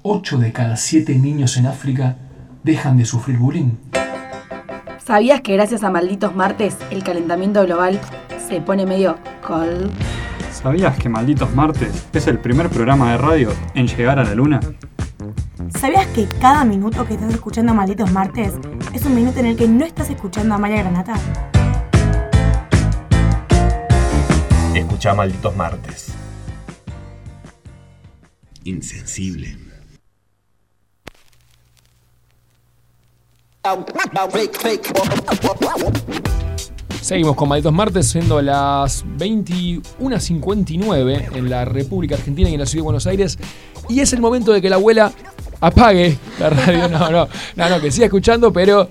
[0.01, 2.15] 8 de cada 7 niños en África
[2.63, 3.71] dejan de sufrir bullying.
[5.05, 8.01] ¿Sabías que gracias a malditos martes el calentamiento global
[8.49, 9.91] se pone medio cold?
[10.51, 14.59] ¿Sabías que Malditos Martes es el primer programa de radio en llegar a la luna?
[15.79, 18.53] ¿Sabías que cada minuto que estás escuchando Malditos Martes
[18.93, 21.13] es un minuto en el que no estás escuchando a Amalia Granata?
[24.73, 26.13] Escucha Malditos Martes.
[28.63, 29.64] Insensible.
[37.01, 42.81] Seguimos con Malditos Martes, siendo las 21.59 en la República Argentina y en la Ciudad
[42.81, 43.39] de Buenos Aires.
[43.89, 45.11] Y es el momento de que la abuela
[45.61, 46.87] apague la radio.
[46.89, 48.87] No, no, no, no, que siga escuchando, pero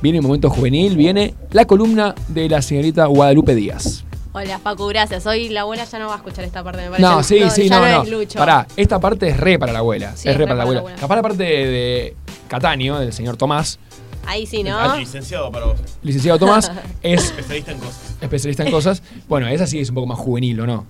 [0.00, 4.04] viene el momento juvenil, viene la columna de la señorita Guadalupe Díaz.
[4.32, 5.26] Hola, Facu, gracias.
[5.26, 7.02] Hoy la abuela ya no va a escuchar esta parte, me parece.
[7.02, 8.18] No, sí, sí, no, no, no.
[8.34, 10.16] Pará, esta parte es re para la abuela.
[10.16, 10.98] Sí, es re para la para abuela.
[10.98, 12.16] Capaz la parte de, de
[12.48, 13.78] Cataño, del señor Tomás,
[14.26, 14.78] Ahí sí, ¿no?
[14.78, 15.78] Ah, licenciado para vos.
[16.02, 16.70] licenciado Tomás,
[17.02, 18.16] es Especialista en cosas.
[18.20, 19.02] especialista en cosas.
[19.28, 20.86] Bueno, esa sí es un poco más juvenil, ¿o no?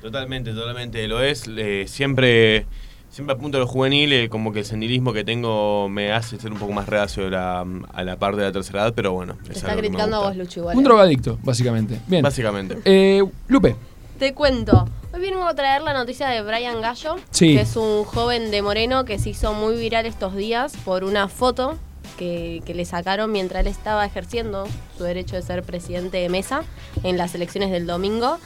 [0.00, 1.44] Totalmente, totalmente lo es.
[1.48, 2.66] Eh, siempre,
[3.10, 6.52] siempre apunto a lo juvenil, eh, como que el sendirismo que tengo me hace ser
[6.52, 9.36] un poco más reacio a la, a la parte de la tercera edad, pero bueno.
[9.44, 10.76] Te es está criticando a vos, Lucho, igual.
[10.76, 12.00] Un drogadicto, básicamente.
[12.06, 12.22] Bien.
[12.22, 12.78] Básicamente.
[12.84, 13.76] Eh, Lupe,
[14.18, 14.88] Te cuento.
[15.12, 17.54] Hoy vengo a traer la noticia de Brian Gallo, Sí.
[17.56, 21.26] que es un joven de Moreno que se hizo muy viral estos días por una
[21.28, 21.76] foto
[22.20, 24.66] que, que le sacaron mientras él estaba ejerciendo
[24.98, 26.64] su derecho de ser presidente de mesa
[27.02, 28.38] en las elecciones del domingo.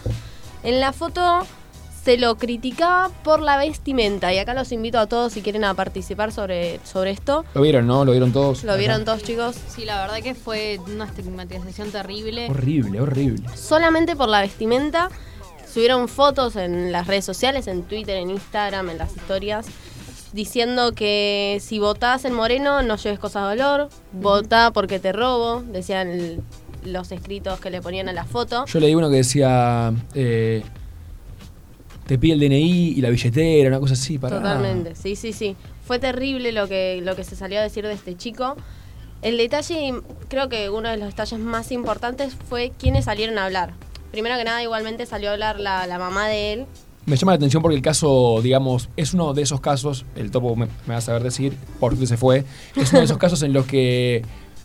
[0.63, 1.45] En la foto
[2.05, 5.75] se lo criticaba por la vestimenta y acá los invito a todos si quieren a
[5.75, 7.45] participar sobre, sobre esto.
[7.53, 8.05] lo vieron, ¿no?
[8.05, 8.63] Lo vieron todos.
[8.63, 9.57] ¿Lo vieron todos chicos?
[9.69, 12.49] Sí, la verdad que fue una estigmatización terrible.
[12.49, 13.49] Horrible, horrible.
[13.57, 15.09] solamente por la vestimenta.
[15.73, 19.67] Subieron fotos en las redes sociales, en Twitter, en Instagram, en las historias,
[20.35, 25.63] diciendo que si votás en Moreno no lleves cosas de valor, votá porque te robo,
[25.63, 26.43] decían el-
[26.85, 28.67] los escritos que le ponían a la foto.
[28.67, 29.93] Yo leí uno que decía.
[30.15, 30.63] eh,
[32.07, 34.19] te pide el DNI y la billetera, una cosa así.
[34.19, 35.57] Para Totalmente, sí, sí, sí.
[35.87, 38.57] Fue terrible lo que, lo que se salió a decir de este chico.
[39.23, 39.95] El detalle,
[40.29, 43.73] creo que uno de los detalles más importantes fue quiénes salieron a hablar.
[44.11, 46.67] Primero que nada, igualmente salió a hablar la, la mamá de él,
[47.07, 50.57] Me llama la atención porque el caso, digamos, es uno de esos casos, el topo
[50.57, 52.45] me, me va a saber decir, por suerte se fue,
[52.77, 54.23] es uno de esos casos en los que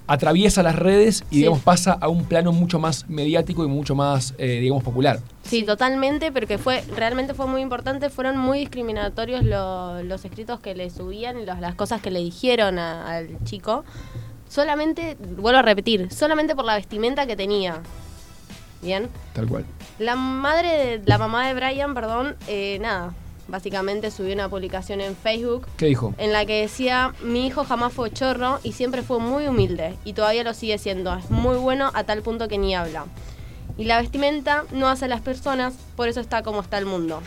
[0.07, 1.37] atraviesa las redes y, Sí.
[1.41, 5.19] digamos, pasa a un plano mucho más mediático y mucho más, eh, digamos, popular.
[5.43, 8.09] Sí, totalmente, pero que fue realmente fue muy importante.
[8.09, 12.19] Fueron muy discriminatorios lo- los escritos que le subían y los- las cosas que le
[12.19, 13.83] dijeron a- al chico.
[14.47, 17.81] Solamente, vuelvo a repetir, solamente por la vestimenta que tenía.
[18.81, 19.09] Bien.
[19.33, 19.65] Tal cual.
[19.97, 20.69] La madre,
[20.99, 23.13] de, la mamá de Brian, perdón, eh, nada,
[23.49, 26.13] básicamente subió una publicación en Facebook ¿Qué dijo?
[26.17, 30.13] en la que decía, mi hijo jamás fue chorro y siempre fue muy humilde y
[30.13, 33.05] todavía lo sigue siendo, es muy bueno a tal punto que ni habla.
[33.77, 37.21] Y la vestimenta no hace a las personas, por eso está como está el mundo.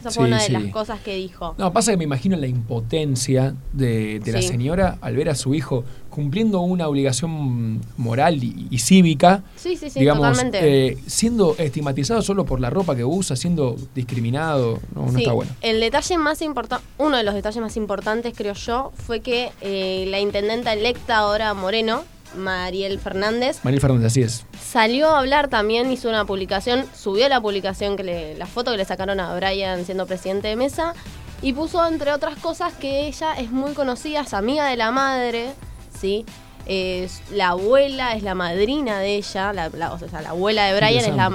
[0.00, 0.52] Esa fue Sí, una de sí.
[0.52, 1.54] las cosas que dijo.
[1.58, 5.54] No, pasa que me imagino la impotencia de, de la señora al ver a su
[5.54, 5.84] hijo
[6.18, 12.44] cumpliendo una obligación moral y, y cívica, Sí, sí, sí, digamos, eh, siendo estigmatizado solo
[12.44, 15.52] por la ropa que usa, siendo discriminado, no, está bueno.
[15.60, 20.06] El detalle más importante, uno de los detalles más importantes, creo yo, fue que eh,
[20.08, 22.02] la intendenta electa ahora Moreno,
[22.36, 24.44] Mariel Fernández, Mariel Fernández, así es.
[24.60, 28.76] salió a hablar también, hizo una publicación, subió la publicación, que le- la foto que
[28.76, 30.94] le sacaron a Brian siendo presidente de mesa,
[31.40, 35.52] y puso, entre otras cosas, que ella es muy conocida, es amiga de la madre,
[35.98, 36.24] ¿sí?
[36.66, 40.74] Es la abuela, es la madrina de ella, la, la- o sea, la abuela de
[40.76, 41.30] Brian es la,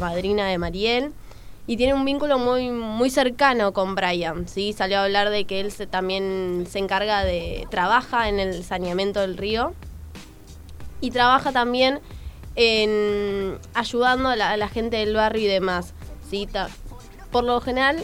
[0.00, 1.12] madrina de Mariel.
[1.64, 4.72] Y tiene un vínculo muy, muy cercano con Brian, ¿sí?
[4.72, 7.68] Salió a hablar de que él se, también se encarga de...
[7.70, 9.72] trabaja en el saneamiento del río
[11.00, 12.00] y trabaja también
[12.56, 15.94] en ayudando a la, a la gente del barrio y demás.
[16.28, 16.46] ¿sí?
[16.50, 16.68] Ta-
[17.30, 18.02] Por lo general,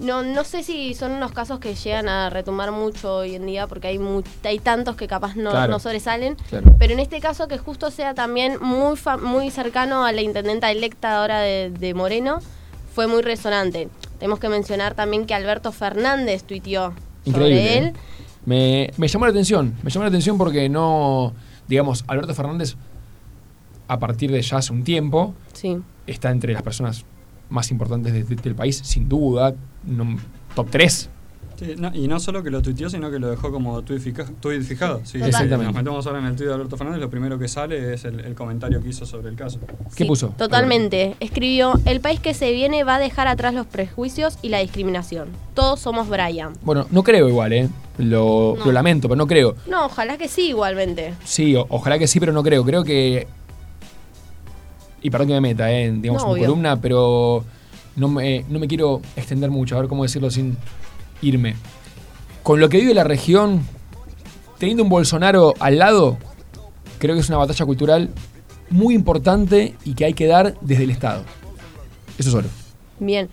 [0.00, 3.66] no, no sé si son unos casos que llegan a retumbar mucho hoy en día,
[3.66, 5.70] porque hay, mu- hay tantos que capaz no, Claro.
[5.72, 6.36] no sobresalen.
[6.48, 6.74] Claro.
[6.78, 10.70] Pero en este caso, que justo sea también muy, fa- muy cercano a la intendenta
[10.70, 12.38] electa ahora de, de Moreno,
[12.94, 13.88] fue muy resonante.
[14.18, 16.92] Tenemos que mencionar también que Alberto Fernández tuiteó
[17.24, 17.56] Increíble.
[17.62, 17.84] sobre él.
[17.86, 17.92] ¿eh?
[18.46, 21.32] Me, me llamó la atención, me llamó la atención porque no,
[21.66, 22.76] digamos, Alberto Fernández
[23.88, 25.78] a partir de ya hace un tiempo, Sí.
[26.06, 27.04] está entre las personas
[27.50, 29.54] más importantes de- de- del país, sin duda,
[30.54, 31.10] top 3.
[31.58, 34.30] Sí, no, y no solo que lo tuiteó, sino que lo dejó como tweet, fija-
[34.40, 35.00] tweet fijado.
[35.02, 35.18] Sí.
[35.20, 35.64] Exactamente.
[35.64, 38.20] Nos metemos ahora en el tweet de Alberto Fernández, lo primero que sale es el,
[38.20, 39.58] el comentario que hizo sobre el caso.
[39.96, 40.28] ¿Qué puso?
[40.38, 41.16] Totalmente.
[41.18, 45.30] Escribió, el país que se viene va a dejar atrás los prejuicios y la discriminación.
[45.54, 46.52] Todos somos Brian.
[46.62, 47.68] Bueno, no creo igual, ¿eh?
[47.98, 48.64] Lo, No.
[48.66, 49.56] lo lamento, pero no creo.
[49.66, 51.14] No, ojalá que sí igualmente.
[51.24, 52.64] Sí, o- ojalá que sí, pero no creo.
[52.64, 53.26] Creo que.
[55.02, 55.92] Y perdón que me meta, ¿eh?
[55.92, 57.44] digamos, No, en columna, pero
[57.98, 60.56] no me, no me quiero extender mucho, a ver cómo decirlo sin
[61.20, 61.56] irme.
[62.42, 63.62] Con lo que vive la región,
[64.58, 66.16] teniendo un Bolsonaro al lado,
[66.98, 68.10] creo que es una batalla cultural
[68.70, 71.24] muy importante y que hay que dar desde el Estado.
[72.16, 72.48] Eso solo.
[72.98, 73.28] Bien.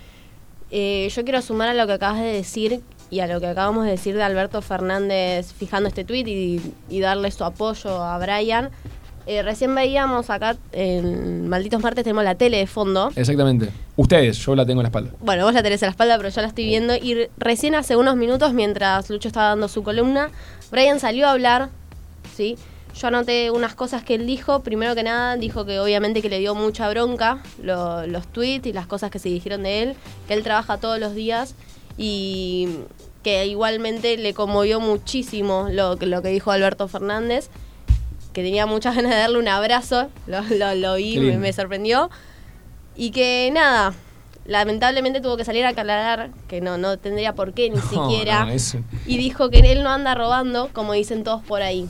[0.71, 3.85] Eh, yo quiero sumar a lo que acabas de decir y a lo que acabamos
[3.85, 8.71] de decir de Alberto Fernández fijando este tweet y, y darle su apoyo a Brian.
[9.27, 13.11] Eh, recién veíamos acá en Malditos Martes tenemos la tele de fondo.
[13.15, 13.69] Exactamente.
[13.97, 15.11] Ustedes, yo la tengo en la espalda.
[15.21, 16.95] Bueno, vos la tenés en la espalda, pero yo la estoy viendo.
[16.95, 20.29] Y re- recién hace unos minutos, mientras Lucho estaba dando su columna,
[20.71, 21.69] Brian salió a hablar,
[22.35, 22.55] ¿sí?
[22.99, 24.59] Yo anoté unas cosas que él dijo.
[24.61, 28.73] Primero que nada, dijo que obviamente que le dio mucha bronca lo- los tweets y
[28.73, 29.95] las cosas que se dijeron de él,
[30.27, 31.55] que él trabaja todos los días
[31.97, 32.69] y
[33.23, 37.49] que igualmente le conmovió muchísimo lo que dijo Alberto Fernández,
[38.35, 42.09] que tenía muchas ganas de darle un abrazo, lo, lo, lo vi, me, sorprendió.
[42.93, 43.93] Y que nada,
[44.45, 48.43] lamentablemente tuvo que salir a aclarar que no, no tendría por qué ni No, siquiera.
[48.45, 48.53] no,
[49.05, 51.87] Y dijo que él no anda robando, como dicen todos por ahí.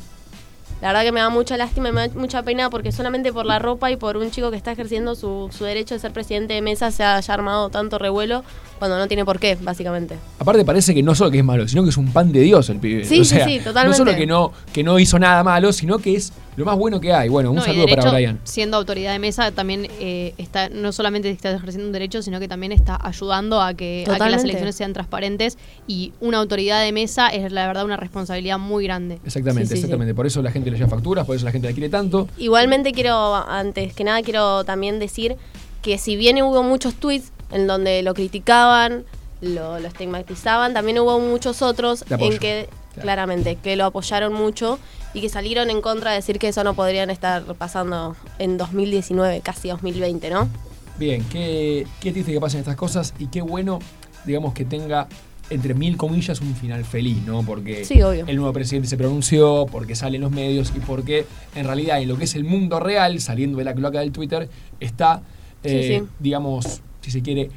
[0.81, 3.45] La verdad que me da mucha lástima y me da mucha pena porque solamente por
[3.45, 6.53] la ropa y por un chico que está ejerciendo su, su derecho de ser presidente
[6.53, 8.43] de mesa se haya armado tanto revuelo
[8.77, 10.17] cuando no tiene por qué, básicamente.
[10.37, 12.69] Aparte parece que no solo que es malo, sino que es un pan de Dios
[12.69, 13.05] el pibe.
[13.05, 13.97] Sí, o sí, sea, sí, totalmente.
[13.99, 16.99] No solo que no, que no hizo nada malo, sino que es lo más bueno
[16.99, 17.29] que hay.
[17.29, 18.39] Bueno, un No, saludo para Brian.
[18.43, 22.47] Siendo autoridad de mesa, también eh, está no solamente está ejerciendo un derecho, sino que
[22.49, 25.57] también está ayudando a que, a que las elecciones sean transparentes.
[25.87, 29.19] Y una autoridad de mesa es la verdad una responsabilidad muy grande.
[29.25, 29.79] Exactamente, Sí, sí, sí.
[29.85, 30.13] exactamente.
[30.13, 32.27] Por eso la gente le lleva facturas, por eso la gente la quiere tanto.
[32.37, 35.35] Igualmente quiero, antes que nada, quiero también decir
[35.81, 39.05] que si bien hubo muchos tweets en donde lo criticaban,
[39.41, 42.69] lo, lo estigmatizaban, también hubo muchos otros en que,
[42.99, 44.79] claramente, que lo apoyaron mucho
[45.13, 49.41] y que salieron en contra de decir que eso no podrían estar pasando en 2019,
[49.41, 50.49] casi 2020, ¿no?
[50.97, 53.79] Bien, qué, qué triste que pasen estas cosas y qué bueno,
[54.25, 55.07] digamos, que tenga
[55.49, 57.43] entre mil comillas un final feliz, ¿no?
[57.43, 58.25] Porque Sí, obvio.
[58.27, 62.07] el nuevo presidente se pronunció, porque sale en los medios y porque en realidad en
[62.07, 64.49] lo que es el mundo real, saliendo de la cloaca del Twitter,
[64.79, 65.21] está,
[65.63, 66.07] eh, sí.
[66.19, 67.49] digamos, si se quiere,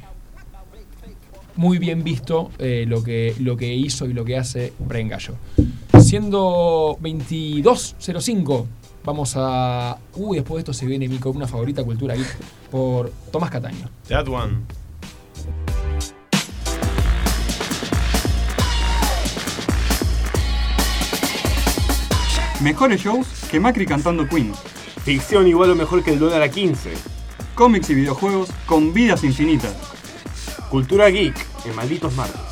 [1.55, 5.33] muy bien visto eh, lo, que, lo que hizo y lo que hace Brian Gallo.
[5.99, 8.65] Siendo 22.05,
[9.03, 9.97] vamos a...
[10.15, 12.37] Uy, después de esto se viene mi columna favorita, Cultura Geek,
[12.71, 13.89] por Tomás Cataño.
[14.07, 14.59] That one.
[22.61, 24.53] Mejores shows que Macri cantando Queen.
[25.05, 26.91] Ficción igual o mejor que el dólar a 15.
[27.55, 29.73] Cómics y videojuegos con vidas infinitas.
[30.69, 32.48] Cultura geek en Malditos Martes.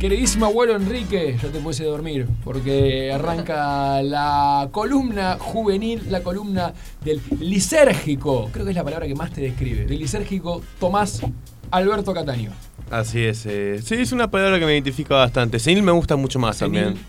[0.00, 6.72] Queridísimo abuelo Enrique, ya te a dormir, porque arranca la columna juvenil, la columna
[7.04, 11.20] del lisérgico, creo que es la palabra que más te describe, del lisérgico Tomás
[11.70, 12.50] Alberto Cataño.
[12.90, 13.44] Así es.
[13.44, 15.58] eh, sí, es una palabra que me identifica bastante.
[15.58, 16.82] Senil me gusta mucho más Senil.
[16.82, 17.04] también.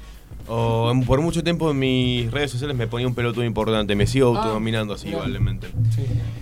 [0.47, 3.95] O, en- por mucho tiempo en mis redes sociales me ponía un pelotudo importante.
[3.95, 5.68] Me sigo Ah, autodominando así igualmente.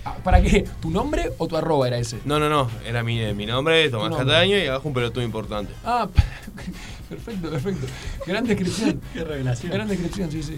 [0.04, 0.64] Ah, ¿Para qué?
[0.80, 2.18] ¿Tu nombre o tu arroba era ese?
[2.24, 2.68] No, no, no.
[2.86, 4.26] Era mi, mi nombre, Tomás nombre.
[4.26, 5.72] Cataño, y abajo un pelotudo importante.
[5.84, 6.08] Ah,
[7.08, 7.86] perfecto, perfecto.
[8.26, 9.00] Gran descripción.
[9.12, 9.72] Qué revelación.
[9.72, 10.56] Gran descripción, sí, sí.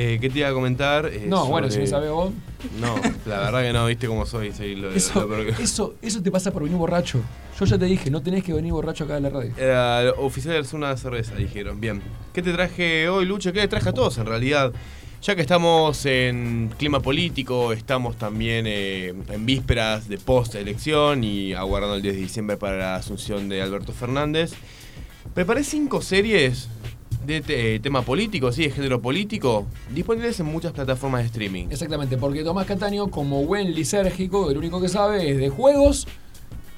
[0.00, 1.06] Eh, ¿Qué te iba a comentar?
[1.06, 2.32] Eh, No, bueno, si no sabes vos.
[2.80, 2.94] No,
[3.26, 4.52] la verdad que no, viste cómo soy.
[4.52, 7.20] soy lo- Eso, lo que- eso, eso te pasa por venir borracho.
[7.58, 9.52] Yo ya te dije, no tenés que venir borracho acá a la radio.
[9.58, 11.80] Era oficial de una cerveza, dijeron.
[11.80, 12.00] Bien.
[12.32, 13.52] ¿Qué te traje hoy, Lucho?
[13.52, 14.72] ¿Qué te traje a todos en realidad?
[15.20, 21.96] Ya que estamos en clima político, estamos también eh, en vísperas de post-elección y aguardando
[21.96, 24.52] el 10 de diciembre para la asunción de Alberto Fernández.
[25.34, 26.68] Preparé cinco series
[27.28, 31.66] de te- tema político, sí, de género político, disponibles en muchas plataformas de streaming.
[31.70, 36.06] Exactamente, porque Tomás Cataño, como buen lisérgico, el único que sabe es de juegos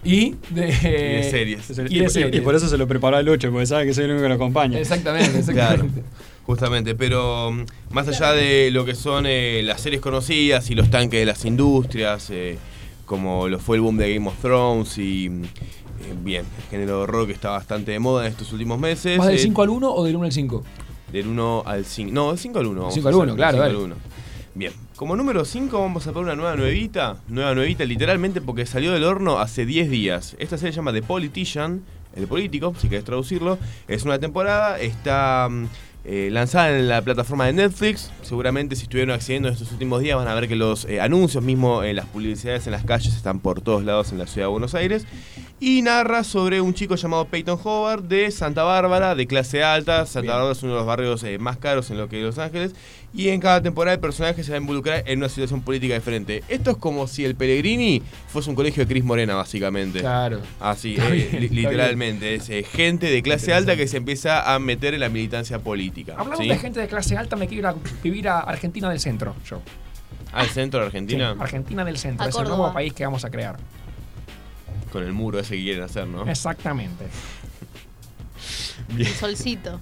[0.02, 1.70] y de, Y de series.
[1.90, 2.34] Y de series.
[2.36, 4.28] Y por eso se lo preparó a Lucho, porque sabe que soy el único que
[4.30, 4.78] lo acompaña.
[4.78, 5.38] Exactamente, Claro,
[5.84, 6.02] exactamente.
[6.44, 10.90] justamente, pero mm, más allá de lo que son eh, las series conocidas y los
[10.90, 12.56] tanques de las industrias, eh,
[13.04, 15.30] como lo fue el boom de Game of Thrones y eh,
[16.22, 19.18] bien, el género que está bastante de moda en estos últimos meses.
[19.18, 20.64] ¿Más del Eh, 5 al 1 o del 1 al 5?
[21.12, 22.12] Del 1 al 5.
[22.12, 22.80] No, del 5 al 1.
[22.80, 23.56] vamos 5 a al 1, hacer, claro.
[23.58, 23.94] 5 al 1.
[24.54, 27.16] Bien, como número 5 vamos a poner una nueva nuevita.
[27.28, 30.36] Nueva nuevita, literalmente porque salió del horno hace 10 días.
[30.38, 31.82] Esta serie se llama The Politician,
[32.16, 33.58] el político, si querés traducirlo.
[33.86, 35.66] Es una temporada, está mm,
[36.04, 38.10] eh, lanzada en la plataforma de Netflix.
[38.22, 41.44] Seguramente si estuvieron accediendo en estos últimos días van a ver que los eh, anuncios,
[41.44, 44.50] mismo en las publicidades en las calles, están por todos lados en la ciudad de
[44.50, 45.06] Buenos Aires.
[45.62, 50.06] Y narra sobre un chico llamado Peyton Howard de Santa Bárbara, de clase alta.
[50.06, 52.38] Santa Bárbara es uno de los barrios eh, más caros en lo que es Los
[52.38, 52.74] Ángeles.
[53.12, 56.42] Y en cada temporada el personaje se va a involucrar en una situación política diferente.
[56.48, 60.00] Esto es como si el Pellegrini fuese un colegio de Cris Morena, básicamente.
[60.00, 60.40] Claro.
[60.60, 62.34] Así, eh, bien, li- está literalmente.
[62.36, 66.14] Es eh, gente de clase alta que se empieza a meter en la militancia política.
[66.16, 66.48] Hablando ¿sí?
[66.48, 69.60] de gente de clase alta, me quiero ir a vivir a Argentina del Centro, yo.
[70.32, 71.34] Al centro de Argentina.
[71.34, 73.56] Sí, Argentina del Centro, A es el nuevo país que vamos a crear.
[74.90, 76.28] Con el muro ese que quieren hacer, ¿no?
[76.28, 77.06] Exactamente.
[78.94, 79.08] Bien.
[79.08, 79.80] El solcito.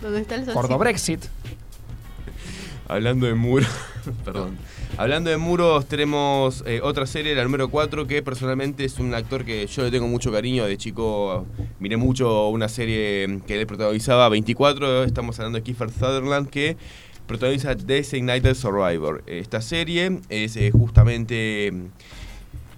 [0.00, 0.60] ¿Dónde está el solcito?
[0.60, 1.24] Cordo Brexit.
[2.86, 3.68] Hablando de muros,
[4.24, 4.56] perdón.
[4.96, 9.44] Hablando de muros, tenemos eh, otra serie, la número 4, que personalmente es un actor
[9.44, 10.64] que yo le tengo mucho cariño.
[10.64, 11.46] De chico
[11.78, 15.04] miré mucho una serie que él protagonizaba, 24.
[15.04, 16.78] Estamos hablando de Kiefer Sutherland, que
[17.26, 19.22] protagoniza Designated Survivor.
[19.26, 21.72] Esta serie es eh, justamente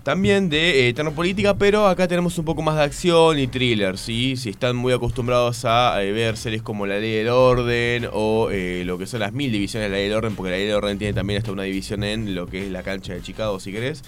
[0.02, 3.98] también de eh, tono política, pero acá tenemos un poco más de acción y thriller,
[3.98, 4.36] ¿sí?
[4.36, 8.82] Si están muy acostumbrados a eh, ver series como La Ley del Orden o eh,
[8.86, 10.76] lo que son las mil divisiones de La Ley del Orden, porque La Ley del
[10.76, 13.72] Orden tiene también hasta una división en lo que es la cancha de Chicago, si
[13.72, 14.02] querés.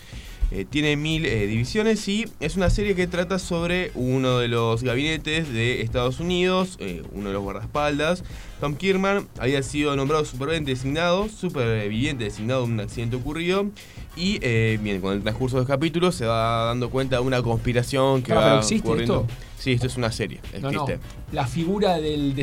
[0.51, 5.51] Eh, tiene mil divisiones y es una serie que trata sobre uno de los gabinetes
[5.51, 6.78] de Estados Unidos,
[7.12, 8.23] uno de los guardaespaldas.
[8.60, 13.70] Tom Kierman había sido nombrado superviviente designado, superviviente designado de un accidente ocurrido.
[14.15, 17.41] Y eh, bien, con el transcurso de los capítulos se va dando cuenta de una
[17.43, 19.21] conspiración que Claro, va pero ¿existe ocurriendo.
[19.23, 19.35] esto?
[19.59, 20.41] Sí, esto es una serie.
[20.61, 20.83] No, no.
[20.85, 20.99] Existe.
[21.33, 22.35] La figura del,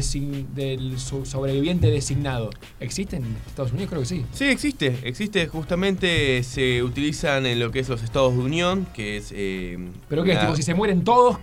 [0.99, 2.49] sobreviviente designado.
[2.79, 3.89] ¿Existe en Estados Unidos?
[3.89, 4.25] Creo que sí.
[4.33, 4.95] Sí, existe.
[5.03, 5.47] Existe.
[5.47, 9.31] Justamente se utilizan en lo que es los Estados de Unión, que es.
[9.35, 9.77] eh,
[10.07, 11.37] Pero que una- tipo, si se mueren todos,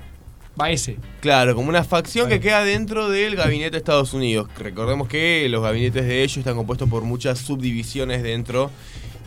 [0.61, 0.97] va ese.
[1.21, 4.49] Claro, como una facción que queda dentro del gabinete de Estados Unidos.
[4.59, 8.71] Recordemos que los gabinetes de ellos están compuestos por muchas subdivisiones dentro.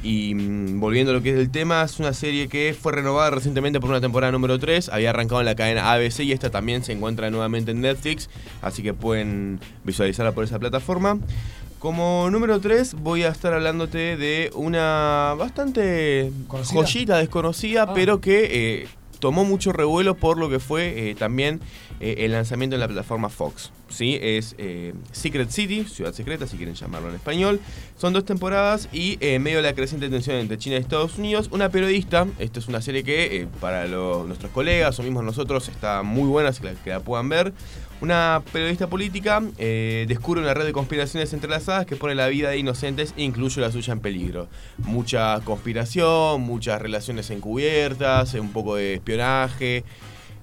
[0.01, 3.31] Y mm, volviendo a lo que es el tema, es una serie que fue renovada
[3.31, 4.89] recientemente por una temporada número 3.
[4.89, 8.29] Había arrancado en la cadena ABC y esta también se encuentra nuevamente en Netflix.
[8.61, 11.19] Así que pueden visualizarla por esa plataforma.
[11.79, 16.81] Como número 3 voy a estar hablándote de una bastante ¿Conocida?
[16.81, 17.93] joyita desconocida, Ah.
[17.93, 18.47] pero que
[18.83, 18.87] eh,
[19.19, 21.61] tomó mucho revuelo por lo que fue eh, también
[22.01, 23.71] eh, el lanzamiento en la plataforma Fox.
[23.89, 24.17] ¿Sí?
[24.21, 27.59] Es eh, Secret City, Ciudad Secreta, si quieren llamarlo en español.
[27.97, 31.17] Son dos temporadas y eh, en medio de la creciente tensión entre China y Estados
[31.17, 35.67] Unidos, una periodista, esta es una serie que eh, para nuestros colegas o mismos nosotros
[35.69, 37.53] está muy buena, así que la, puedan ver.
[38.01, 43.13] Una periodista política descubre una red de conspiraciones entrelazadas que pone la vida de inocentes
[43.17, 44.47] e incluye la suya en peligro.
[44.77, 49.83] Mucha conspiración, muchas relaciones encubiertas, un poco de espionaje.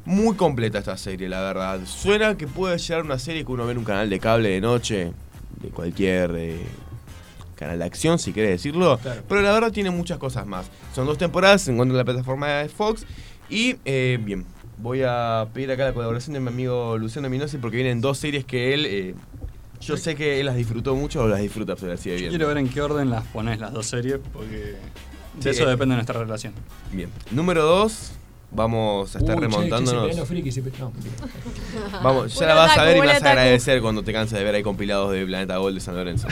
[0.06, 1.80] Muy completa esta serie, la verdad.
[1.84, 4.60] Suena que puede llegar una serie que uno ve en un canal de cable de
[4.60, 5.12] noche,
[5.60, 6.62] de cualquier eh,
[7.56, 8.98] canal de acción, si querés decirlo.
[8.98, 9.22] Claro.
[9.28, 10.66] Pero la verdad tiene muchas cosas más.
[10.94, 13.04] Son dos temporadas, se encuentra en la plataforma de Fox.
[13.50, 14.44] Y eh, bien,
[14.78, 18.44] voy a pedir acá la colaboración de mi amigo Luciano Minosi porque vienen dos series
[18.44, 18.86] que él...
[18.86, 19.14] eh,
[19.78, 22.30] yo sé que él las disfrutó mucho o las disfruta, pero así de bien.
[22.30, 24.76] Quiero ver en qué orden las pones las dos series, porque
[25.38, 26.54] Sí, de eso depende nuestra relación.
[26.92, 27.10] Bien.
[27.30, 28.12] Número dos,
[28.56, 30.54] vamos a estar Uy, che, che, se remontándonos.
[30.54, 30.92] se no.
[32.02, 34.44] Vamos, ya la vas a ver y me vas a agradecer cuando te canses de
[34.44, 36.26] ver ahí compilados de Planeta Gold de San Lorenzo.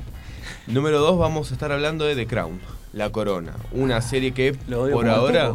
[0.66, 2.60] Número 2, vamos a estar hablando de The Crown,
[2.92, 3.52] La Corona.
[3.72, 5.54] Una serie que por ahora,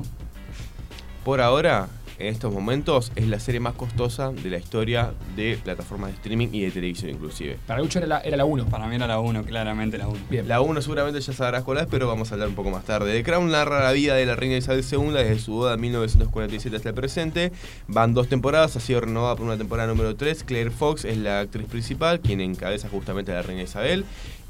[1.23, 1.88] por ahora,
[2.19, 6.49] en estos momentos, es la serie más costosa de la historia de plataformas de streaming
[6.51, 7.57] y de televisión inclusive.
[7.67, 8.65] Para Lucho era la, era la 1.
[8.67, 10.19] Para mí era la 1, claramente la 1.
[10.29, 10.47] Bien.
[10.47, 13.13] La 1 seguramente ya sabrás cuál es, pero vamos a hablar un poco más tarde.
[13.13, 16.75] The Crown narra la vida de la reina Isabel II desde su boda en 1947
[16.75, 17.51] hasta el presente.
[17.87, 20.43] Van dos temporadas, ha sido renovada por una temporada número 3.
[20.43, 24.05] Claire Fox es la actriz principal, quien encabeza justamente a la reina Isabel.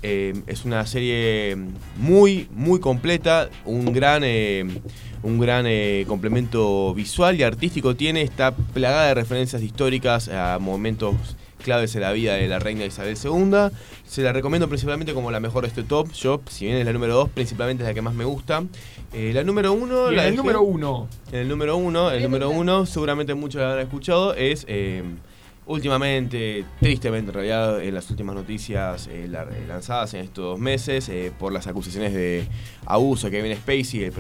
[0.08, 1.58] Eh, es una serie
[1.98, 4.64] muy, muy completa, un gran, eh,
[5.24, 11.16] un gran eh, complemento visual y artístico tiene, está plagada de referencias históricas a momentos
[11.64, 13.76] claves en la vida de la reina Isabel II.
[14.06, 16.12] Se la recomiendo principalmente como la mejor de este top.
[16.14, 18.64] Yo, si bien es la número 2, principalmente es la que más me gusta.
[19.12, 20.06] Eh, la número 1...
[20.06, 21.08] Y en la el dejé- número 1.
[21.32, 25.02] En el número 1, el número 1, seguramente muchos la habrán escuchado, es eh,
[25.68, 31.10] últimamente, tristemente en realidad, en las últimas noticias eh, eh, lanzadas en estos dos meses
[31.10, 32.48] eh, por las acusaciones de
[32.86, 34.14] abuso que Kevin Spacey, el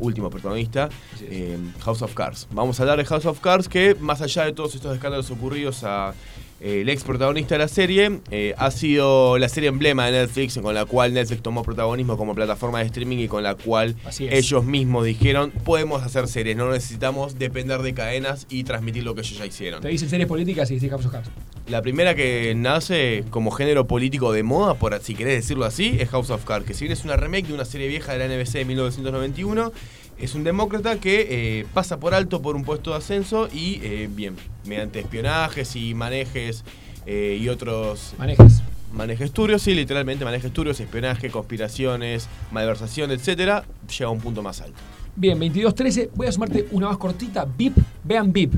[0.00, 0.88] último protagonista,
[1.22, 2.48] eh, House of Cards.
[2.52, 5.84] Vamos a hablar de House of Cards que, más allá de todos estos escándalos ocurridos
[5.84, 6.14] a eh,
[6.62, 10.74] el ex protagonista de la serie, eh, ha sido la serie emblema de Netflix con
[10.74, 15.04] la cual Netflix tomó protagonismo como plataforma de streaming y con la cual ellos mismos
[15.04, 19.46] dijeron, podemos hacer series, no necesitamos depender de cadenas y transmitir lo que ellos ya
[19.46, 19.82] hicieron.
[19.82, 21.30] Te dicen series políticas y dice House of Cards.
[21.68, 26.08] La primera que nace como género político de moda, por si querés decirlo así, es
[26.10, 28.26] House of Cards, que si bien es una remake de una serie vieja de la
[28.26, 29.72] NBC de 1991,
[30.18, 31.26] es un demócrata que
[31.60, 35.94] eh, pasa por alto por un puesto de ascenso y, eh, bien, mediante espionajes y
[35.94, 36.64] manejes
[37.06, 38.14] eh, y otros...
[38.18, 38.62] Manejes.
[38.92, 44.60] Manejes turbios, sí, literalmente manejes turbios, espionaje, conspiraciones, malversación, etcétera, llega a un punto más
[44.60, 44.76] alto.
[45.16, 46.10] Bien, 22-13.
[46.14, 47.44] Voy a sumarte una más cortita.
[47.44, 47.78] VIP.
[48.04, 48.54] Vean VIP.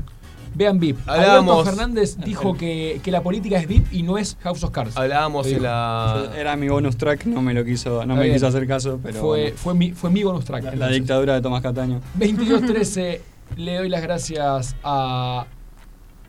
[0.55, 0.97] Vean VIP.
[1.05, 4.71] Hablábamos- Alberto Fernández dijo que, que la política es VIP y no es House of
[4.71, 4.95] Cards.
[4.97, 6.29] Hablábamos en la...
[6.37, 9.41] Era mi bonus track, no me lo quiso, no me quiso hacer caso, pero Fue,
[9.41, 9.57] bueno.
[9.57, 10.73] fue, mi, fue mi bonus track.
[10.75, 11.99] la dictadura de Tomás Cataño.
[12.17, 13.19] 22-13.
[13.57, 15.45] le doy las gracias a,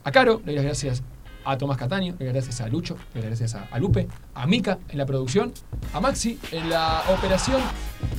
[0.05, 1.03] a Caro, le doy las gracias
[1.47, 5.52] a Tomás Cataño, gracias a Lucho, gracias a, Lupe, a Mica en la producción,
[5.93, 7.62] a Maxi en la operación.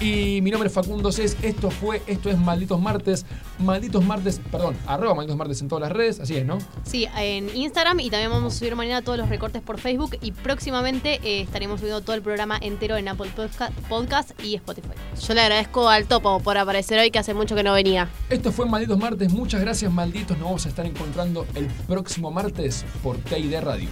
[0.02, 1.38] Y mi nombre es Facundo Cés.
[1.44, 3.26] Esto fue, esto es Malditos Martes.
[3.60, 6.58] Malditos Martes, perdón, arroba Malditos Martes en todas las redes, así es, ¿no?
[6.84, 10.32] Sí, en Instagram y también vamos a subir mañana todos los recortes por Facebook y
[10.32, 14.90] próximamente eh, estaremos subiendo todo el programa entero en Apple Podca- Podcast y Spotify.
[15.28, 18.10] Yo le agradezco al Topo por aparecer hoy, que hace mucho que no venía.
[18.30, 19.32] Esto fue Malditos Martes.
[19.32, 20.38] Muchas gracias, malditos.
[20.38, 23.90] Nos vamos a estar encontrando el próximo martes por TID Radio.